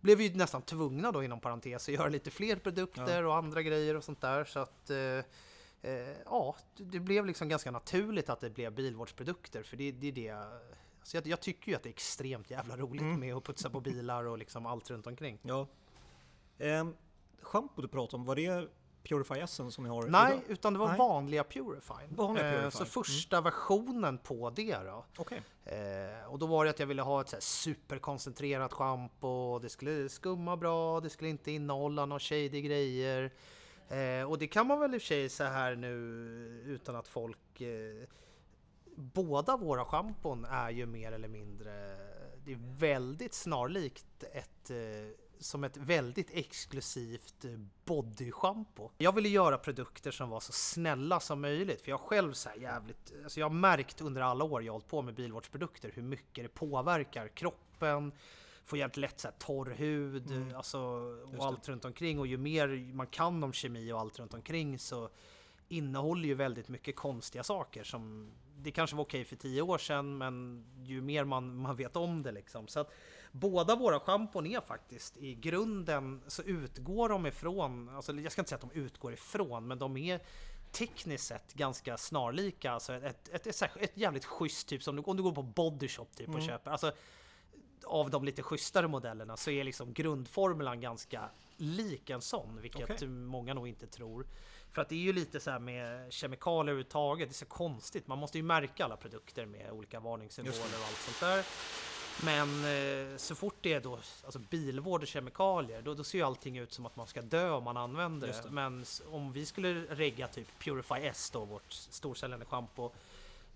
blev 0.00 0.18
vi 0.18 0.28
ju 0.28 0.34
nästan 0.34 0.62
tvungna 0.62 1.12
då 1.12 1.22
inom 1.24 1.40
parentes 1.40 1.88
att 1.88 1.94
göra 1.94 2.08
lite 2.08 2.30
fler 2.30 2.56
produkter 2.56 3.24
och 3.24 3.36
andra 3.36 3.62
grejer 3.62 3.94
och 3.96 4.04
sånt 4.04 4.20
där 4.20 4.44
så 4.44 4.58
att 4.58 4.90
eh, 4.90 4.96
eh, 5.92 6.16
ja, 6.24 6.56
det- 6.76 7.00
blev 7.00 7.26
liksom 7.26 7.48
ganska 7.48 7.70
naturligt 7.70 8.28
att 8.30 8.40
det 8.40 8.50
blev 8.50 8.72
bilvårdsprodukter 8.74 9.62
för 9.62 9.76
det, 9.76 9.92
det 9.92 10.08
är 10.08 10.12
det 10.12 10.30
alltså 10.30 11.16
jag, 11.16 11.26
jag 11.26 11.40
tycker 11.40 11.70
ju 11.70 11.76
att 11.76 11.82
det 11.82 11.88
är 11.88 11.92
extremt 11.92 12.50
jävla 12.50 12.76
roligt 12.76 13.18
med 13.18 13.34
att 13.34 13.44
putsa 13.44 13.70
på 13.70 13.80
bilar 13.80 14.24
och 14.24 14.38
liksom 14.38 14.66
allt 14.66 14.90
runt 14.90 15.06
omkring. 15.06 15.38
Ja. 15.42 15.66
Ehm, 16.58 16.94
Schampo 17.42 17.82
du 17.82 17.88
pratade 17.88 18.16
om, 18.20 18.24
var 18.24 18.36
det 18.36 18.68
Purify 19.08 19.46
som 19.46 19.84
ni 19.84 19.88
har 19.88 20.02
Nej, 20.02 20.32
idag? 20.32 20.42
utan 20.48 20.72
det 20.72 20.78
var 20.78 20.88
Nej. 20.88 20.98
vanliga 20.98 21.44
Purify. 21.44 22.06
Vanliga 22.08 22.52
Eh, 22.52 22.60
Purify. 22.60 22.78
Så 22.78 22.84
första 22.84 23.40
versionen 23.40 24.18
på 24.18 24.50
det 24.50 24.76
då. 24.78 25.04
Okej. 25.16 25.42
Eh, 25.64 26.26
och 26.28 26.38
då 26.38 26.46
var 26.46 26.64
det 26.64 26.70
att 26.70 26.78
jag 26.78 26.86
ville 26.86 27.02
ha 27.02 27.20
ett 27.20 27.28
så 27.28 27.36
superkoncentrerat 27.40 28.72
schampo, 28.72 29.58
det 29.58 29.68
skulle 29.68 30.08
skumma 30.08 30.56
bra, 30.56 31.00
det 31.00 31.10
skulle 31.10 31.30
inte 31.30 31.50
innehålla 31.50 32.06
några 32.06 32.20
shady 32.20 32.60
grejer. 32.62 33.32
Eh, 33.88 34.30
och 34.30 34.38
det 34.38 34.46
kan 34.46 34.66
man 34.66 34.80
väl 34.80 34.94
i 34.94 34.98
och 34.98 35.02
för 35.02 35.06
sig 35.06 35.28
så 35.28 35.44
här 35.44 35.74
nu 35.76 35.88
utan 36.66 36.96
att 36.96 37.08
folk... 37.08 37.62
Båda 38.96 39.56
våra 39.56 39.84
schampon 39.84 40.44
är 40.44 40.70
ju 40.70 40.86
mer 40.86 41.12
eller 41.12 41.28
mindre, 41.28 41.96
det 42.44 42.52
är 42.52 42.78
väldigt 42.78 43.34
snarlikt 43.34 44.24
ett 44.32 44.70
som 45.42 45.64
ett 45.64 45.76
väldigt 45.76 46.30
exklusivt 46.30 47.44
eh, 47.44 47.50
bodyschampo. 47.84 48.90
Jag 48.98 49.14
ville 49.14 49.28
göra 49.28 49.58
produkter 49.58 50.10
som 50.10 50.30
var 50.30 50.40
så 50.40 50.52
snälla 50.52 51.20
som 51.20 51.40
möjligt 51.40 51.80
för 51.80 51.90
jag 51.90 52.00
själv 52.00 52.32
så 52.32 52.48
jävligt, 52.60 53.12
alltså 53.22 53.40
jag 53.40 53.48
har 53.48 53.54
märkt 53.54 54.00
under 54.00 54.20
alla 54.20 54.44
år 54.44 54.62
jag 54.62 54.72
hållit 54.72 54.88
på 54.88 55.02
med 55.02 55.14
bilvårdsprodukter 55.14 55.92
hur 55.94 56.02
mycket 56.02 56.44
det 56.44 56.48
påverkar 56.48 57.28
kroppen, 57.28 58.12
får 58.64 58.78
jävligt 58.78 58.96
lätt 58.96 59.20
så 59.20 59.28
här 59.28 59.34
torr 59.38 59.70
hud, 59.70 60.54
alltså, 60.56 60.78
och 61.36 61.46
allt 61.46 61.68
runt 61.68 61.84
omkring 61.84 62.18
och 62.18 62.26
ju 62.26 62.36
mer 62.36 62.94
man 62.94 63.06
kan 63.06 63.44
om 63.44 63.52
kemi 63.52 63.92
och 63.92 64.00
allt 64.00 64.18
runt 64.18 64.34
omkring 64.34 64.78
så 64.78 65.08
innehåller 65.68 66.28
ju 66.28 66.34
väldigt 66.34 66.68
mycket 66.68 66.96
konstiga 66.96 67.44
saker 67.44 67.84
som 67.84 68.32
det 68.56 68.70
kanske 68.70 68.96
var 68.96 69.04
okej 69.04 69.24
för 69.24 69.36
tio 69.36 69.62
år 69.62 69.78
sedan 69.78 70.18
men 70.18 70.64
ju 70.82 71.00
mer 71.00 71.24
man, 71.24 71.56
man 71.56 71.76
vet 71.76 71.96
om 71.96 72.22
det 72.22 72.32
liksom. 72.32 72.68
Så 72.68 72.80
att 72.80 72.92
båda 73.32 73.76
våra 73.76 74.00
schampon 74.00 74.46
är 74.46 74.60
faktiskt 74.60 75.16
i 75.16 75.34
grunden 75.34 76.22
så 76.26 76.42
utgår 76.42 77.08
de 77.08 77.26
ifrån, 77.26 77.88
alltså 77.88 78.12
jag 78.12 78.32
ska 78.32 78.40
inte 78.40 78.48
säga 78.48 78.56
att 78.64 78.74
de 78.74 78.80
utgår 78.80 79.12
ifrån 79.12 79.66
men 79.66 79.78
de 79.78 79.96
är 79.96 80.20
tekniskt 80.72 81.26
sett 81.26 81.54
ganska 81.54 81.96
snarlika. 81.96 82.72
Alltså 82.72 82.94
ett, 82.94 83.28
ett, 83.28 83.46
ett, 83.46 83.62
ett, 83.76 83.96
jävligt 83.96 84.24
schysst 84.24 84.68
typ 84.68 84.82
som 84.82 84.96
du, 84.96 85.02
om 85.02 85.16
du 85.16 85.22
går 85.22 85.32
på 85.32 85.42
bodyshop 85.42 86.16
typ 86.16 86.28
och 86.28 86.42
köper. 86.42 86.70
Alltså, 86.70 86.92
av 87.84 88.10
de 88.10 88.24
lite 88.24 88.42
schysstare 88.42 88.88
modellerna 88.88 89.36
så 89.36 89.50
är 89.50 89.64
liksom 89.64 89.92
grundformulan 89.92 90.80
ganska 90.80 91.30
lik 91.56 92.10
en 92.10 92.20
sån, 92.20 92.60
vilket 92.60 92.90
Okej. 92.90 93.08
många 93.08 93.54
nog 93.54 93.68
inte 93.68 93.86
tror. 93.86 94.26
För 94.72 94.82
att 94.82 94.88
det 94.88 94.94
är 94.94 94.98
ju 94.98 95.12
lite 95.12 95.40
så 95.40 95.50
här 95.50 95.58
med 95.58 96.12
kemikalier 96.12 96.60
överhuvudtaget, 96.60 97.28
det 97.28 97.32
är 97.32 97.34
så 97.34 97.46
konstigt. 97.46 98.06
Man 98.06 98.18
måste 98.18 98.38
ju 98.38 98.44
märka 98.44 98.84
alla 98.84 98.96
produkter 98.96 99.46
med 99.46 99.70
olika 99.70 100.00
varningssymboler 100.00 100.58
och 100.58 100.86
allt 100.86 100.96
sånt 100.96 101.20
där. 101.20 101.44
Men 102.24 102.64
eh, 102.64 103.16
så 103.16 103.34
fort 103.34 103.56
det 103.60 103.72
är 103.72 103.80
då 103.80 103.98
alltså 104.24 104.38
bilvård 104.38 105.02
och 105.02 105.08
kemikalier, 105.08 105.82
då, 105.82 105.94
då 105.94 106.04
ser 106.04 106.18
ju 106.18 106.24
allting 106.24 106.58
ut 106.58 106.72
som 106.72 106.86
att 106.86 106.96
man 106.96 107.06
ska 107.06 107.22
dö 107.22 107.50
om 107.50 107.64
man 107.64 107.76
använder 107.76 108.26
det. 108.26 108.42
det. 108.42 108.50
Men 108.50 108.84
om 109.10 109.32
vi 109.32 109.46
skulle 109.46 109.74
regga 109.74 110.28
typ 110.28 110.58
Purify 110.58 110.94
S 110.94 111.30
då, 111.30 111.44
vårt 111.44 111.72
storsäljande 111.72 112.46
schampo, 112.46 112.90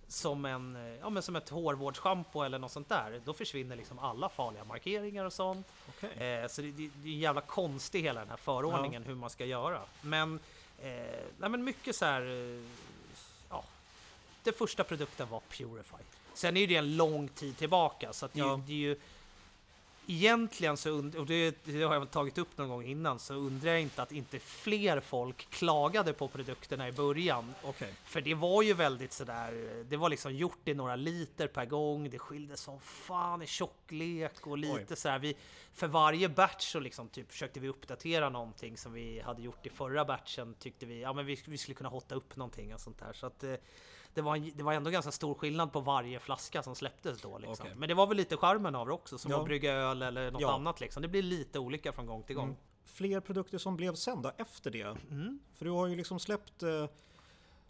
som, 0.09 0.45
en, 0.45 0.77
eh, 0.77 0.95
ja, 1.01 1.11
men 1.11 1.23
som 1.23 1.37
ett 1.37 1.49
hårvårdsschampo 1.49 2.43
eller 2.43 2.59
något 2.59 2.73
sånt 2.73 2.89
där, 2.89 3.21
då 3.25 3.33
försvinner 3.33 3.77
liksom 3.77 3.99
alla 3.99 4.29
farliga 4.29 4.65
markeringar 4.65 5.25
och 5.25 5.33
sånt. 5.33 5.67
Okej. 5.89 6.11
Eh, 6.11 6.49
så 6.49 6.63
det, 6.63 6.71
det, 6.71 6.91
det 7.03 7.09
är 7.09 7.13
en 7.13 7.19
jävla 7.19 7.41
konstig 7.41 8.03
hela 8.03 8.21
den 8.21 8.29
här 8.29 8.37
förordningen 8.37 9.05
hur 9.05 9.15
man 9.15 9.31
ska 9.31 9.45
göra. 9.45 9.81
Men, 10.03 10.41
eh, 10.83 10.91
nej, 11.39 11.51
men 11.51 11.65
mycket 11.65 11.97
så 11.97 12.05
här, 12.05 12.23
eh, 12.23 12.65
ja, 13.51 13.65
den 14.43 14.55
första 14.55 14.85
produkten 14.85 15.29
var 15.29 15.41
Purify. 15.41 16.03
Sen 16.37 16.57
är 16.57 16.61
ju 16.61 16.67
det 16.67 16.77
en 16.77 16.97
lång 16.97 17.29
tid 17.29 17.57
tillbaka 17.57 18.13
så 18.13 18.27
att 18.27 18.33
det, 18.33 18.39
Ja. 18.39 18.57
ju- 18.57 18.63
det 18.67 18.73
är 18.73 18.77
ju 18.77 18.97
Egentligen 20.09 20.77
så, 20.77 20.91
und- 20.91 21.17
och 21.17 21.27
det, 21.27 21.57
det 21.65 21.83
har 21.83 21.93
jag 21.93 22.01
väl 22.01 22.09
tagit 22.09 22.39
upp 22.39 22.59
någon 22.59 22.69
gång 22.69 22.85
innan, 22.85 23.19
så 23.19 23.35
undrar 23.35 23.71
jag 23.71 23.81
inte 23.81 24.03
att 24.03 24.13
inte 24.13 24.39
fler 24.39 25.01
folk 25.01 25.51
klagade 25.51 26.13
på 26.13 26.29
produkterna 26.29 26.89
i 26.89 26.93
början. 26.93 27.55
Okej. 27.63 27.95
För 28.05 28.21
det 28.21 28.35
var 28.35 28.63
ju 28.63 28.75
väldigt 28.75 29.13
sådär, 29.13 29.85
det 29.89 29.97
var 29.97 30.09
liksom 30.09 30.35
gjort 30.35 30.69
i 30.69 30.75
några 30.75 30.97
liter 30.97 31.47
per 31.47 31.65
gång, 31.67 32.11
det 32.11 32.19
skilde 32.19 32.57
som 32.57 32.81
fan 32.81 33.43
i 33.43 33.47
tjocklek 33.47 34.47
och 34.47 34.59
lite 34.59 34.87
Oj. 34.91 34.97
så 34.97 35.09
här. 35.09 35.19
Vi, 35.19 35.37
för 35.75 35.87
varje 35.87 36.29
batch 36.29 36.65
så 36.73 36.81
liksom 36.81 37.09
typ 37.09 37.33
försökte 37.33 37.61
vi 37.61 37.69
uppdatera 37.69 38.29
någonting 38.29 38.77
som 38.77 38.93
vi 38.93 39.21
hade 39.21 39.43
gjort 39.43 39.67
i 39.67 39.71
förra 39.71 40.05
batchen 40.05 40.55
tyckte 40.59 40.87
vi, 40.87 41.01
ja 41.01 41.13
men 41.13 41.27
vi, 41.27 41.41
vi 41.47 41.59
skulle 41.59 41.75
kunna 41.75 41.89
hotta 41.89 42.15
upp 42.15 42.37
någonting 42.37 42.75
och 42.75 42.81
sånt 42.81 42.99
där. 42.99 43.13
Så 43.13 43.27
att 43.27 43.45
eh, 43.45 43.55
det 44.17 44.23
var, 44.23 44.37
en- 44.37 44.53
det 44.55 44.63
var 44.63 44.73
ändå 44.73 44.91
ganska 44.91 45.13
stor 45.13 45.35
skillnad 45.35 45.73
på 45.73 45.81
varje 45.81 46.19
flaska 46.21 46.63
som 46.63 46.75
släpptes 46.75 47.21
då 47.21 47.39
liksom. 47.39 47.57
Okej. 47.67 47.77
Men 47.77 47.89
det 47.89 47.95
var 47.95 48.07
väl 48.07 48.17
lite 48.17 48.37
charmen 48.37 48.75
av 48.75 48.87
det 48.87 48.93
också, 48.93 49.19
som 49.19 49.31
Ja. 49.31 49.39
att 49.39 49.45
brygga 49.45 49.73
öl 49.73 50.03
eller 50.03 50.31
något 50.31 50.41
Ja. 50.41 50.55
annat 50.55 50.81
liksom. 50.81 51.03
Det 51.03 51.09
blir 51.09 51.23
lite 51.23 51.59
olika 51.59 51.93
från 51.93 52.07
gång 52.07 52.23
till 52.23 52.37
gång. 52.37 52.45
Mm. 52.45 52.57
Fler 52.85 53.21
produkter 53.21 53.59
som 53.59 53.77
blev 53.77 53.95
sen 53.95 54.23
då 54.23 54.33
efter 54.37 54.71
det? 54.71 54.97
Mm. 55.11 55.39
För 55.55 55.65
du 55.65 55.71
har 55.71 55.87
ju 55.87 55.97
liksom 55.97 56.19
släppt 56.21 56.63
eh, 56.63 56.87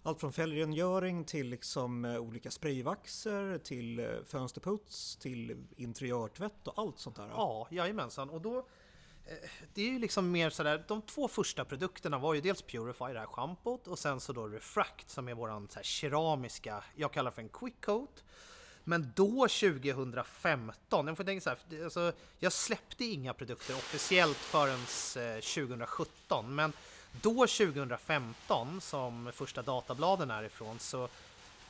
allt 0.02 0.20
från 0.20 0.32
fälgrengöring 0.32 1.24
till 1.24 1.48
liksom 1.48 2.04
eh, 2.04 2.18
olika 2.18 2.50
sprayvaxer 2.50 3.58
till 3.58 3.98
eh, 3.98 4.06
fönsterputs 4.26 5.16
till 5.16 5.56
interiörtvätt 5.76 6.68
och 6.68 6.78
allt 6.78 6.98
sånt 6.98 7.16
där. 7.16 7.28
Ja, 7.28 7.68
jajamensan. 7.70 8.30
Och 8.30 8.40
då 8.40 8.66
Eh, 9.26 9.50
det 9.74 9.82
är 9.82 9.86
ju 9.86 9.98
liksom 9.98 10.30
mer 10.30 10.50
sådär, 10.50 10.84
de 10.88 11.02
två 11.02 11.28
första 11.28 11.64
produkterna 11.64 12.18
var 12.18 12.34
ju 12.34 12.40
dels 12.40 12.62
Purify, 12.62 13.12
det 13.12 13.18
här 13.18 13.26
schampot, 13.26 13.86
och 13.86 13.98
sen 13.98 14.20
så 14.20 14.32
då 14.32 14.46
Refract 14.46 15.10
som 15.10 15.28
är 15.28 15.34
våran 15.34 15.68
så 15.68 15.76
här 15.76 15.84
keramiska, 15.84 16.84
jag 16.94 17.12
kallar 17.12 17.30
för 17.30 17.42
en 17.42 17.48
quick 17.48 17.84
coat. 17.84 18.24
Men 18.84 19.12
då 19.16 19.48
2015, 19.48 21.06
jag 21.06 21.16
får 21.16 21.24
tänka 21.24 21.40
så 21.40 21.50
här, 21.50 21.84
alltså, 21.84 22.12
jag 22.38 22.52
släppte 22.52 23.04
inga 23.04 23.34
produkter 23.34 23.74
officiellt 23.74 24.36
förrän 24.36 24.80
eh, 25.26 25.40
2017, 25.40 26.54
men 26.54 26.72
då 27.22 27.46
2015 27.46 28.80
som 28.80 29.32
första 29.34 29.62
databladen 29.62 30.30
är 30.30 30.42
ifrån 30.42 30.78
så 30.78 31.08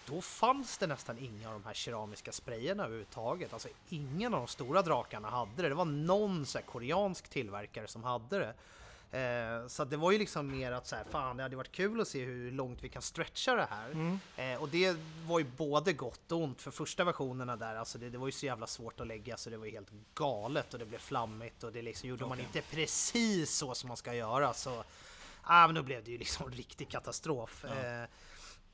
då 0.07 0.21
fanns 0.21 0.79
det 0.79 0.87
nästan 0.87 1.19
inga 1.19 1.49
av 1.49 1.53
de 1.53 1.64
här 1.64 1.75
keramiska 1.75 2.33
sprayerna 2.33 2.85
överhuvudtaget. 2.85 3.53
Alltså 3.53 3.69
ingen 3.88 4.35
av 4.35 4.40
de 4.40 4.49
stora 4.49 4.83
drakarna 4.83 5.31
hade 5.31 5.62
det. 5.62 5.69
Det 5.69 5.75
var 5.75 5.85
någon 5.85 6.47
så 6.47 6.59
koreansk 6.59 7.29
tillverkare 7.29 7.87
som 7.87 8.05
hade 8.05 8.38
det. 8.38 8.55
Eh, 9.11 9.66
så 9.69 9.85
det 9.85 9.97
var 9.97 10.12
ju 10.12 10.19
liksom 10.19 10.51
mer 10.51 10.73
att 10.73 10.87
så 10.87 10.97
här, 10.97 11.05
fan 11.11 11.37
det 11.37 11.42
hade 11.42 11.57
varit 11.57 11.73
kul 11.73 12.01
att 12.01 12.09
se 12.09 12.25
hur 12.25 12.51
långt 12.51 12.83
vi 12.83 12.88
kan 12.88 13.03
stretcha 13.03 13.55
det 13.55 13.66
här. 13.71 13.90
Mm. 13.90 14.19
Eh, 14.37 14.62
och 14.62 14.69
det 14.69 14.97
var 15.27 15.38
ju 15.38 15.45
både 15.45 15.92
gott 15.92 16.33
och 16.33 16.42
ont 16.42 16.62
för 16.62 16.71
första 16.71 17.05
versionerna 17.05 17.57
där, 17.57 17.77
alltså 17.77 17.99
det, 17.99 18.11
det, 18.11 18.19
var 18.19 18.27
ju 18.27 18.33
så 18.33 18.47
jävla 18.47 18.66
svårt 18.66 19.01
att 19.01 19.07
lägga 19.07 19.37
så 19.37 19.51
det 19.51 19.57
var 19.57 19.66
ju 19.66 19.73
helt 19.73 19.90
galet 20.14 20.73
och 20.73 20.79
det 20.79 20.87
blev 20.87 20.99
flammigt 20.99 21.64
och 21.64 21.73
det 21.73 21.83
liksom 21.83 22.09
gjorde 22.09 22.25
okay. 22.25 22.37
man 22.37 22.47
inte 22.47 22.62
precis 22.62 23.51
så 23.51 23.75
som 23.75 23.88
man 23.88 23.97
ska 23.97 24.14
göra 24.14 24.55
så 24.55 24.85
ah, 25.42 25.66
men 25.66 25.75
då 25.75 25.83
blev 25.83 26.05
det 26.05 26.11
ju 26.11 26.19
liksom 26.19 26.51
riktig 26.51 26.88
katastrof. 26.88 27.64
Ja. 27.69 28.03
Eh, 28.03 28.09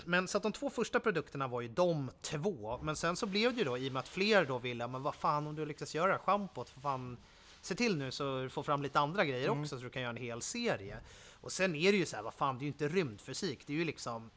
men 0.07 0.29
så 0.29 0.37
att 0.37 0.43
de 0.43 0.53
två 0.53 0.71
första 0.71 1.01
produkterna 1.01 1.47
var 1.49 1.61
ju 1.61 1.69
de 1.69 2.11
två, 2.21 2.79
men 2.83 2.97
sen 2.97 3.17
så 3.17 3.27
blev 3.27 3.53
det 3.53 3.59
ju 3.59 3.65
då 3.65 3.79
i 3.79 3.88
och 3.88 3.93
med 3.93 4.01
att 4.01 4.09
fler 4.09 4.45
då 4.45 4.59
ville, 4.59 4.88
men 4.88 5.03
vad 5.03 5.15
fan 5.15 5.47
om 5.47 5.55
du 5.55 5.67
lyckas 5.67 5.95
göra 5.95 6.19
schampot, 6.19 6.69
för 6.69 6.81
fan 6.81 7.17
se 7.61 7.75
till 7.75 7.97
nu 7.97 8.11
så 8.11 8.43
du 8.43 8.49
får 8.49 8.62
fram 8.62 8.83
lite 8.83 9.01
andra 9.01 9.25
grejer 9.25 9.49
mm. 9.49 9.62
också 9.62 9.79
så 9.79 9.85
du 9.85 9.91
kan 9.91 10.03
göra 10.03 10.11
en 10.11 10.17
hel 10.17 10.43
serie. 10.43 10.97
Och 11.41 11.53
sen 11.53 11.75
är 11.75 11.93
det 11.93 11.99
ju 11.99 12.07
så 12.07 12.17
här, 12.17 12.23
vad 12.23 12.35
fan, 12.35 12.59
det 12.59 12.62
är 12.62 12.65
ju 12.65 12.73
inte 12.73 12.88
rymdfysik, 12.88 13.67
det 13.67 13.73
är 13.73 13.77
ju 13.77 13.85
liksom 13.85 14.31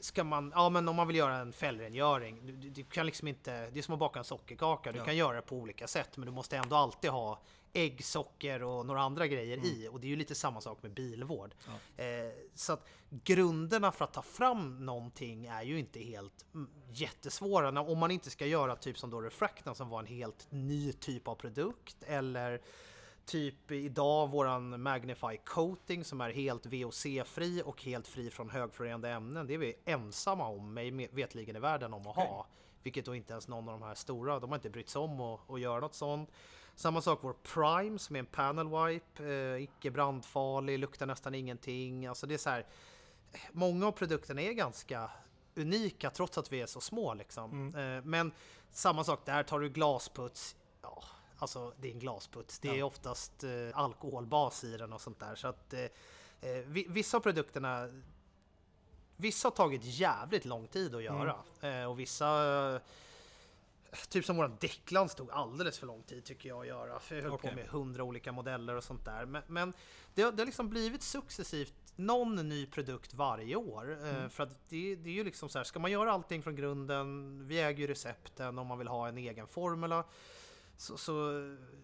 Ska 0.00 0.24
man, 0.24 0.52
ja 0.54 0.68
men 0.68 0.88
om 0.88 0.96
man 0.96 1.06
vill 1.06 1.16
göra 1.16 1.36
en 1.36 1.52
fällrengöring, 1.52 2.60
du, 2.60 2.70
du 2.70 2.84
kan 2.84 3.06
liksom 3.06 3.28
inte, 3.28 3.70
det 3.70 3.78
är 3.78 3.82
som 3.82 3.94
att 3.94 4.00
baka 4.00 4.18
en 4.18 4.24
sockerkaka, 4.24 4.92
du 4.92 4.98
ja. 4.98 5.04
kan 5.04 5.16
göra 5.16 5.36
det 5.36 5.42
på 5.42 5.56
olika 5.56 5.86
sätt 5.86 6.16
men 6.16 6.26
du 6.26 6.32
måste 6.32 6.56
ändå 6.56 6.76
alltid 6.76 7.10
ha 7.10 7.40
ägg, 7.72 8.04
socker 8.04 8.62
och 8.62 8.86
några 8.86 9.00
andra 9.00 9.26
grejer 9.26 9.56
mm. 9.56 9.68
i. 9.68 9.88
Och 9.88 10.00
det 10.00 10.06
är 10.06 10.08
ju 10.08 10.16
lite 10.16 10.34
samma 10.34 10.60
sak 10.60 10.82
med 10.82 10.94
bilvård. 10.94 11.54
Ja. 11.66 12.04
Eh, 12.04 12.32
så 12.54 12.72
att 12.72 12.86
grunderna 13.10 13.92
för 13.92 14.04
att 14.04 14.12
ta 14.12 14.22
fram 14.22 14.86
någonting 14.86 15.46
är 15.46 15.62
ju 15.62 15.78
inte 15.78 16.00
helt 16.00 16.46
mm, 16.54 16.70
jättesvåra. 16.92 17.80
Om 17.80 17.98
man 17.98 18.10
inte 18.10 18.30
ska 18.30 18.46
göra 18.46 18.76
typ 18.76 18.98
som 18.98 19.10
då 19.10 19.20
Refractan 19.20 19.74
som 19.74 19.88
var 19.88 20.00
en 20.00 20.06
helt 20.06 20.46
ny 20.50 20.92
typ 20.92 21.28
av 21.28 21.34
produkt 21.34 21.96
eller 22.02 22.60
Typ 23.24 23.70
idag 23.70 24.30
våran 24.30 24.82
Magnify 24.82 25.36
Coating 25.44 26.04
som 26.04 26.20
är 26.20 26.30
helt 26.30 26.66
VOC-fri 26.66 27.62
och 27.64 27.82
helt 27.82 28.08
fri 28.08 28.30
från 28.30 28.50
högfluorerande 28.50 29.10
ämnen. 29.10 29.46
Det 29.46 29.54
är 29.54 29.58
vi 29.58 29.74
ensamma 29.84 30.48
om, 30.48 30.74
mig 30.74 31.08
vetligen 31.12 31.56
i 31.56 31.58
världen, 31.58 31.94
om 31.94 32.00
att 32.00 32.06
okay. 32.06 32.26
ha. 32.26 32.46
Vilket 32.82 33.04
då 33.04 33.14
inte 33.14 33.32
ens 33.32 33.48
någon 33.48 33.68
av 33.68 33.80
de 33.80 33.86
här 33.86 33.94
stora, 33.94 34.40
de 34.40 34.50
har 34.50 34.56
inte 34.56 34.70
brytt 34.70 34.88
sig 34.88 35.00
om 35.00 35.20
att, 35.20 35.50
att 35.50 35.60
göra 35.60 35.80
något 35.80 35.94
sånt. 35.94 36.30
Samma 36.74 37.00
sak 37.00 37.18
vår 37.22 37.32
Prime 37.32 37.98
som 37.98 38.16
är 38.16 38.20
en 38.20 38.26
panel 38.26 38.66
wipe, 38.66 39.24
eh, 39.24 39.62
icke 39.62 39.90
brandfarlig, 39.90 40.78
luktar 40.78 41.06
nästan 41.06 41.34
ingenting. 41.34 42.06
Alltså 42.06 42.26
det 42.26 42.34
är 42.34 42.38
så 42.38 42.50
här, 42.50 42.66
många 43.52 43.86
av 43.86 43.92
produkterna 43.92 44.42
är 44.42 44.52
ganska 44.52 45.10
unika 45.54 46.10
trots 46.10 46.38
att 46.38 46.52
vi 46.52 46.60
är 46.60 46.66
så 46.66 46.80
små 46.80 47.14
liksom. 47.14 47.52
Mm. 47.52 47.96
Eh, 47.98 48.04
men 48.04 48.32
samma 48.70 49.04
sak 49.04 49.20
där, 49.24 49.42
tar 49.42 49.60
du 49.60 49.68
glasputs, 49.68 50.56
ja, 50.82 51.02
alltså 51.38 51.72
det 51.80 51.88
är 51.88 51.92
en 51.92 51.98
glasputs. 51.98 52.58
Det 52.58 52.68
är 52.68 52.74
ja. 52.74 52.84
oftast 52.84 53.44
eh, 53.44 53.50
alkoholbas 53.74 54.64
i 54.64 54.76
den 54.76 54.92
och 54.92 55.00
sånt 55.00 55.20
där. 55.20 55.34
Så 55.34 55.48
att 55.48 55.72
eh, 55.72 55.80
eh 55.80 56.64
vissa 56.66 57.16
av 57.16 57.20
produkterna 57.20 57.88
Vissa 59.16 59.48
har 59.48 59.52
tagit 59.52 59.80
jävligt 59.84 60.44
lång 60.44 60.66
tid 60.66 60.94
att 60.94 61.02
göra 61.02 61.36
mm. 61.60 61.82
Eh, 61.82 61.90
och 61.90 61.98
vissa 61.98 62.80
Typ 64.08 64.24
som 64.24 64.36
våran 64.36 64.56
däcklans 64.60 65.14
tog 65.14 65.30
alldeles 65.30 65.78
för 65.78 65.86
lång 65.86 66.02
tid 66.02 66.24
tycker 66.24 66.48
jag 66.48 66.60
att 66.60 66.66
göra. 66.66 67.00
För 67.00 67.14
jag 67.14 67.22
höll 67.22 67.32
okay. 67.32 67.50
på 67.50 67.56
med 67.56 67.68
hundra 67.68 68.04
olika 68.04 68.32
modeller 68.32 68.74
och 68.74 68.84
sånt 68.84 69.04
där. 69.04 69.26
Men, 69.26 69.42
men 69.46 69.72
det, 70.14 70.22
har, 70.22 70.32
det 70.32 70.42
har 70.42 70.46
liksom 70.46 70.68
blivit 70.68 71.02
successivt 71.02 71.74
någon 71.96 72.48
ny 72.48 72.66
produkt 72.66 73.14
varje 73.14 73.56
år. 73.56 73.98
Eh, 74.02 74.16
mm. 74.16 74.30
För 74.30 74.42
att 74.42 74.68
det, 74.68 74.96
det, 74.96 75.10
är 75.10 75.14
ju 75.14 75.24
liksom 75.24 75.48
så 75.48 75.58
här, 75.58 75.64
ska 75.64 75.78
man 75.78 75.90
göra 75.90 76.12
allting 76.12 76.42
från 76.42 76.56
grunden, 76.56 77.38
vi 77.48 77.60
äger 77.60 77.80
ju 77.80 77.86
recepten 77.86 78.58
om 78.58 78.66
man 78.66 78.78
vill 78.78 78.88
ha 78.88 79.08
en 79.08 79.18
egen 79.18 79.46
formula. 79.46 80.04
Så, 80.76 80.96
så, 80.96 81.12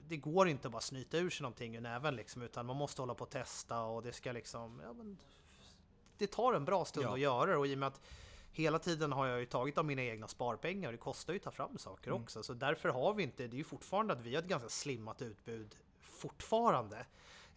det 0.08 0.16
går 0.16 0.48
inte 0.48 0.68
att 0.68 0.72
bara 0.72 0.82
snyta 0.82 1.18
ur 1.18 1.30
sig 1.30 1.42
någonting 1.42 1.76
ur 1.76 1.80
näven 1.80 2.16
liksom, 2.16 2.42
utan 2.42 2.66
man 2.66 2.76
måste 2.76 3.02
hålla 3.02 3.14
på 3.14 3.24
och 3.24 3.30
testa 3.30 3.82
och 3.82 4.02
det 4.02 4.12
ska 4.12 4.32
liksom, 4.32 4.80
ja, 4.84 4.92
men, 4.92 5.18
det 6.18 6.26
tar 6.26 6.52
en 6.52 6.64
bra 6.64 6.84
stund 6.84 7.06
ja. 7.06 7.12
att 7.12 7.20
göra 7.20 7.50
det 7.50 7.56
och 7.56 7.66
i 7.66 7.74
och 7.74 7.78
med 7.78 7.86
att 7.86 8.00
hela 8.52 8.78
tiden 8.78 9.12
har 9.12 9.26
jag 9.26 9.40
ju 9.40 9.46
tagit 9.46 9.78
av 9.78 9.84
mina 9.84 10.02
egna 10.02 10.28
sparpengar. 10.28 10.92
Det 10.92 10.98
kostar 10.98 11.32
ju 11.32 11.36
att 11.36 11.42
ta 11.42 11.50
fram 11.50 11.78
saker 11.78 12.10
mm. 12.10 12.22
också. 12.22 12.42
Så 12.42 12.54
därför 12.54 12.88
har 12.88 13.14
vi 13.14 13.22
inte, 13.22 13.46
det 13.46 13.56
är 13.56 13.58
ju 13.58 13.64
fortfarande 13.64 14.12
att 14.12 14.20
vi 14.20 14.34
har 14.34 14.42
ett 14.42 14.48
ganska 14.48 14.68
slimmat 14.68 15.22
utbud 15.22 15.76
fortfarande. 16.00 16.96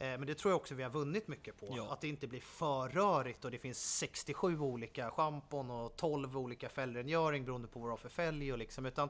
Eh, 0.02 0.18
men 0.18 0.26
det 0.26 0.36
tror 0.36 0.52
jag 0.52 0.58
också 0.58 0.76
vi 0.76 0.84
har 0.84 0.90
vunnit 0.90 1.28
mycket 1.28 1.60
på. 1.60 1.74
Ja. 1.78 1.94
Att 1.94 2.02
det 2.02 2.08
inte 2.08 2.28
blir 2.28 2.42
för 2.42 2.90
rörigt 2.90 3.46
och 3.46 3.52
det 3.52 3.58
finns 3.58 3.98
67 3.98 4.60
olika 4.60 5.12
schampon 5.12 5.72
och 5.72 5.96
12 5.96 6.38
olika 6.38 6.70
fällrengöring 6.70 7.46
beroende 7.46 7.68
på 7.68 7.80
vad 7.80 7.88
du 7.88 7.92
har 7.92 7.98
för 7.98 8.10
fälg 8.10 8.52
och 8.52 8.58
liksom. 8.58 8.86
Utan 8.86 9.10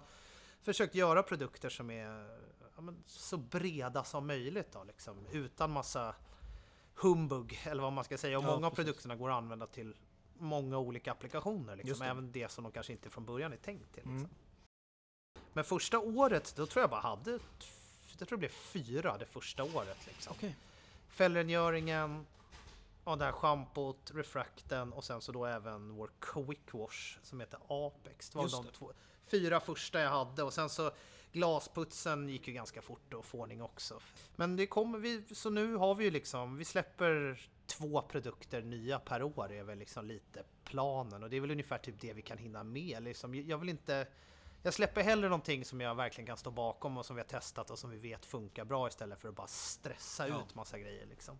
försökt 0.61 0.95
göra 0.95 1.23
produkter 1.23 1.69
som 1.69 1.91
är 1.91 2.29
ja, 2.75 2.93
så 3.05 3.37
breda 3.37 4.03
som 4.03 4.27
möjligt 4.27 4.71
då, 4.71 4.83
liksom, 4.83 5.25
utan 5.31 5.71
massa 5.71 6.15
humbug 6.95 7.59
eller 7.63 7.81
vad 7.81 7.93
man 7.93 8.03
ska 8.03 8.17
säga. 8.17 8.37
Och 8.37 8.43
ja, 8.43 8.51
många 8.51 8.67
av 8.67 8.71
produkterna 8.71 9.15
går 9.15 9.29
att 9.29 9.35
använda 9.35 9.67
till 9.67 9.95
många 10.41 10.77
olika 10.77 11.11
applikationer. 11.11 11.75
Liksom. 11.75 11.99
Det. 11.99 12.05
Även 12.05 12.31
det 12.31 12.51
som 12.51 12.63
de 12.63 12.73
kanske 12.73 12.93
inte 12.93 13.09
från 13.09 13.25
början 13.25 13.53
är 13.53 13.57
tänkt 13.57 13.93
till. 13.93 14.03
Liksom. 14.03 14.17
Mm. 14.17 14.29
Men 15.53 15.63
första 15.63 15.99
året, 15.99 16.53
då 16.55 16.65
tror 16.65 16.83
jag 16.83 16.89
bara 16.89 17.01
hade, 17.01 17.31
jag 18.19 18.27
tror 18.27 18.37
det 18.37 18.37
blev 18.37 18.49
fyra 18.49 19.17
det 19.17 19.25
första 19.25 19.63
året. 19.63 20.07
Liksom. 20.07 20.35
Okay. 20.35 20.53
Fällrengöringen, 21.09 22.25
ja, 23.05 23.15
det 23.15 23.25
här 23.25 23.31
schampot, 23.31 24.11
refrakten 24.13 24.93
och 24.93 25.03
sen 25.03 25.21
så 25.21 25.31
då 25.31 25.45
även 25.45 25.95
vår 25.95 26.11
quick 26.19 26.73
wash 26.73 27.17
som 27.23 27.39
heter 27.39 27.59
Apex. 27.67 28.29
Det 28.29 28.37
var 28.37 28.43
Just 28.43 28.55
de 28.55 28.65
det. 28.65 28.71
två, 28.71 28.93
fyra 29.27 29.59
första 29.59 29.99
jag 29.99 30.09
hade 30.09 30.43
och 30.43 30.53
sen 30.53 30.69
så 30.69 30.91
glasputsen 31.31 32.29
gick 32.29 32.47
ju 32.47 32.53
ganska 32.53 32.81
fort 32.81 33.13
att 33.13 33.25
få 33.25 33.39
ordning 33.39 33.61
också. 33.61 33.99
Men 34.35 34.55
det 34.55 34.67
kommer 34.67 34.99
vi, 34.99 35.23
så 35.31 35.49
nu 35.49 35.75
har 35.75 35.95
vi 35.95 36.03
ju 36.03 36.11
liksom, 36.11 36.57
vi 36.57 36.65
släpper 36.65 37.41
två 37.65 38.01
produkter 38.01 38.61
nya 38.61 38.99
per 38.99 39.23
år 39.23 39.51
är 39.51 39.63
väl 39.63 39.77
liksom 39.79 40.05
lite 40.05 40.43
planen 40.63 41.23
och 41.23 41.29
det 41.29 41.37
är 41.37 41.41
väl 41.41 41.51
ungefär 41.51 41.77
typ 41.77 42.01
det 42.01 42.13
vi 42.13 42.21
kan 42.21 42.37
hinna 42.37 42.63
med. 42.63 43.03
Liksom, 43.03 43.35
jag 43.35 43.57
vill 43.57 43.69
inte... 43.69 44.07
Jag 44.63 44.73
släpper 44.73 45.03
hellre 45.03 45.29
någonting 45.29 45.65
som 45.65 45.81
jag 45.81 45.95
verkligen 45.95 46.27
kan 46.27 46.37
stå 46.37 46.51
bakom 46.51 46.97
och 46.97 47.05
som 47.05 47.15
vi 47.15 47.21
har 47.21 47.27
testat 47.27 47.71
och 47.71 47.79
som 47.79 47.89
vi 47.89 47.97
vet 47.97 48.25
funkar 48.25 48.65
bra 48.65 48.87
istället 48.87 49.19
för 49.19 49.29
att 49.29 49.35
bara 49.35 49.47
stressa 49.47 50.27
ja. 50.27 50.41
ut 50.41 50.55
massa 50.55 50.79
grejer. 50.79 51.05
Liksom. 51.05 51.39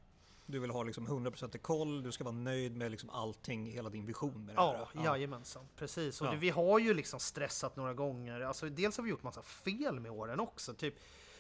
Du 0.52 0.60
vill 0.60 0.70
ha 0.70 0.84
liksom 0.84 1.08
100% 1.08 1.58
koll, 1.58 2.04
du 2.04 2.12
ska 2.12 2.24
vara 2.24 2.36
nöjd 2.36 2.78
med 2.78 2.92
liksom 2.92 3.10
allting, 3.10 3.72
hela 3.72 3.90
din 3.90 4.06
vision 4.06 4.46
med 4.46 4.56
det 4.56 4.62
ja, 4.62 4.90
här. 4.94 5.04
Ja, 5.04 5.18
jajamensan. 5.18 5.68
Precis. 5.76 6.22
Och 6.22 6.28
ja. 6.28 6.36
vi 6.40 6.50
har 6.50 6.80
ju 6.80 6.94
liksom 6.94 7.20
stressat 7.20 7.76
några 7.76 7.94
gånger. 7.94 8.42
Alltså, 8.42 8.70
dels 8.70 8.98
har 8.98 9.04
vi 9.04 9.10
gjort 9.10 9.24
massa 9.24 9.42
fel 9.42 10.00
med 10.00 10.12
åren 10.12 10.40
också. 10.40 10.74
Typ 10.74 10.96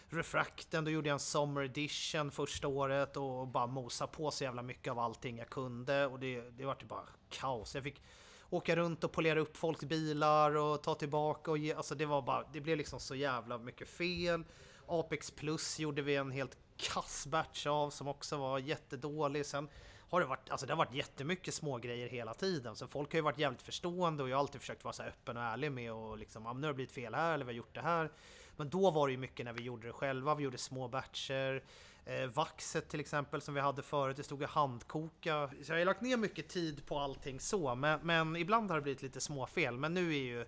Refracten, 0.09 0.85
då 0.85 0.91
gjorde 0.91 1.09
jag 1.09 1.13
en 1.13 1.19
Summer 1.19 1.61
Edition 1.61 2.31
första 2.31 2.67
året 2.67 3.17
och 3.17 3.47
bara 3.47 3.67
mosa 3.67 4.07
på 4.07 4.31
så 4.31 4.43
jävla 4.43 4.61
mycket 4.61 4.91
av 4.91 4.99
allting 4.99 5.37
jag 5.37 5.49
kunde 5.49 6.05
och 6.05 6.19
det, 6.19 6.41
det 6.41 6.65
var 6.65 6.75
typ 6.75 6.89
bara 6.89 7.05
kaos. 7.29 7.75
Jag 7.75 7.83
fick 7.83 8.01
åka 8.49 8.75
runt 8.75 9.03
och 9.03 9.11
polera 9.11 9.39
upp 9.39 9.57
folks 9.57 9.83
bilar 9.83 10.55
och 10.55 10.83
ta 10.83 10.95
tillbaka 10.95 11.51
och 11.51 11.57
ge, 11.57 11.73
alltså 11.73 11.95
det 11.95 12.05
var 12.05 12.21
bara, 12.21 12.45
det 12.53 12.61
blev 12.61 12.77
liksom 12.77 12.99
så 12.99 13.15
jävla 13.15 13.57
mycket 13.57 13.87
fel. 13.87 14.43
Apex 14.87 15.31
Plus 15.31 15.79
gjorde 15.79 16.01
vi 16.01 16.15
en 16.15 16.31
helt 16.31 16.57
kass 16.81 17.27
batch 17.27 17.67
av 17.67 17.89
som 17.89 18.07
också 18.07 18.37
var 18.37 18.59
jättedålig. 18.59 19.45
Sen 19.45 19.67
har 20.09 20.19
det 20.19 20.25
varit, 20.25 20.49
alltså 20.49 20.65
det 20.65 20.73
har 20.73 20.77
varit 20.77 20.93
jättemycket 20.93 21.53
smågrejer 21.53 22.09
hela 22.09 22.33
tiden. 22.33 22.75
Så 22.75 22.87
folk 22.87 23.11
har 23.11 23.17
ju 23.17 23.23
varit 23.23 23.37
jävligt 23.37 23.61
förstående 23.61 24.23
och 24.23 24.29
jag 24.29 24.35
har 24.35 24.39
alltid 24.39 24.61
försökt 24.61 24.83
vara 24.83 24.93
så 24.93 25.03
öppen 25.03 25.37
och 25.37 25.43
ärlig 25.43 25.71
med 25.71 25.93
och 25.93 26.17
liksom, 26.17 26.47
ah, 26.47 26.53
nu 26.53 26.61
har 26.61 26.67
det 26.67 26.75
blivit 26.75 26.91
fel 26.93 27.15
här 27.15 27.33
eller 27.33 27.45
vi 27.45 27.51
har 27.51 27.57
gjort 27.57 27.75
det 27.75 27.81
här. 27.81 28.11
Men 28.57 28.69
då 28.69 28.91
var 28.91 29.07
det 29.07 29.11
ju 29.11 29.17
mycket 29.17 29.45
när 29.45 29.53
vi 29.53 29.63
gjorde 29.63 29.87
det 29.87 29.93
själva, 29.93 30.35
vi 30.35 30.43
gjorde 30.43 30.57
små 30.57 30.87
batcher. 30.87 31.63
Eh, 32.05 32.25
vaxet 32.25 32.89
till 32.89 32.99
exempel 32.99 33.41
som 33.41 33.53
vi 33.53 33.61
hade 33.61 33.81
förut, 33.81 34.17
det 34.17 34.23
stod 34.23 34.41
ju 34.41 34.47
handkoka. 34.47 35.49
Så 35.63 35.71
jag 35.71 35.77
har 35.77 35.85
lagt 35.85 36.01
ner 36.01 36.17
mycket 36.17 36.49
tid 36.49 36.85
på 36.85 36.99
allting 36.99 37.39
så, 37.39 37.75
men, 37.75 37.99
men 38.03 38.35
ibland 38.35 38.69
har 38.69 38.77
det 38.77 38.83
blivit 38.83 39.01
lite 39.01 39.21
småfel. 39.21 39.77
Men 39.77 39.93
nu 39.93 40.09
är 40.09 40.19
ju 40.19 40.45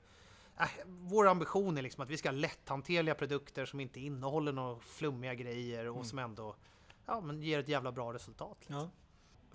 Äh, 0.59 0.67
vår 0.85 1.27
ambition 1.27 1.77
är 1.77 1.81
liksom 1.81 2.03
att 2.03 2.09
vi 2.09 2.17
ska 2.17 2.29
ha 2.29 2.33
lätthanterliga 2.35 3.15
produkter 3.15 3.65
som 3.65 3.79
inte 3.79 3.99
innehåller 3.99 4.51
några 4.51 4.79
flummiga 4.79 5.33
grejer 5.33 5.87
och 5.87 5.95
mm. 5.95 6.05
som 6.05 6.19
ändå 6.19 6.55
ja, 7.05 7.21
men 7.21 7.41
ger 7.41 7.59
ett 7.59 7.67
jävla 7.67 7.91
bra 7.91 8.13
resultat. 8.13 8.57
Liksom. 8.59 8.75
Ja. 8.75 8.89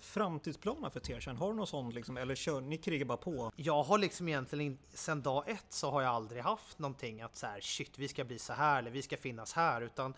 Framtidsplaner 0.01 0.89
för 0.89 0.99
Tersan, 0.99 1.37
har 1.37 1.49
du 1.49 1.55
något 1.55 1.69
sånt 1.69 1.93
liksom, 1.93 2.17
eller 2.17 2.35
kör 2.35 2.61
ni 2.61 2.77
krigar 2.77 3.05
bara 3.05 3.17
på? 3.17 3.51
Jag 3.55 3.83
har 3.83 3.97
liksom 3.97 4.27
egentligen 4.27 4.77
sen 4.93 5.21
dag 5.21 5.49
ett 5.49 5.65
så 5.69 5.91
har 5.91 6.01
jag 6.01 6.11
aldrig 6.11 6.43
haft 6.43 6.79
någonting 6.79 7.21
att 7.21 7.35
så 7.35 7.47
här 7.47 7.61
shit 7.61 7.99
vi 7.99 8.07
ska 8.07 8.23
bli 8.23 8.39
så 8.39 8.53
här 8.53 8.79
eller 8.79 8.91
vi 8.91 9.01
ska 9.01 9.17
finnas 9.17 9.53
här 9.53 9.81
utan 9.81 10.13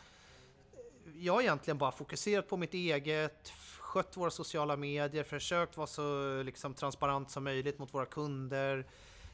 jag 1.16 1.34
har 1.34 1.42
egentligen 1.42 1.78
bara 1.78 1.92
fokuserat 1.92 2.48
på 2.48 2.58
mitt 2.58 2.74
eget, 2.74 3.50
skött 3.80 4.18
våra 4.18 4.32
sociala 4.32 4.76
medier, 4.76 5.24
försökt 5.24 5.78
vara 5.78 5.88
så 5.88 6.44
liksom, 6.44 6.74
transparent 6.74 7.32
som 7.32 7.44
möjligt 7.44 7.80
mot 7.80 7.94
våra 7.94 8.06
kunder, 8.06 8.86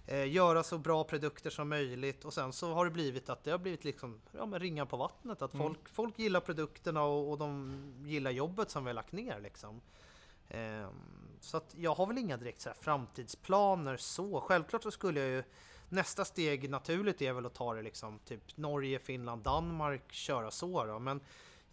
eh, 0.08 0.32
göra 0.32 0.64
så 0.64 0.78
bra 0.78 1.04
produkter 1.04 1.50
som 1.50 1.70
möjligt 1.70 2.26
och 2.26 2.34
sen 2.34 2.54
så 2.54 2.74
har 2.74 2.86
det 2.86 2.92
blivit 2.92 3.30
att 3.30 3.44
det 3.44 3.52
har 3.52 3.58
blivit 3.58 3.84
liksom, 3.84 4.22
ja, 4.32 4.46
men 4.46 4.88
på 4.88 4.98
vattnet. 4.98 5.42
Att 5.42 5.52
folk, 5.52 5.80
mm. 5.80 5.92
folk 5.92 6.20
gillar 6.20 6.40
produkterna 6.40 7.04
och, 7.04 7.32
och, 7.32 7.38
de 7.38 7.74
gillar 8.06 8.32
jobbet 8.32 8.70
som 8.70 8.84
vi 8.84 8.90
har 8.90 8.96
lagt 8.96 9.12
ner. 9.12 9.40
Liksom. 9.40 9.82
Eh, 10.48 10.88
så 11.40 11.58
att 11.58 11.76
jag 11.78 11.96
har 11.96 12.08
väl 12.08 12.18
inga 12.18 12.38
direkt 12.38 12.62
så 12.62 12.70
framtidsplaner 12.80 13.98
så. 13.98 14.42
Självklart 14.42 14.84
så 14.84 14.92
skulle 14.92 15.20
jag 15.20 15.30
ju 15.30 15.44
Nästa 15.90 16.26
steg 16.26 16.70
naturligt 16.70 17.22
är 17.22 17.34
väl 17.34 17.46
att 17.46 17.54
ta 17.54 17.74
det 17.74 17.82
liksom 17.82 18.20
typ 18.20 18.58
Norge, 18.58 19.00
Finland, 19.00 19.44
Danmark, 19.44 20.12
köra 20.12 20.52
så 20.52 20.86
då. 20.86 21.00
Men 21.00 21.22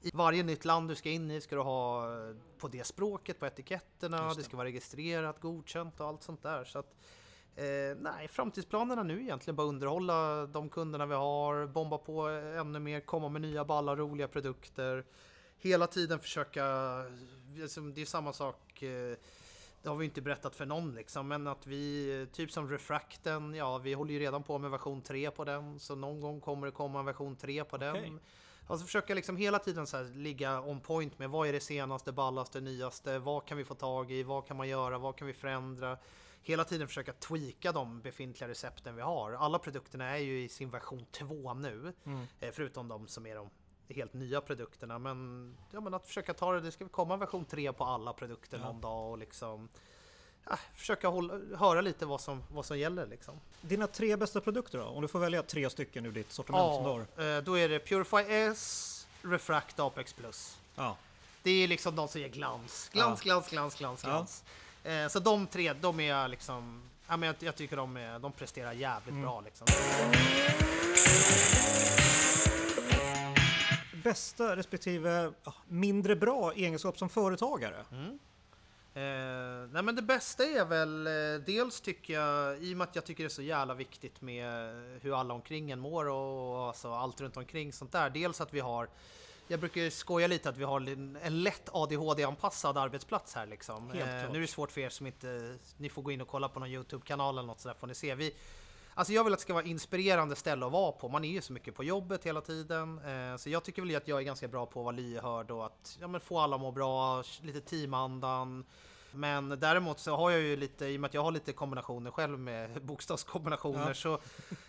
i 0.01 0.11
varje 0.15 0.43
nytt 0.43 0.65
land 0.65 0.89
du 0.89 0.95
ska 0.95 1.11
in 1.11 1.31
i 1.31 1.41
ska 1.41 1.57
du 1.57 1.63
ha 1.63 2.09
på 2.59 2.69
det 2.69 2.85
språket 2.85 3.41
på 3.41 3.47
etiketterna, 3.47 4.29
det. 4.29 4.35
det. 4.35 4.43
ska 4.43 4.57
vara 4.57 4.67
registrerat, 4.67 5.41
godkänt 5.41 6.01
och 6.01 6.07
allt 6.07 6.23
sånt 6.23 6.43
där. 6.43 6.65
Så 6.65 6.79
att, 6.79 6.95
eh, 7.57 7.97
nej, 7.97 8.29
framtidsplanerna 8.29 9.03
nu 9.03 9.23
egentligen 9.23 9.57
bara 9.57 9.67
underhålla 9.67 10.47
de 10.47 10.69
kunderna 10.69 11.07
vi 11.07 11.15
har, 11.15 11.67
bomba 11.67 11.99
på 11.99 12.29
ännu 12.61 12.79
mer, 12.79 13.01
komma 13.01 13.29
med 13.29 13.43
nya 13.43 13.65
balla 13.65 13.97
roliga 13.97 14.29
produkter. 14.29 15.05
Hela 15.59 15.87
tiden 15.87 16.19
försöka, 16.19 16.65
det 17.95 18.01
är 18.01 18.05
samma 18.05 18.33
sak 18.33 18.83
eh, 18.83 19.17
det 19.85 19.91
har 19.91 19.97
vi 19.97 20.05
inte 20.05 20.23
berättat 20.23 20.57
för 20.57 20.67
någon 20.67 20.95
liksom, 20.95 21.29
men 21.29 21.47
att 21.47 21.67
vi, 21.67 22.27
typ 22.33 22.53
som 22.53 22.71
Refracten, 22.71 23.55
ja 23.55 23.79
vi 23.79 23.95
håller 23.95 24.13
ju 24.15 24.21
redan 24.21 24.43
på 24.43 24.59
med 24.59 24.71
version 24.71 25.03
3 25.03 25.31
på 25.31 25.45
den, 25.45 25.81
så 25.81 25.95
någon 25.95 26.21
gång 26.21 26.41
kommer 26.41 26.67
det 26.67 26.73
komma 26.73 26.99
en 26.99 27.05
version 27.05 27.37
3 27.37 27.65
på 27.65 27.77
okay. 27.77 27.93
den. 27.93 28.21
Alltså 28.67 28.87
försöka 28.87 29.15
liksom 29.15 29.37
hela 29.37 29.59
tiden 29.59 29.87
så 29.87 30.03
ligga 30.03 30.61
on 30.61 30.81
point 30.81 31.19
med 31.19 31.31
vad 31.31 31.49
är 31.49 31.53
det 31.53 31.61
senaste, 31.61 32.13
ballaste, 32.13 32.61
nyaste, 32.61 33.19
vad 33.19 33.47
kan 33.47 33.59
vi 33.59 33.65
få 33.65 33.75
tag 33.75 34.13
i, 34.13 34.23
vad 34.23 34.47
kan 34.47 34.57
man 34.57 34.69
göra, 34.69 34.99
vad 34.99 35.17
kan 35.17 35.27
vi 35.27 35.33
förändra? 35.33 35.99
Hela 36.47 36.65
tiden 36.65 36.89
försöka 36.89 37.13
tweaka 37.13 37.73
de 37.73 38.01
befintliga 38.01 38.49
recepten 38.49 38.97
vi 38.97 39.03
har. 39.03 39.33
Alla 39.33 39.59
produkterna 39.59 40.05
är 40.05 40.19
ju 40.19 40.45
i 40.45 40.49
sin 40.49 40.71
version 40.71 41.07
2 41.11 41.55
nu, 41.55 41.93
mm. 42.05 42.27
Eh, 42.41 42.51
förutom 42.53 42.89
de 42.89 43.09
som 43.09 43.27
är 43.27 43.35
de 43.35 43.51
helt 43.89 44.13
nya 44.13 44.41
produkterna. 44.41 44.99
Men, 44.99 45.57
ja, 45.71 45.81
men 45.81 45.95
att 45.95 46.07
försöka 46.07 46.35
ta 46.35 46.53
det, 46.53 46.61
det 46.61 46.73
ska 46.73 46.89
komma 46.89 47.17
version 47.17 47.45
3 47.45 47.73
på 47.73 47.85
alla 47.85 48.13
produkter 48.13 48.59
ja. 48.59 48.65
någon 48.65 48.81
dag 48.81 49.11
och 49.11 49.19
liksom 49.19 49.69
ja, 50.49 50.59
försöka 50.75 51.09
hålla, 51.09 51.57
höra 51.57 51.81
lite 51.81 52.07
vad 52.07 52.21
som, 52.21 52.43
vad 52.53 52.67
som 52.67 52.79
gäller. 52.79 53.07
Liksom. 53.07 53.41
Dina 53.61 53.87
tre 53.87 54.17
bästa 54.17 54.41
produkter 54.41 54.79
då? 54.79 54.85
Om 54.85 55.03
du 55.03 55.09
får 55.09 55.19
välja 55.19 55.43
tre 55.43 55.71
stycken 55.71 56.07
ur 56.07 56.13
ditt 56.13 56.33
sortiment 56.33 56.63
ja, 56.63 56.75
som 56.75 56.85
du 56.85 57.23
har? 57.25 57.37
Eh, 57.37 57.43
då 57.43 57.59
är 57.59 57.69
det 57.69 57.79
Purify 57.79 58.33
S, 58.33 59.07
Refract 59.23 59.81
Apex 59.81 60.13
Plus. 60.13 60.59
Ja. 60.75 60.97
Det 61.43 61.51
är 61.51 61.69
liksom 61.69 61.97
de 61.97 62.09
som 62.09 62.21
ger 62.21 62.29
glans. 62.29 62.91
Glans, 62.93 63.21
ja. 63.21 63.25
glans, 63.25 63.49
glans, 63.49 63.75
glans, 63.75 64.03
glans. 64.03 64.45
Eh, 64.85 65.09
så 65.09 65.19
de 65.19 65.47
tre, 65.47 65.73
de 65.73 66.01
är 66.01 66.29
liksom... 66.29 66.83
Ja, 67.09 67.17
men 67.17 67.27
jag, 67.27 67.37
jag 67.39 67.57
tycker 67.57 67.77
de, 67.77 67.97
är, 67.97 68.19
de 68.19 68.33
presterar 68.33 68.73
jävligt 68.73 69.13
mm. 69.13 69.23
bra 69.23 69.41
liksom 69.41 69.67
bästa 74.05 74.57
respektive 74.57 75.33
mindre 75.69 76.17
bra 76.17 76.53
egenskap 76.53 76.99
som 76.99 77.09
företagare? 77.09 77.85
Mm. 77.93 78.19
Eh, 78.95 79.69
nej 79.73 79.83
men 79.83 79.97
det 79.97 80.03
bästa 80.03 80.45
är 80.45 80.65
väl 80.65 81.07
eh, 81.07 81.13
dels 81.47 81.81
tycker 81.81 82.15
jag, 82.15 82.59
i 82.59 82.73
och 82.73 82.77
med 82.77 82.89
att 82.89 82.95
jag 82.95 83.05
tycker 83.05 83.25
det 83.25 83.29
är 83.29 83.29
så 83.29 83.43
jävla 83.43 83.75
viktigt 83.75 84.21
med 84.21 84.75
hur 85.01 85.21
alla 85.21 85.35
omkring 85.35 85.71
en 85.71 85.81
mår 85.81 86.09
och, 86.09 86.59
och 86.59 86.67
alltså 86.67 86.93
allt 86.93 87.21
runt 87.21 87.37
omkring 87.37 87.73
sånt 87.73 87.93
där. 87.93 88.11
Dels 88.11 88.41
att 88.41 88.55
vi 88.55 88.61
har 88.61 88.89
jag 89.49 89.61
brukar 89.61 89.91
skoja 89.91 90.27
lite 90.27 90.49
att 90.49 90.57
vi 90.57 90.65
har 90.65 90.81
en 91.23 91.43
lätt 91.43 91.69
ADHD-anpassad 91.73 92.79
arbetsplats 92.79 93.35
här 93.35 93.47
liksom. 93.47 93.91
Eh, 93.91 94.31
nu 94.31 94.37
är 94.37 94.41
det 94.41 94.47
svårt 94.47 94.71
för 94.73 94.81
er 94.81 94.89
som 94.89 95.07
inte, 95.07 95.57
ni 95.77 95.89
får 95.89 96.03
gå 96.03 96.11
in 96.11 96.21
och 96.21 96.29
kolla 96.29 96.49
på 96.49 96.61
någon 96.61 96.69
YouTube-kanal 96.69 97.39
eller 97.39 97.47
något 97.47 97.61
sådär 97.61 97.75
får 97.75 97.87
ni 97.87 97.95
se. 97.95 98.15
Vi, 98.15 98.35
Alltså 98.97 99.13
jag 99.13 99.25
vill 99.25 99.33
att 99.33 99.39
det 99.39 99.43
ska 99.43 99.55
vara 99.55 99.65
inspirerande 99.65 100.37
ställe 100.37 100.67
att 100.67 100.73
vara 100.73 100.93
på. 100.93 101.09
Man 101.09 101.25
är 101.25 101.29
ju 101.29 101.41
så 101.41 101.53
mycket 101.53 101.75
på 101.75 101.85
jobbet 101.85 102.27
hela 102.27 102.41
tiden. 102.41 102.99
Eh, 102.99 103.37
så 103.37 103.51
jag 103.51 103.65
tycker 103.65 103.83
väl 103.83 103.97
att 103.97 104.09
jag 104.09 104.19
är 104.19 104.23
ganska 104.23 104.49
bra 104.49 104.67
på 104.67 104.81
att 104.81 104.85
vara 104.85 104.97
lyhörd 104.97 105.51
och 105.51 105.67
att 105.67 105.99
ja, 106.01 106.09
men 106.09 106.21
få 106.21 106.39
alla 106.39 106.57
att 106.57 106.63
må 106.63 106.71
bra, 106.71 107.23
lite 107.43 107.61
teamandan. 107.61 108.65
Men 109.15 109.49
däremot 109.49 110.01
så 110.01 110.17
har 110.17 110.31
jag 110.31 110.41
ju 110.41 110.57
lite, 110.57 110.87
i 110.87 110.97
och 110.97 111.01
med 111.01 111.09
att 111.09 111.15
jag 111.15 111.23
har 111.23 111.33
lite 111.33 111.53
kombinationer 111.53 112.11
själv 112.11 112.39
med 112.39 112.83
bokstavskombinationer 112.83 113.89
ja. 113.89 113.95
så 113.95 114.13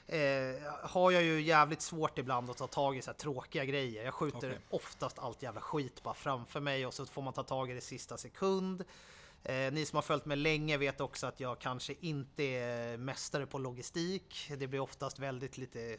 eh, 0.07 0.73
har 0.83 1.11
jag 1.11 1.23
ju 1.23 1.41
jävligt 1.41 1.81
svårt 1.81 2.17
ibland 2.17 2.49
att 2.49 2.57
ta 2.57 2.67
tag 2.67 2.97
i 2.97 3.01
så 3.01 3.11
här 3.11 3.17
tråkiga 3.17 3.65
grejer. 3.65 4.05
Jag 4.05 4.13
skjuter 4.13 4.37
okay. 4.37 4.57
oftast 4.69 5.19
allt 5.19 5.43
jävla 5.43 5.61
skit 5.61 6.03
bara 6.03 6.13
framför 6.13 6.59
mig 6.59 6.85
och 6.85 6.93
så 6.93 7.05
får 7.05 7.21
man 7.21 7.33
ta 7.33 7.43
tag 7.43 7.71
i 7.71 7.73
det 7.73 7.81
sista 7.81 8.17
sekund. 8.17 8.83
Eh, 9.43 9.73
ni 9.73 9.85
som 9.85 9.97
har 9.97 10.01
följt 10.01 10.25
mig 10.25 10.37
länge 10.37 10.77
vet 10.77 11.01
också 11.01 11.27
att 11.27 11.39
jag 11.39 11.59
kanske 11.59 11.95
inte 11.99 12.43
är 12.43 12.97
mästare 12.97 13.45
på 13.45 13.57
logistik. 13.57 14.51
Det 14.57 14.67
blir 14.67 14.79
oftast 14.79 15.19
väldigt 15.19 15.57
lite 15.57 15.97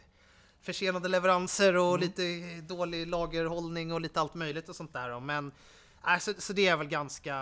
försenade 0.61 1.09
leveranser 1.09 1.77
och 1.77 1.95
mm. 1.95 2.01
lite 2.01 2.23
dålig 2.75 3.07
lagerhållning 3.07 3.93
och 3.93 4.01
lite 4.01 4.21
allt 4.21 4.35
möjligt 4.35 4.69
och 4.69 4.77
sånt 4.77 4.93
där. 4.93 5.21
Men 5.21 5.53
äh, 6.07 6.19
så, 6.19 6.53
det 6.53 6.69
är 6.69 6.77
väl 6.77 6.89
ganska... 6.89 7.35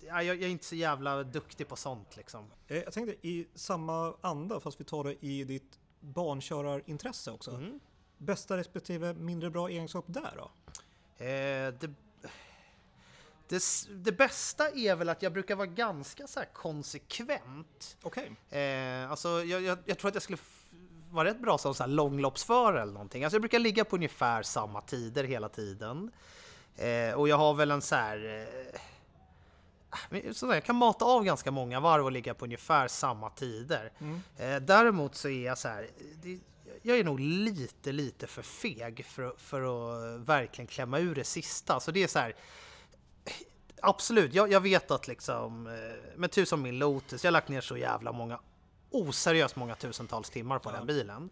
Jag, 0.00 0.24
jag, 0.24 0.42
är 0.42 0.48
inte 0.48 0.64
så 0.64 0.74
jävla 0.74 1.22
duktig 1.22 1.68
på 1.68 1.76
sånt 1.76 2.16
liksom. 2.16 2.50
Eh, 2.68 2.76
jag 2.76 2.92
tänkte 2.92 3.28
i 3.28 3.48
samma 3.54 4.14
anda, 4.20 4.60
fast 4.60 4.80
vi 4.80 4.84
tar 4.84 5.04
det 5.04 5.24
i 5.24 5.44
ditt 5.44 5.78
bankörarintresse 6.00 7.30
också. 7.30 7.50
Mm. 7.50 7.80
Bästa 8.18 8.56
respektive 8.56 9.14
mindre 9.14 9.50
bra 9.50 9.68
egenskap 9.68 10.04
där 10.08 10.34
då? 10.36 10.50
Eh, 11.24 11.74
det 11.80 11.94
det, 13.48 13.62
det, 13.90 14.12
bästa 14.12 14.70
är 14.70 14.96
väl 14.96 15.08
att 15.08 15.22
jag 15.22 15.32
brukar 15.32 15.56
vara 15.56 15.66
ganska 15.66 16.26
så 16.26 16.40
konsekvent. 16.52 17.96
Okej. 18.02 18.32
Okay. 18.48 18.60
Eh, 18.60 19.10
alltså, 19.10 19.28
jag, 19.28 19.62
jag, 19.62 19.78
jag, 19.84 19.98
tror 19.98 20.08
att 20.08 20.14
jag 20.14 20.22
skulle 20.22 20.38
vara 21.10 21.28
rätt 21.28 21.40
bra 21.40 21.58
som 21.58 21.74
så 21.74 21.82
här 21.82 21.90
långloppsförare 21.90 22.82
eller 22.82 22.92
någonting. 22.92 23.24
Alltså, 23.24 23.34
jag 23.34 23.42
brukar 23.42 23.58
ligga 23.58 23.84
på 23.84 23.96
ungefär 23.96 24.42
samma 24.42 24.80
tider 24.80 25.24
hela 25.24 25.48
tiden. 25.48 26.10
Eh, 26.76 27.14
och 27.14 27.28
jag 27.28 27.36
har 27.36 27.54
väl 27.54 27.70
en 27.70 27.82
så 27.82 27.94
här... 27.94 28.46
Eh, 30.10 30.32
så 30.32 30.46
jag 30.46 30.64
kan 30.64 30.76
mata 30.76 31.04
av 31.04 31.24
ganska 31.24 31.50
många 31.50 31.80
varv 31.80 32.04
och 32.04 32.12
ligga 32.12 32.34
på 32.34 32.44
ungefär 32.44 32.88
samma 32.88 33.30
tider. 33.30 33.92
Mm. 33.98 34.22
Eh, 34.38 34.56
däremot 34.56 35.14
så 35.14 35.28
är 35.28 35.46
jag 35.46 35.58
så 35.58 35.68
här... 35.68 35.88
Det, 36.22 36.38
jag 36.82 36.98
är 36.98 37.04
nog 37.04 37.20
lite, 37.20 37.92
lite 37.92 38.26
för 38.26 38.42
feg 38.42 39.06
för, 39.06 39.34
för 39.38 39.60
att 39.60 40.20
verkligen 40.20 40.66
klämma 40.66 40.98
ur 40.98 41.14
det 41.14 41.24
sista. 41.24 41.80
Så 41.80 41.90
det 41.90 42.02
är 42.02 42.08
så 42.08 42.18
här 42.18 42.34
absolut, 43.84 44.34
jag, 44.34 44.52
jag, 44.52 44.60
vet 44.60 44.90
att 44.90 45.08
liksom, 45.08 45.66
eh, 45.66 45.72
med 46.16 46.30
tusen 46.30 46.62
min 46.62 46.78
Lotus, 46.78 47.24
jag 47.24 47.28
har 47.28 47.32
lagt 47.32 47.48
ner 47.48 47.60
så 47.60 47.76
jävla 47.76 48.12
många, 48.12 48.40
oseriöst 48.90 49.56
många 49.56 49.74
tusentals 49.74 50.30
timmar 50.30 50.58
på 50.58 50.70
ja. 50.70 50.76
den 50.76 50.86
bilen. 50.86 51.30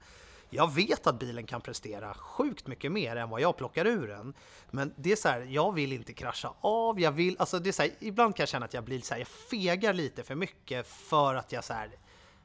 Jag 0.55 0.73
vet 0.73 1.07
att 1.07 1.19
bilen 1.19 1.47
kan 1.47 1.61
prestera 1.61 2.15
sjukt 2.15 2.67
mycket 2.67 2.93
mer 2.93 3.17
än 3.17 3.31
vad 3.31 3.41
jag 3.41 3.57
plockar 3.57 3.87
ur 3.87 4.09
den. 4.09 4.35
Men 4.71 4.95
det 4.97 5.13
är 5.13 5.17
så 5.17 5.29
här, 5.29 5.41
jag 5.41 5.73
vill 5.73 5.93
inte 5.93 6.13
krascha 6.13 6.55
av, 6.61 7.01
jag 7.01 7.13
vill, 7.13 7.37
alltså 7.39 7.59
det 7.59 7.71
är 7.71 7.73
så 7.73 7.83
här, 7.83 7.91
ibland 7.99 8.37
kan 8.37 8.43
jag 8.43 8.49
känna 8.49 8.67
att 8.67 8.75
jag 8.75 8.85
blir 8.85 9.01
så 9.01 9.15
här, 9.15 9.19
jag 9.21 9.29
fegar 9.29 9.93
lite 9.93 10.23
för 10.23 10.35
mycket 10.35 10.89
för 10.89 11.35
att 11.35 11.53
jag 11.53 11.65
så 11.65 11.73
här, 11.73 11.91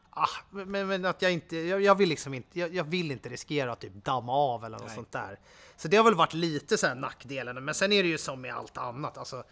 ah, 0.10 0.30
men, 0.49 0.88
men, 0.88 1.05
att 1.05 1.22
jag 1.22 1.32
inte, 1.32 1.58
jag, 1.58 1.82
jag 1.82 1.95
vill 1.95 2.10
liksom 2.10 2.34
inte, 2.34 2.60
jag, 2.60 2.76
jag, 2.76 2.84
vill 2.84 3.12
inte 3.12 3.30
riskera 3.30 3.72
att 3.72 3.80
typ 3.80 3.93
damma 3.93 4.34
av 4.34 4.66
eller 4.66 4.78
något 4.78 4.88
Nej. 4.88 4.95
sånt 4.95 5.12
där. 5.12 5.39
Så 5.76 5.88
det 5.88 5.97
har 5.97 6.03
väl 6.03 6.16
varit 6.16 6.34
lite 6.34 6.78
så 6.78 6.88
här 6.88 6.95
nackdelen, 6.95 7.66
men 7.66 7.76
sen 7.76 7.91
är 7.91 8.03
det 8.03 8.10
ju 8.10 8.18
som 8.18 8.41
med 8.41 8.55
allt 8.55 8.78
annat, 8.78 9.18
alltså 9.18 9.43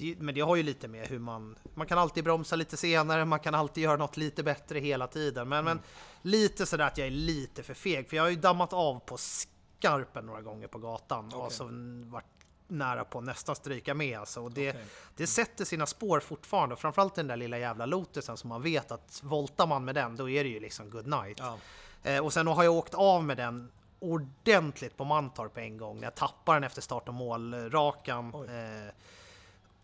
det, 0.00 0.18
men 0.18 0.34
det 0.34 0.40
har 0.40 0.56
ju 0.56 0.62
lite 0.62 0.88
med 0.88 1.06
hur 1.06 1.18
man... 1.18 1.56
Man 1.74 1.86
kan 1.86 1.98
alltid 1.98 2.24
bromsa 2.24 2.56
lite 2.56 2.76
senare, 2.76 3.24
man 3.24 3.40
kan 3.40 3.54
alltid 3.54 3.84
göra 3.84 3.96
något 3.96 4.16
lite 4.16 4.42
bättre 4.42 4.78
hela 4.78 5.06
tiden. 5.06 5.48
Men, 5.48 5.58
mm. 5.58 5.76
men 5.76 5.84
lite 6.22 6.66
sådär 6.66 6.86
att 6.86 6.98
jag 6.98 7.06
är 7.06 7.10
lite 7.10 7.62
för 7.62 7.74
feg, 7.74 8.08
för 8.08 8.16
jag 8.16 8.22
har 8.22 8.30
ju 8.30 8.36
dammat 8.36 8.72
av 8.72 8.98
på 8.98 9.16
skarpen 9.18 10.26
några 10.26 10.40
gånger 10.40 10.66
på 10.66 10.78
gatan 10.78 11.26
okay. 11.26 11.40
och 11.40 11.52
så 11.52 11.68
varit 12.04 12.24
nära 12.68 13.04
på 13.04 13.20
nästan 13.20 13.56
stryka 13.56 13.94
med 13.94 14.18
alltså. 14.18 14.42
Och 14.42 14.52
det, 14.52 14.70
okay. 14.70 14.82
det 15.16 15.26
sätter 15.26 15.64
sina 15.64 15.86
spår 15.86 16.20
fortfarande, 16.20 16.76
framförallt 16.76 17.14
den 17.14 17.26
där 17.26 17.36
lilla 17.36 17.58
jävla 17.58 17.86
Lotusen 17.86 18.36
som 18.36 18.48
man 18.48 18.62
vet 18.62 18.90
att 18.92 19.20
voltar 19.22 19.66
man 19.66 19.84
med 19.84 19.94
den, 19.94 20.16
då 20.16 20.30
är 20.30 20.44
det 20.44 20.50
ju 20.50 20.60
liksom 20.60 20.90
good 20.90 21.06
night. 21.06 21.38
Ja. 21.38 21.58
Eh, 22.02 22.24
och 22.24 22.32
sen 22.32 22.46
har 22.46 22.64
jag 22.64 22.74
åkt 22.74 22.94
av 22.94 23.24
med 23.24 23.36
den 23.36 23.70
ordentligt 23.98 24.96
på 24.96 25.04
Mantorp 25.04 25.58
en 25.58 25.76
gång 25.76 25.96
när 25.96 26.04
jag 26.04 26.14
tappade 26.14 26.56
den 26.56 26.64
efter 26.64 26.82
start 26.82 27.08
och 27.08 27.14
mål-rakan. 27.14 28.34
Eh, 28.34 28.94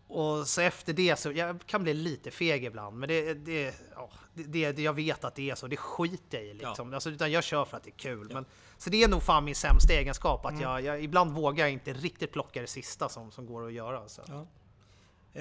och 0.07 0.47
så 0.47 0.61
efter 0.61 0.93
det 0.93 1.19
så, 1.19 1.31
jag 1.31 1.59
kan 1.65 1.83
bli 1.83 1.93
lite 1.93 2.31
feg 2.31 2.63
ibland, 2.63 2.99
men 2.99 3.09
det, 3.09 3.33
det, 3.33 3.75
ja, 3.95 4.09
det, 4.33 4.71
det 4.71 4.81
jag 4.81 4.93
vet 4.93 5.23
att 5.23 5.35
det 5.35 5.49
är 5.49 5.55
så, 5.55 5.67
det 5.67 5.77
skiter 5.77 6.37
jag 6.37 6.47
i 6.47 6.53
liksom. 6.53 6.89
Ja. 6.89 6.95
Alltså, 6.95 7.09
utan 7.09 7.31
jag 7.31 7.43
kör 7.43 7.65
för 7.65 7.77
att 7.77 7.83
det 7.83 7.89
är 7.89 7.97
kul. 7.97 8.27
Ja. 8.29 8.33
Men, 8.33 8.45
så 8.77 8.89
det 8.89 9.03
är 9.03 9.07
nog 9.07 9.23
fan 9.23 9.45
min 9.45 9.55
sämsta 9.55 9.93
egenskap, 9.93 10.45
att 10.45 10.51
mm. 10.51 10.63
jag, 10.63 10.81
jag, 10.81 11.03
ibland 11.03 11.31
vågar 11.31 11.65
jag 11.65 11.71
inte 11.71 11.93
riktigt 11.93 12.31
plocka 12.31 12.61
det 12.61 12.67
sista 12.67 13.09
som, 13.09 13.31
som 13.31 13.45
går 13.45 13.67
att 13.67 13.73
göra. 13.73 14.07
Så. 14.07 14.21
Ja. 14.27 14.47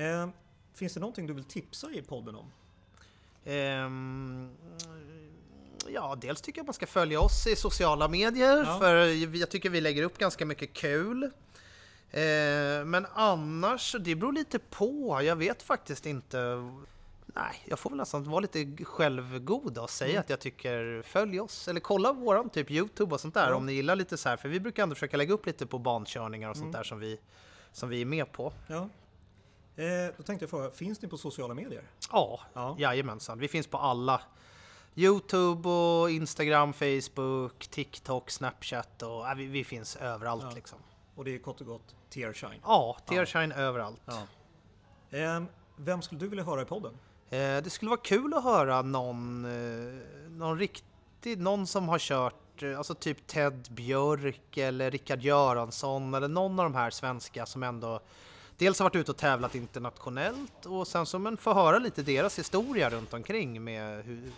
Eh, 0.01 0.29
finns 0.75 0.95
det 0.95 1.01
någonting 1.01 1.27
du 1.27 1.33
vill 1.33 1.45
tipsa 1.45 1.91
i 1.91 2.03
podden 2.03 2.35
om? 2.35 2.53
Eh, 3.45 3.91
ja, 5.93 6.17
dels 6.21 6.41
tycker 6.41 6.59
jag 6.59 6.67
man 6.67 6.75
ska 6.75 6.87
följa 6.87 7.21
oss 7.21 7.47
i 7.47 7.57
sociala 7.57 8.09
medier, 8.09 8.79
för 8.79 8.97
jag 9.37 9.51
tycker 9.51 9.71
vi 9.71 9.81
lägger 9.81 10.03
upp 10.03 10.19
ganska 10.19 10.47
mycket 10.47 10.73
kul. 10.73 11.31
Eh, 12.11 12.85
men 12.85 13.07
annars, 13.15 13.97
det 14.01 14.15
beror 14.15 14.33
lite 14.33 14.59
på. 14.59 15.21
Jag 15.23 15.37
vet 15.37 15.63
faktiskt 15.63 16.07
inte. 16.07 16.39
Nej, 17.27 17.63
jag 17.65 17.79
får 17.79 17.91
väl 17.91 17.97
nästan 17.97 18.25
vara 18.25 18.41
lite 18.41 18.85
självgod 18.85 19.79
och 19.79 19.91
säga 19.91 20.11
mm. 20.11 20.21
att 20.21 20.31
jag 20.31 20.41
tycker 20.41 21.03
följ 21.03 21.41
oss 21.41 21.69
eller 21.69 21.81
kolla 21.81 22.13
våran 22.13 22.51
typ 22.51 22.71
Youtube 22.71 23.15
och 23.15 23.21
sånt 23.21 23.35
där 23.35 23.51
ja. 23.51 23.57
om 23.57 23.67
ni 23.67 23.73
gillar 23.73 23.97
lite 23.97 24.17
så 24.17 24.29
här. 24.29 24.37
För 24.37 24.49
vi 24.49 24.61
brukar 24.61 24.83
ändå 24.83 24.95
försöka 24.95 25.17
lägga 25.17 25.35
upp 25.35 25.47
lite 25.47 25.67
på 25.67 25.79
bankörningar 25.79 26.51
och 26.51 26.57
sånt 26.57 26.65
mm. 26.65 26.73
där 26.73 26.83
som 26.83 26.99
vi, 26.99 27.19
som 27.73 27.89
vi 27.89 28.01
är 28.01 28.07
med 28.07 28.33
på. 28.33 28.53
Ja. 28.67 28.89
Eh, 29.77 30.13
då 30.17 30.23
tänkte 30.23 30.43
jag 30.43 30.51
fråga, 30.51 30.71
finns 30.71 31.03
ni 31.03 31.09
på 31.09 31.19
sociala 31.19 31.55
medier? 31.55 31.83
Ja, 32.13 32.41
ja. 32.53 32.77
jajamensan. 32.79 33.39
Vi 33.39 33.49
finns 33.49 33.67
på 33.67 33.79
alla. 33.79 34.21
Youtube 34.95 35.69
och 35.69 36.11
Instagram, 36.11 36.73
Facebook, 36.73 37.67
TikTok, 37.67 38.31
Snapchat 38.31 39.03
och 39.03 39.09
ja, 39.09 39.35
vi, 39.37 39.47
vi, 39.47 39.65
finns 39.65 39.97
överallt 39.97 40.45
ja. 40.49 40.53
liksom. 40.55 40.79
Och 41.17 41.25
det 41.25 41.35
är 41.35 41.39
kort 41.39 41.61
och 41.61 41.67
gott 41.67 41.95
Tearshine? 42.11 42.61
Ja, 42.63 42.97
Tearshine 43.07 43.51
ja. 43.57 43.63
överallt. 43.63 44.01
Ja. 44.05 44.23
Eh, 45.19 45.43
vem 45.77 46.03
skulle 46.03 46.21
du 46.21 46.29
vilja 46.29 46.45
höra 46.45 46.63
i 46.63 46.65
podden? 46.65 46.93
Eh, 47.31 47.39
det 47.39 47.71
skulle 47.71 47.89
vara 47.89 48.01
kul 48.01 48.35
att 48.35 48.45
höra 48.45 48.83
någon, 48.83 49.45
eh, 49.45 50.31
någon 50.31 50.59
riktig, 50.59 51.39
någon 51.39 51.67
som 51.67 51.89
har 51.89 51.99
kört, 51.99 52.63
eh, 52.63 52.79
alltså 52.79 52.95
typ 52.95 53.27
Ted 53.27 53.69
Björk 53.71 54.57
eller 54.57 54.91
Rickard 54.91 55.23
Göransson 55.23 56.15
eller 56.15 56.29
någon 56.29 56.59
av 56.59 56.65
de 56.65 56.75
här 56.75 56.91
svenska 56.91 57.47
som 57.47 57.63
ändå 57.63 58.01
dels 58.59 58.79
har 58.79 58.85
varit 58.85 58.97
ute 58.97 59.11
och 59.11 59.17
tävlat 59.17 59.55
internationellt 59.55 60.67
och 60.67 60.89
sen 60.89 61.07
som 61.07 61.27
en 61.27 61.37
får 61.37 61.55
höra 61.55 61.79
lite 61.79 62.03
deras 62.03 62.39
historia 62.39 62.91
runt 62.91 63.15
omkring 63.15 63.65
med 63.65 64.05
hur, 64.05 64.33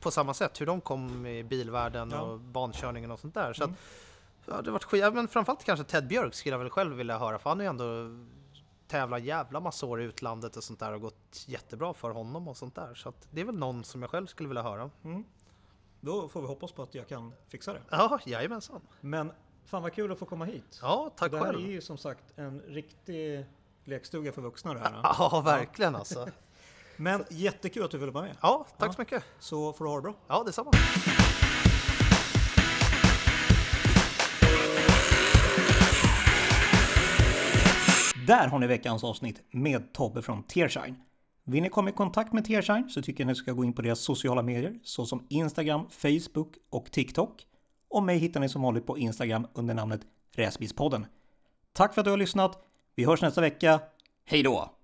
på 0.00 0.10
samma 0.10 0.34
sätt, 0.34 0.60
hur 0.60 0.66
de 0.66 0.80
kom 0.80 1.26
i 1.26 1.42
bilvärlden 1.42 2.10
ja. 2.10 2.20
och 2.20 2.40
bankörningen 2.40 3.10
och 3.10 3.20
sånt 3.20 3.34
där. 3.34 3.52
Så 3.52 3.64
mm. 3.64 3.74
att, 3.74 3.80
ja, 4.46 4.62
det 4.62 4.70
varit 4.70 4.84
skit, 4.84 5.14
men 5.14 5.28
framförallt 5.28 5.64
kanske 5.64 5.84
Ted 5.84 6.06
Björk 6.06 6.34
skulle 6.34 6.54
jag 6.54 6.58
väl 6.58 6.70
själv 6.70 6.96
vilja 6.96 7.18
höra, 7.18 7.38
för 7.38 7.50
han 7.50 7.60
är 7.60 7.64
ju 7.64 7.70
ändå 7.70 8.10
tävlat 8.88 9.22
jävla 9.22 9.60
massa 9.60 9.86
år 9.86 10.02
i 10.02 10.04
utlandet 10.04 10.56
och 10.56 10.64
sånt 10.64 10.80
där 10.80 10.92
och 10.92 11.00
gått 11.00 11.44
jättebra 11.46 11.94
för 11.94 12.10
honom 12.10 12.48
och 12.48 12.56
sånt 12.56 12.74
där. 12.74 12.94
Så 12.94 13.12
det 13.30 13.40
är 13.40 13.44
väl 13.44 13.58
någon 13.58 13.84
som 13.84 14.02
jag 14.02 14.10
själv 14.10 14.26
skulle 14.26 14.48
vilja 14.48 14.62
höra. 14.62 14.90
Mm. 15.04 15.24
Då 16.00 16.28
får 16.28 16.40
vi 16.40 16.46
hoppas 16.46 16.72
på 16.72 16.82
att 16.82 16.94
jag 16.94 17.08
kan 17.08 17.32
fixa 17.48 17.72
det. 17.72 17.82
Ja, 17.90 18.18
jajamensan. 18.26 18.80
Men 19.00 19.32
fan 19.64 19.82
vad 19.82 19.92
kul 19.92 20.12
att 20.12 20.18
få 20.18 20.26
komma 20.26 20.44
hit. 20.44 20.78
Ja, 20.82 21.10
tack 21.16 21.32
det 21.32 21.40
själv. 21.40 21.56
Det 21.56 21.62
här 21.62 21.68
är 21.68 21.72
ju 21.72 21.80
som 21.80 21.98
sagt 21.98 22.38
en 22.38 22.60
riktig 22.60 23.46
lekstuga 23.84 24.32
för 24.32 24.42
vuxna 24.42 24.74
det 24.74 24.80
här. 24.80 24.92
Ja, 25.18 25.42
verkligen 25.44 25.96
alltså. 25.96 26.28
Men 26.96 27.24
jättekul 27.30 27.84
att 27.84 27.90
du 27.90 27.98
ville 27.98 28.12
vara 28.12 28.24
med. 28.24 28.36
Ja, 28.42 28.66
tack 28.78 28.88
ja. 28.88 28.92
så 28.92 29.00
mycket. 29.00 29.24
Så 29.38 29.72
får 29.72 29.84
du 29.84 29.90
ha 29.90 29.96
det 29.96 30.02
bra. 30.02 30.14
Ja, 30.26 30.42
detsamma. 30.46 30.70
Där 38.26 38.48
har 38.48 38.58
ni 38.58 38.66
veckans 38.66 39.04
avsnitt 39.04 39.42
med 39.50 39.92
Tobbe 39.92 40.22
från 40.22 40.42
Tearshine. 40.42 40.96
Vill 41.44 41.62
ni 41.62 41.68
komma 41.68 41.90
i 41.90 41.92
kontakt 41.92 42.32
med 42.32 42.44
Tearshine 42.44 42.88
så 42.88 43.02
tycker 43.02 43.24
jag 43.24 43.28
ni 43.28 43.34
ska 43.34 43.52
gå 43.52 43.64
in 43.64 43.72
på 43.72 43.82
deras 43.82 44.00
sociala 44.00 44.42
medier 44.42 44.78
såsom 44.82 45.26
Instagram, 45.28 45.86
Facebook 45.90 46.54
och 46.70 46.90
TikTok. 46.90 47.46
Och 47.90 48.02
mig 48.02 48.18
hittar 48.18 48.40
ni 48.40 48.48
som 48.48 48.62
vanligt 48.62 48.86
på 48.86 48.98
Instagram 48.98 49.46
under 49.54 49.74
namnet 49.74 50.00
Räsbispodden. 50.34 51.06
Tack 51.72 51.94
för 51.94 52.00
att 52.00 52.04
du 52.04 52.10
har 52.10 52.18
lyssnat. 52.18 52.64
Vi 52.94 53.04
hörs 53.04 53.22
nästa 53.22 53.40
vecka. 53.40 53.80
Hej 54.24 54.42
då! 54.42 54.81